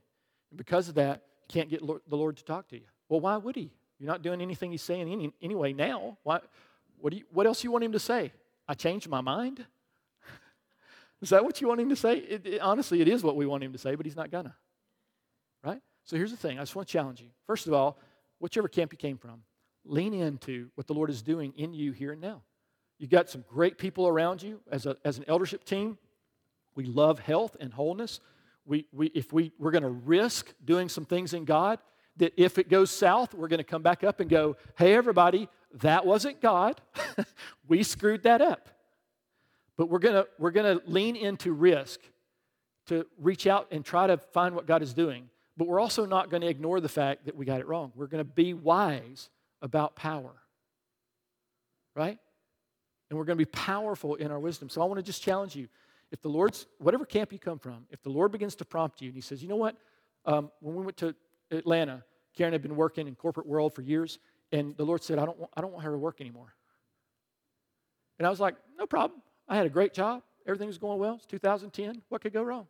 And 0.51 0.57
because 0.59 0.89
of 0.89 0.95
that, 0.95 1.23
you 1.49 1.53
can't 1.53 1.69
get 1.69 1.82
the 1.82 2.15
Lord 2.15 2.38
to 2.38 2.45
talk 2.45 2.67
to 2.69 2.75
you. 2.75 2.86
Well, 3.09 3.19
why 3.19 3.36
would 3.36 3.55
He? 3.55 3.71
You're 3.97 4.11
not 4.11 4.21
doing 4.21 4.41
anything 4.41 4.69
He's 4.69 4.84
saying 4.84 5.11
any, 5.11 5.34
anyway 5.41 5.73
now. 5.73 6.19
Why, 6.21 6.39
what, 6.99 7.13
do 7.13 7.17
you, 7.17 7.25
what 7.32 7.47
else 7.47 7.63
you 7.63 7.71
want 7.71 7.84
Him 7.84 7.93
to 7.93 7.99
say? 7.99 8.32
I 8.67 8.75
changed 8.75 9.09
my 9.09 9.21
mind? 9.21 9.65
Is 11.22 11.30
that 11.30 11.43
what 11.43 11.61
you 11.61 11.67
want 11.67 11.82
Him 11.82 11.89
to 11.89 11.95
say? 11.95 12.17
It, 12.17 12.45
it, 12.45 12.61
honestly, 12.61 13.01
it 13.01 13.07
is 13.07 13.24
what 13.24 13.36
we 13.36 13.45
want 13.45 13.63
Him 13.63 13.74
to 13.74 13.78
say, 13.78 13.95
but 13.95 14.05
He's 14.05 14.15
not 14.15 14.32
gonna. 14.32 14.55
Right? 15.63 15.82
So 16.05 16.15
here's 16.15 16.32
the 16.32 16.38
thing 16.38 16.57
I 16.57 16.61
just 16.61 16.76
want 16.76 16.88
to 16.88 16.91
challenge 16.91 17.22
you. 17.22 17.28
First 17.45 17.67
of 17.67 17.74
all, 17.74 17.99
whichever 18.39 18.67
camp 18.67 18.91
you 18.91 18.97
came 18.97 19.17
from, 19.17 19.41
lean 19.86 20.13
into 20.13 20.70
what 20.76 20.88
the 20.88 20.93
Lord 20.93 21.09
is 21.09 21.22
doing 21.22 21.53
in 21.57 21.74
you 21.74 21.91
here 21.91 22.11
and 22.11 22.22
now. 22.22 22.41
You've 22.97 23.09
got 23.09 23.30
some 23.30 23.45
great 23.47 23.78
people 23.78 24.07
around 24.07 24.43
you 24.43 24.59
as, 24.72 24.86
a, 24.86 24.97
as 25.05 25.17
an 25.17 25.26
eldership 25.28 25.63
team. 25.63 25.97
We 26.76 26.86
love 26.86 27.20
health 27.20 27.55
and 27.59 27.74
wholeness. 27.74 28.20
We, 28.65 28.86
we, 28.91 29.07
if 29.07 29.32
we, 29.32 29.51
we're 29.57 29.72
going 29.72 29.84
to 29.84 29.89
risk 29.89 30.53
doing 30.63 30.89
some 30.89 31.05
things 31.05 31.34
in 31.34 31.45
God, 31.45 31.80
that 32.17 32.34
if 32.36 32.57
it 32.57 32.70
goes 32.70 32.91
south, 32.91 33.34
we're 33.34 33.47
going 33.47 33.59
to 33.59 33.63
come 33.63 33.82
back 33.82 34.03
up 34.03 34.20
and 34.20 34.30
go, 34.30 34.57
hey, 34.78 34.93
everybody, 34.93 35.47
that 35.76 36.05
wasn't 36.05 36.41
God. 36.41 36.82
we 37.67 37.84
screwed 37.84 38.24
that 38.24 38.41
up. 38.41 38.70
But 39.80 39.89
we're 39.89 39.97
going 39.97 40.13
to 40.13 40.27
we're 40.38 40.51
going 40.51 40.77
to 40.77 40.86
lean 40.86 41.15
into 41.15 41.53
risk 41.53 41.99
to 42.88 43.07
reach 43.17 43.47
out 43.47 43.67
and 43.71 43.84
try 43.84 44.05
to 44.05 44.17
find 44.17 44.53
what 44.53 44.67
God 44.67 44.84
is 44.84 44.93
doing. 44.93 45.30
But 45.57 45.67
we're 45.67 45.80
also 45.80 46.05
not 46.05 46.30
going 46.30 46.41
to 46.41 46.47
ignore 46.47 46.80
the 46.80 46.89
fact 46.89 47.25
that 47.25 47.36
we 47.36 47.45
got 47.45 47.59
it 47.59 47.67
wrong. 47.67 47.91
We're 47.95 48.07
going 48.07 48.23
to 48.23 48.32
be 48.32 48.53
wise 48.53 49.30
about 49.61 49.95
power. 49.95 50.36
Right? 51.95 52.19
and 53.09 53.17
we're 53.17 53.25
going 53.25 53.38
to 53.38 53.45
be 53.45 53.49
powerful 53.49 54.15
in 54.15 54.32
our 54.32 54.39
wisdom. 54.39 54.69
So 54.69 54.82
I 54.82 54.86
want 54.86 54.99
to 54.99 55.03
just 55.03 55.21
challenge 55.21 55.55
you. 55.55 55.67
If 56.11 56.21
the 56.21 56.30
Lord's, 56.30 56.65
whatever 56.80 57.05
camp 57.05 57.32
you 57.32 57.39
come 57.39 57.59
from, 57.59 57.86
if 57.89 58.01
the 58.01 58.09
Lord 58.09 58.32
begins 58.32 58.55
to 58.55 58.65
prompt 58.65 59.01
you 59.01 59.07
and 59.07 59.15
He 59.15 59.21
says, 59.21 59.41
you 59.41 59.49
know 59.49 59.55
what, 59.55 59.75
um, 60.25 60.51
when 60.59 60.75
we 60.75 60.84
went 60.84 60.97
to 60.97 61.15
Atlanta, 61.51 62.03
Karen 62.36 62.53
had 62.53 62.61
been 62.61 62.75
working 62.75 63.07
in 63.07 63.15
corporate 63.15 63.47
world 63.47 63.73
for 63.73 63.82
years, 63.82 64.19
and 64.51 64.75
the 64.77 64.84
Lord 64.84 65.03
said, 65.03 65.19
I 65.19 65.25
don't, 65.25 65.38
want, 65.38 65.51
I 65.55 65.61
don't 65.61 65.71
want 65.71 65.86
her 65.86 65.91
to 65.91 65.97
work 65.97 66.21
anymore. 66.21 66.53
And 68.17 68.27
I 68.27 68.30
was 68.30 68.39
like, 68.39 68.55
no 68.77 68.86
problem. 68.86 69.21
I 69.50 69.58
had 69.58 69.66
a 69.66 69.70
great 69.70 69.93
job. 69.93 70.22
Everything 70.45 70.68
was 70.68 70.78
going 70.78 71.00
well. 71.00 71.16
It's 71.16 71.26
2010. 71.26 72.02
What 72.10 72.22
could 72.22 72.34
go 72.34 72.43
wrong? 72.43 72.68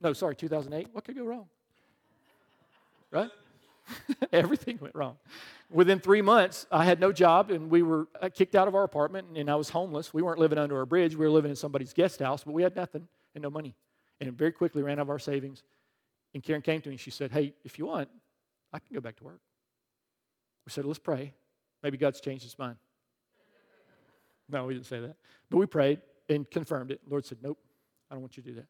No, 0.00 0.12
sorry, 0.12 0.34
2008. 0.34 0.88
What 0.92 1.04
could 1.04 1.14
go 1.14 1.24
wrong? 1.24 1.46
Right? 3.10 3.30
Everything 4.32 4.78
went 4.80 4.94
wrong. 4.94 5.16
Within 5.70 6.00
three 6.00 6.22
months, 6.22 6.66
I 6.70 6.84
had 6.84 7.00
no 7.00 7.12
job 7.12 7.50
and 7.50 7.70
we 7.70 7.82
were 7.82 8.08
uh, 8.20 8.28
kicked 8.28 8.54
out 8.54 8.66
of 8.66 8.74
our 8.74 8.84
apartment 8.84 9.28
and 9.36 9.50
I 9.50 9.54
was 9.56 9.68
homeless. 9.68 10.12
We 10.12 10.22
weren't 10.22 10.38
living 10.38 10.58
under 10.58 10.80
a 10.80 10.86
bridge. 10.86 11.14
We 11.14 11.26
were 11.26 11.30
living 11.30 11.50
in 11.50 11.56
somebody's 11.56 11.92
guest 11.92 12.20
house, 12.20 12.44
but 12.44 12.52
we 12.52 12.62
had 12.62 12.74
nothing 12.74 13.06
and 13.34 13.42
no 13.42 13.50
money. 13.50 13.74
And 14.20 14.32
very 14.32 14.52
quickly 14.52 14.82
ran 14.82 14.98
out 14.98 15.02
of 15.02 15.10
our 15.10 15.18
savings. 15.18 15.62
And 16.32 16.42
Karen 16.42 16.62
came 16.62 16.80
to 16.80 16.88
me 16.88 16.94
and 16.94 17.00
she 17.00 17.10
said, 17.10 17.30
Hey, 17.30 17.54
if 17.64 17.78
you 17.78 17.86
want, 17.86 18.08
I 18.72 18.78
can 18.78 18.94
go 18.94 19.00
back 19.00 19.16
to 19.16 19.24
work. 19.24 19.40
We 20.66 20.72
said, 20.72 20.84
Let's 20.84 20.98
pray. 20.98 21.32
Maybe 21.82 21.98
God's 21.98 22.20
changed 22.20 22.44
his 22.44 22.58
mind. 22.58 22.76
No, 24.48 24.66
we 24.66 24.74
didn't 24.74 24.86
say 24.86 25.00
that. 25.00 25.16
But 25.50 25.58
we 25.58 25.66
prayed 25.66 26.00
and 26.28 26.48
confirmed 26.50 26.90
it. 26.90 27.00
The 27.04 27.10
Lord 27.10 27.24
said, 27.24 27.38
Nope, 27.42 27.58
I 28.10 28.14
don't 28.14 28.22
want 28.22 28.36
you 28.36 28.42
to 28.42 28.48
do 28.48 28.54
that. 28.56 28.66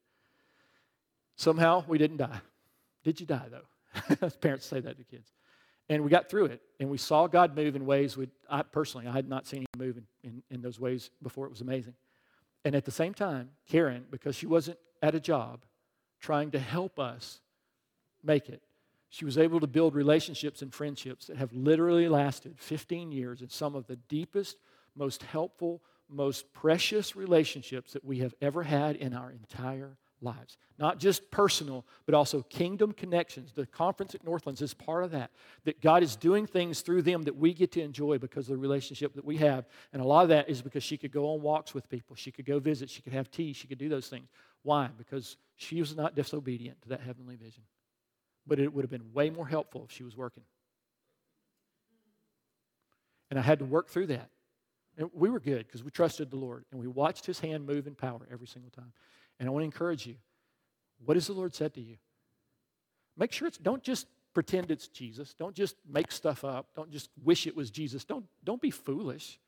Somehow 1.36 1.84
we 1.86 1.98
didn't 1.98 2.18
die. 2.18 2.40
Did 3.02 3.20
you 3.20 3.26
die, 3.26 3.46
though? 3.50 4.28
Parents 4.40 4.66
say 4.66 4.80
that 4.80 4.96
to 4.96 5.04
kids. 5.04 5.32
And 5.88 6.02
we 6.02 6.10
got 6.10 6.30
through 6.30 6.46
it, 6.46 6.62
and 6.80 6.88
we 6.88 6.96
saw 6.96 7.26
God 7.26 7.54
move 7.54 7.76
in 7.76 7.84
ways 7.84 8.16
we, 8.16 8.28
I 8.48 8.62
personally, 8.62 9.06
I 9.06 9.12
had 9.12 9.28
not 9.28 9.46
seen 9.46 9.60
Him 9.60 9.66
move 9.76 9.98
in, 9.98 10.06
in, 10.22 10.42
in 10.50 10.62
those 10.62 10.80
ways 10.80 11.10
before. 11.22 11.46
It 11.46 11.50
was 11.50 11.60
amazing. 11.60 11.94
And 12.64 12.74
at 12.74 12.86
the 12.86 12.90
same 12.90 13.12
time, 13.12 13.50
Karen, 13.68 14.06
because 14.10 14.34
she 14.34 14.46
wasn't 14.46 14.78
at 15.02 15.14
a 15.14 15.20
job 15.20 15.64
trying 16.20 16.50
to 16.52 16.58
help 16.58 16.98
us 16.98 17.40
make 18.22 18.48
it, 18.48 18.62
she 19.10 19.26
was 19.26 19.36
able 19.36 19.60
to 19.60 19.66
build 19.66 19.94
relationships 19.94 20.62
and 20.62 20.72
friendships 20.72 21.26
that 21.26 21.36
have 21.36 21.52
literally 21.52 22.08
lasted 22.08 22.58
15 22.58 23.12
years 23.12 23.42
and 23.42 23.52
some 23.52 23.74
of 23.74 23.86
the 23.86 23.96
deepest, 23.96 24.56
most 24.96 25.22
helpful, 25.22 25.82
most 26.08 26.52
precious 26.52 27.16
relationships 27.16 27.92
that 27.92 28.04
we 28.04 28.18
have 28.18 28.34
ever 28.40 28.62
had 28.62 28.96
in 28.96 29.14
our 29.14 29.30
entire 29.30 29.96
lives. 30.20 30.56
Not 30.78 30.98
just 30.98 31.30
personal, 31.30 31.84
but 32.06 32.14
also 32.14 32.42
kingdom 32.42 32.92
connections. 32.92 33.52
The 33.52 33.66
conference 33.66 34.14
at 34.14 34.24
Northlands 34.24 34.62
is 34.62 34.74
part 34.74 35.04
of 35.04 35.12
that. 35.12 35.30
That 35.64 35.80
God 35.80 36.02
is 36.02 36.16
doing 36.16 36.46
things 36.46 36.80
through 36.80 37.02
them 37.02 37.22
that 37.22 37.36
we 37.36 37.52
get 37.52 37.72
to 37.72 37.82
enjoy 37.82 38.18
because 38.18 38.46
of 38.48 38.54
the 38.54 38.58
relationship 38.58 39.14
that 39.14 39.24
we 39.24 39.36
have. 39.36 39.66
And 39.92 40.02
a 40.02 40.04
lot 40.04 40.22
of 40.22 40.30
that 40.30 40.48
is 40.48 40.62
because 40.62 40.82
she 40.82 40.96
could 40.96 41.12
go 41.12 41.32
on 41.32 41.42
walks 41.42 41.74
with 41.74 41.88
people, 41.88 42.16
she 42.16 42.32
could 42.32 42.46
go 42.46 42.58
visit, 42.58 42.90
she 42.90 43.02
could 43.02 43.12
have 43.12 43.30
tea, 43.30 43.52
she 43.52 43.68
could 43.68 43.78
do 43.78 43.88
those 43.88 44.08
things. 44.08 44.28
Why? 44.62 44.88
Because 44.96 45.36
she 45.56 45.80
was 45.80 45.94
not 45.94 46.16
disobedient 46.16 46.82
to 46.82 46.88
that 46.90 47.00
heavenly 47.00 47.36
vision. 47.36 47.62
But 48.46 48.58
it 48.58 48.72
would 48.72 48.82
have 48.82 48.90
been 48.90 49.12
way 49.12 49.30
more 49.30 49.46
helpful 49.46 49.84
if 49.84 49.94
she 49.94 50.02
was 50.02 50.16
working. 50.16 50.42
And 53.30 53.38
I 53.38 53.42
had 53.42 53.60
to 53.60 53.64
work 53.64 53.88
through 53.88 54.08
that. 54.08 54.30
And 54.96 55.10
we 55.12 55.28
were 55.28 55.40
good 55.40 55.66
because 55.66 55.82
we 55.82 55.90
trusted 55.90 56.30
the 56.30 56.36
Lord 56.36 56.64
and 56.70 56.80
we 56.80 56.86
watched 56.86 57.26
his 57.26 57.40
hand 57.40 57.66
move 57.66 57.86
in 57.86 57.94
power 57.94 58.26
every 58.30 58.46
single 58.46 58.70
time. 58.70 58.92
And 59.38 59.48
I 59.48 59.52
want 59.52 59.62
to 59.62 59.66
encourage 59.66 60.06
you 60.06 60.16
what 61.04 61.16
has 61.16 61.26
the 61.26 61.32
Lord 61.32 61.54
said 61.54 61.74
to 61.74 61.80
you? 61.80 61.96
Make 63.16 63.32
sure 63.32 63.48
it's, 63.48 63.58
don't 63.58 63.82
just 63.82 64.06
pretend 64.32 64.70
it's 64.70 64.88
Jesus. 64.88 65.34
Don't 65.34 65.54
just 65.54 65.76
make 65.88 66.10
stuff 66.10 66.44
up. 66.44 66.68
Don't 66.74 66.90
just 66.90 67.10
wish 67.22 67.46
it 67.46 67.56
was 67.56 67.70
Jesus. 67.70 68.04
Don't, 68.04 68.24
don't 68.44 68.60
be 68.60 68.70
foolish. 68.70 69.38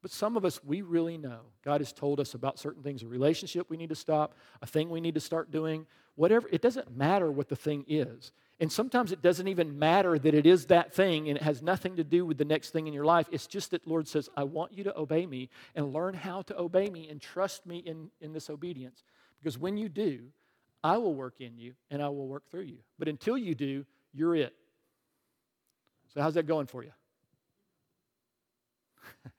But 0.00 0.12
some 0.12 0.36
of 0.36 0.44
us, 0.44 0.60
we 0.62 0.82
really 0.82 1.18
know. 1.18 1.40
God 1.64 1.80
has 1.80 1.92
told 1.92 2.20
us 2.20 2.34
about 2.34 2.58
certain 2.58 2.82
things 2.82 3.02
a 3.02 3.08
relationship 3.08 3.68
we 3.68 3.76
need 3.76 3.88
to 3.88 3.96
stop, 3.96 4.34
a 4.62 4.66
thing 4.66 4.90
we 4.90 5.00
need 5.00 5.14
to 5.14 5.20
start 5.20 5.50
doing, 5.50 5.86
whatever. 6.14 6.48
It 6.52 6.62
doesn't 6.62 6.96
matter 6.96 7.32
what 7.32 7.48
the 7.48 7.56
thing 7.56 7.84
is. 7.88 8.32
And 8.60 8.72
sometimes 8.72 9.12
it 9.12 9.22
doesn't 9.22 9.46
even 9.46 9.78
matter 9.78 10.18
that 10.18 10.34
it 10.34 10.44
is 10.44 10.66
that 10.66 10.92
thing 10.92 11.28
and 11.28 11.36
it 11.36 11.42
has 11.42 11.62
nothing 11.62 11.94
to 11.96 12.04
do 12.04 12.26
with 12.26 12.38
the 12.38 12.44
next 12.44 12.70
thing 12.70 12.88
in 12.88 12.92
your 12.92 13.04
life. 13.04 13.28
It's 13.30 13.46
just 13.46 13.70
that 13.70 13.86
Lord 13.86 14.08
says, 14.08 14.28
I 14.36 14.42
want 14.44 14.72
you 14.72 14.82
to 14.84 14.98
obey 14.98 15.26
me 15.26 15.48
and 15.76 15.92
learn 15.92 16.14
how 16.14 16.42
to 16.42 16.58
obey 16.58 16.90
me 16.90 17.08
and 17.08 17.20
trust 17.20 17.66
me 17.66 17.78
in, 17.78 18.10
in 18.20 18.32
this 18.32 18.50
obedience. 18.50 19.04
Because 19.38 19.56
when 19.56 19.76
you 19.76 19.88
do, 19.88 20.22
I 20.82 20.98
will 20.98 21.14
work 21.14 21.40
in 21.40 21.56
you 21.56 21.74
and 21.90 22.02
I 22.02 22.08
will 22.08 22.26
work 22.26 22.50
through 22.50 22.62
you. 22.62 22.78
But 22.98 23.06
until 23.06 23.38
you 23.38 23.54
do, 23.54 23.84
you're 24.12 24.34
it. 24.34 24.54
So, 26.14 26.20
how's 26.20 26.34
that 26.34 26.46
going 26.46 26.66
for 26.66 26.82
you? 26.82 26.90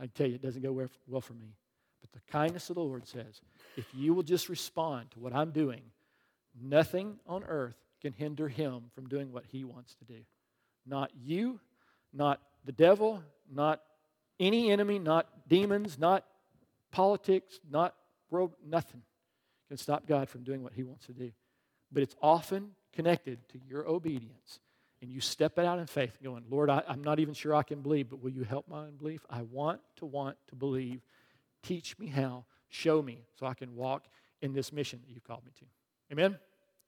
I 0.00 0.06
tell 0.06 0.28
you, 0.28 0.34
it 0.34 0.42
doesn't 0.42 0.62
go 0.62 0.88
well 1.08 1.20
for 1.20 1.32
me. 1.32 1.56
But 2.00 2.12
the 2.12 2.20
kindness 2.30 2.68
of 2.70 2.76
the 2.76 2.82
Lord 2.82 3.08
says, 3.08 3.40
if 3.76 3.86
you 3.94 4.14
will 4.14 4.22
just 4.22 4.48
respond 4.48 5.10
to 5.12 5.18
what 5.18 5.34
I'm 5.34 5.50
doing, 5.50 5.80
nothing 6.60 7.18
on 7.26 7.42
earth 7.44 7.76
can 8.00 8.12
hinder 8.12 8.48
him 8.48 8.84
from 8.94 9.08
doing 9.08 9.32
what 9.32 9.44
he 9.46 9.64
wants 9.64 9.94
to 9.96 10.04
do. 10.04 10.20
Not 10.86 11.10
you, 11.22 11.60
not 12.12 12.40
the 12.64 12.72
devil, 12.72 13.22
not 13.52 13.80
any 14.38 14.70
enemy, 14.70 14.98
not 14.98 15.48
demons, 15.48 15.98
not 15.98 16.24
politics, 16.90 17.60
not 17.70 17.94
world, 18.30 18.52
nothing 18.66 19.02
can 19.68 19.76
stop 19.76 20.06
God 20.06 20.28
from 20.28 20.42
doing 20.42 20.62
what 20.62 20.72
he 20.72 20.82
wants 20.82 21.06
to 21.06 21.12
do. 21.12 21.30
But 21.92 22.02
it's 22.02 22.16
often 22.20 22.70
connected 22.92 23.38
to 23.50 23.58
your 23.68 23.86
obedience. 23.86 24.58
And 25.02 25.10
you 25.10 25.20
step 25.20 25.58
it 25.58 25.64
out 25.64 25.78
in 25.78 25.86
faith, 25.86 26.18
going, 26.22 26.44
Lord, 26.50 26.68
I, 26.68 26.82
I'm 26.86 27.02
not 27.02 27.20
even 27.20 27.34
sure 27.34 27.54
I 27.54 27.62
can 27.62 27.80
believe, 27.80 28.10
but 28.10 28.22
will 28.22 28.32
you 28.32 28.42
help 28.42 28.68
my 28.68 28.82
unbelief? 28.82 29.24
I 29.30 29.42
want 29.42 29.80
to 29.96 30.06
want 30.06 30.36
to 30.48 30.56
believe. 30.56 31.00
Teach 31.62 31.98
me 31.98 32.08
how. 32.08 32.44
Show 32.68 33.00
me 33.00 33.24
so 33.38 33.46
I 33.46 33.54
can 33.54 33.74
walk 33.74 34.04
in 34.42 34.52
this 34.52 34.72
mission 34.72 35.00
that 35.02 35.12
you've 35.12 35.24
called 35.24 35.44
me 35.44 35.52
to. 35.58 35.64
Amen? 36.12 36.38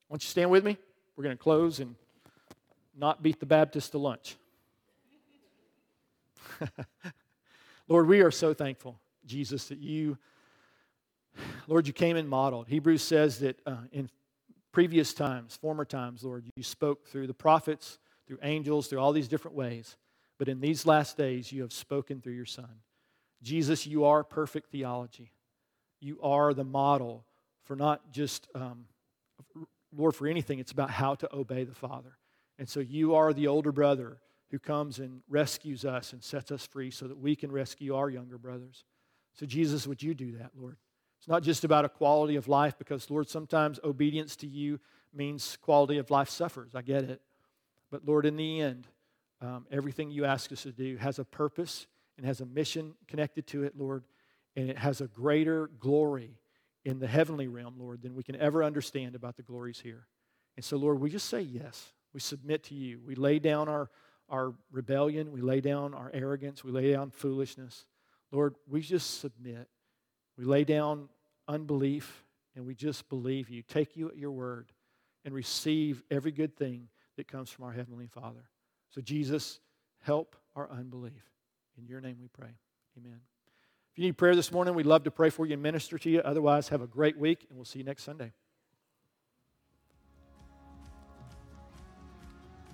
Won't 0.08 0.22
you 0.22 0.28
stand 0.28 0.50
with 0.50 0.64
me? 0.64 0.76
We're 1.16 1.24
going 1.24 1.36
to 1.36 1.42
close 1.42 1.80
and 1.80 1.94
not 2.96 3.22
beat 3.22 3.40
the 3.40 3.46
Baptist 3.46 3.92
to 3.92 3.98
lunch. 3.98 4.36
Lord, 7.88 8.06
we 8.06 8.20
are 8.20 8.30
so 8.30 8.54
thankful, 8.54 8.98
Jesus, 9.26 9.68
that 9.68 9.78
you, 9.78 10.16
Lord, 11.66 11.86
you 11.86 11.92
came 11.92 12.16
and 12.16 12.28
modeled. 12.28 12.68
Hebrews 12.68 13.02
says 13.02 13.40
that 13.40 13.60
uh, 13.66 13.76
in 13.92 14.08
previous 14.72 15.12
times, 15.12 15.56
former 15.56 15.84
times, 15.84 16.24
Lord, 16.24 16.44
you 16.56 16.62
spoke 16.62 17.06
through 17.08 17.26
the 17.26 17.34
prophets, 17.34 17.98
through 18.26 18.38
angels, 18.42 18.88
through 18.88 19.00
all 19.00 19.12
these 19.12 19.28
different 19.28 19.56
ways. 19.56 19.96
But 20.38 20.48
in 20.48 20.60
these 20.60 20.86
last 20.86 21.16
days, 21.16 21.52
you 21.52 21.62
have 21.62 21.72
spoken 21.72 22.20
through 22.20 22.32
your 22.34 22.46
Son. 22.46 22.68
Jesus, 23.42 23.86
you 23.86 24.04
are 24.04 24.24
perfect 24.24 24.70
theology. 24.70 25.32
You 26.00 26.18
are 26.22 26.54
the 26.54 26.64
model 26.64 27.24
for 27.64 27.76
not 27.76 28.12
just 28.12 28.48
um, 28.54 28.86
Lord, 29.94 30.14
for 30.14 30.26
anything, 30.26 30.58
it's 30.58 30.72
about 30.72 30.90
how 30.90 31.14
to 31.16 31.34
obey 31.34 31.64
the 31.64 31.74
Father. 31.74 32.16
And 32.58 32.68
so 32.68 32.80
you 32.80 33.14
are 33.14 33.32
the 33.32 33.48
older 33.48 33.72
brother 33.72 34.18
who 34.50 34.58
comes 34.58 34.98
and 34.98 35.22
rescues 35.28 35.84
us 35.84 36.12
and 36.12 36.22
sets 36.22 36.50
us 36.50 36.66
free 36.66 36.90
so 36.90 37.08
that 37.08 37.18
we 37.18 37.34
can 37.34 37.50
rescue 37.50 37.94
our 37.94 38.10
younger 38.10 38.38
brothers. 38.38 38.84
So, 39.34 39.46
Jesus, 39.46 39.86
would 39.86 40.02
you 40.02 40.14
do 40.14 40.32
that, 40.38 40.50
Lord? 40.54 40.76
It's 41.18 41.28
not 41.28 41.42
just 41.42 41.64
about 41.64 41.84
a 41.84 41.88
quality 41.88 42.36
of 42.36 42.48
life 42.48 42.76
because, 42.76 43.10
Lord, 43.10 43.28
sometimes 43.28 43.80
obedience 43.82 44.36
to 44.36 44.46
you 44.46 44.78
means 45.14 45.56
quality 45.62 45.98
of 45.98 46.10
life 46.10 46.28
suffers. 46.28 46.74
I 46.74 46.82
get 46.82 47.04
it. 47.04 47.22
But, 47.90 48.06
Lord, 48.06 48.26
in 48.26 48.36
the 48.36 48.60
end, 48.60 48.88
um, 49.40 49.66
everything 49.70 50.10
you 50.10 50.24
ask 50.24 50.52
us 50.52 50.62
to 50.62 50.72
do 50.72 50.96
has 50.96 51.18
a 51.18 51.24
purpose 51.24 51.86
and 52.16 52.26
has 52.26 52.40
a 52.40 52.46
mission 52.46 52.94
connected 53.08 53.46
to 53.48 53.62
it, 53.62 53.76
Lord, 53.76 54.04
and 54.54 54.68
it 54.68 54.78
has 54.78 55.00
a 55.00 55.06
greater 55.06 55.68
glory 55.78 56.38
in 56.84 56.98
the 56.98 57.06
heavenly 57.06 57.48
realm, 57.48 57.74
Lord, 57.78 58.02
than 58.02 58.14
we 58.14 58.22
can 58.22 58.36
ever 58.36 58.64
understand 58.64 59.14
about 59.14 59.36
the 59.36 59.42
glories 59.42 59.80
here. 59.80 60.06
And 60.56 60.64
so, 60.64 60.76
Lord, 60.76 61.00
we 61.00 61.10
just 61.10 61.28
say 61.28 61.40
yes. 61.40 61.92
We 62.12 62.20
submit 62.20 62.64
to 62.64 62.74
you. 62.74 63.00
We 63.04 63.14
lay 63.14 63.38
down 63.38 63.68
our, 63.68 63.90
our 64.28 64.54
rebellion. 64.70 65.32
We 65.32 65.40
lay 65.40 65.60
down 65.60 65.94
our 65.94 66.10
arrogance. 66.12 66.64
We 66.64 66.72
lay 66.72 66.92
down 66.92 67.10
foolishness. 67.10 67.86
Lord, 68.30 68.54
we 68.68 68.80
just 68.80 69.20
submit. 69.20 69.68
We 70.36 70.44
lay 70.44 70.64
down 70.64 71.08
unbelief 71.48 72.24
and 72.54 72.66
we 72.66 72.74
just 72.74 73.08
believe 73.08 73.48
you. 73.48 73.62
Take 73.62 73.96
you 73.96 74.08
at 74.08 74.16
your 74.16 74.32
word 74.32 74.72
and 75.24 75.34
receive 75.34 76.02
every 76.10 76.32
good 76.32 76.56
thing 76.56 76.88
that 77.16 77.28
comes 77.28 77.50
from 77.50 77.64
our 77.64 77.72
Heavenly 77.72 78.06
Father. 78.06 78.48
So, 78.90 79.00
Jesus, 79.00 79.60
help 80.00 80.36
our 80.54 80.70
unbelief. 80.70 81.30
In 81.78 81.86
your 81.86 82.00
name 82.00 82.18
we 82.20 82.28
pray. 82.28 82.58
Amen. 82.98 83.20
If 83.92 83.98
you 83.98 84.04
need 84.06 84.16
prayer 84.16 84.34
this 84.34 84.50
morning, 84.50 84.74
we'd 84.74 84.86
love 84.86 85.04
to 85.04 85.10
pray 85.10 85.28
for 85.28 85.44
you 85.44 85.52
and 85.52 85.62
minister 85.62 85.98
to 85.98 86.08
you. 86.08 86.20
Otherwise, 86.20 86.68
have 86.68 86.80
a 86.80 86.86
great 86.86 87.18
week, 87.18 87.44
and 87.50 87.58
we'll 87.58 87.66
see 87.66 87.80
you 87.80 87.84
next 87.84 88.04
Sunday. 88.04 88.32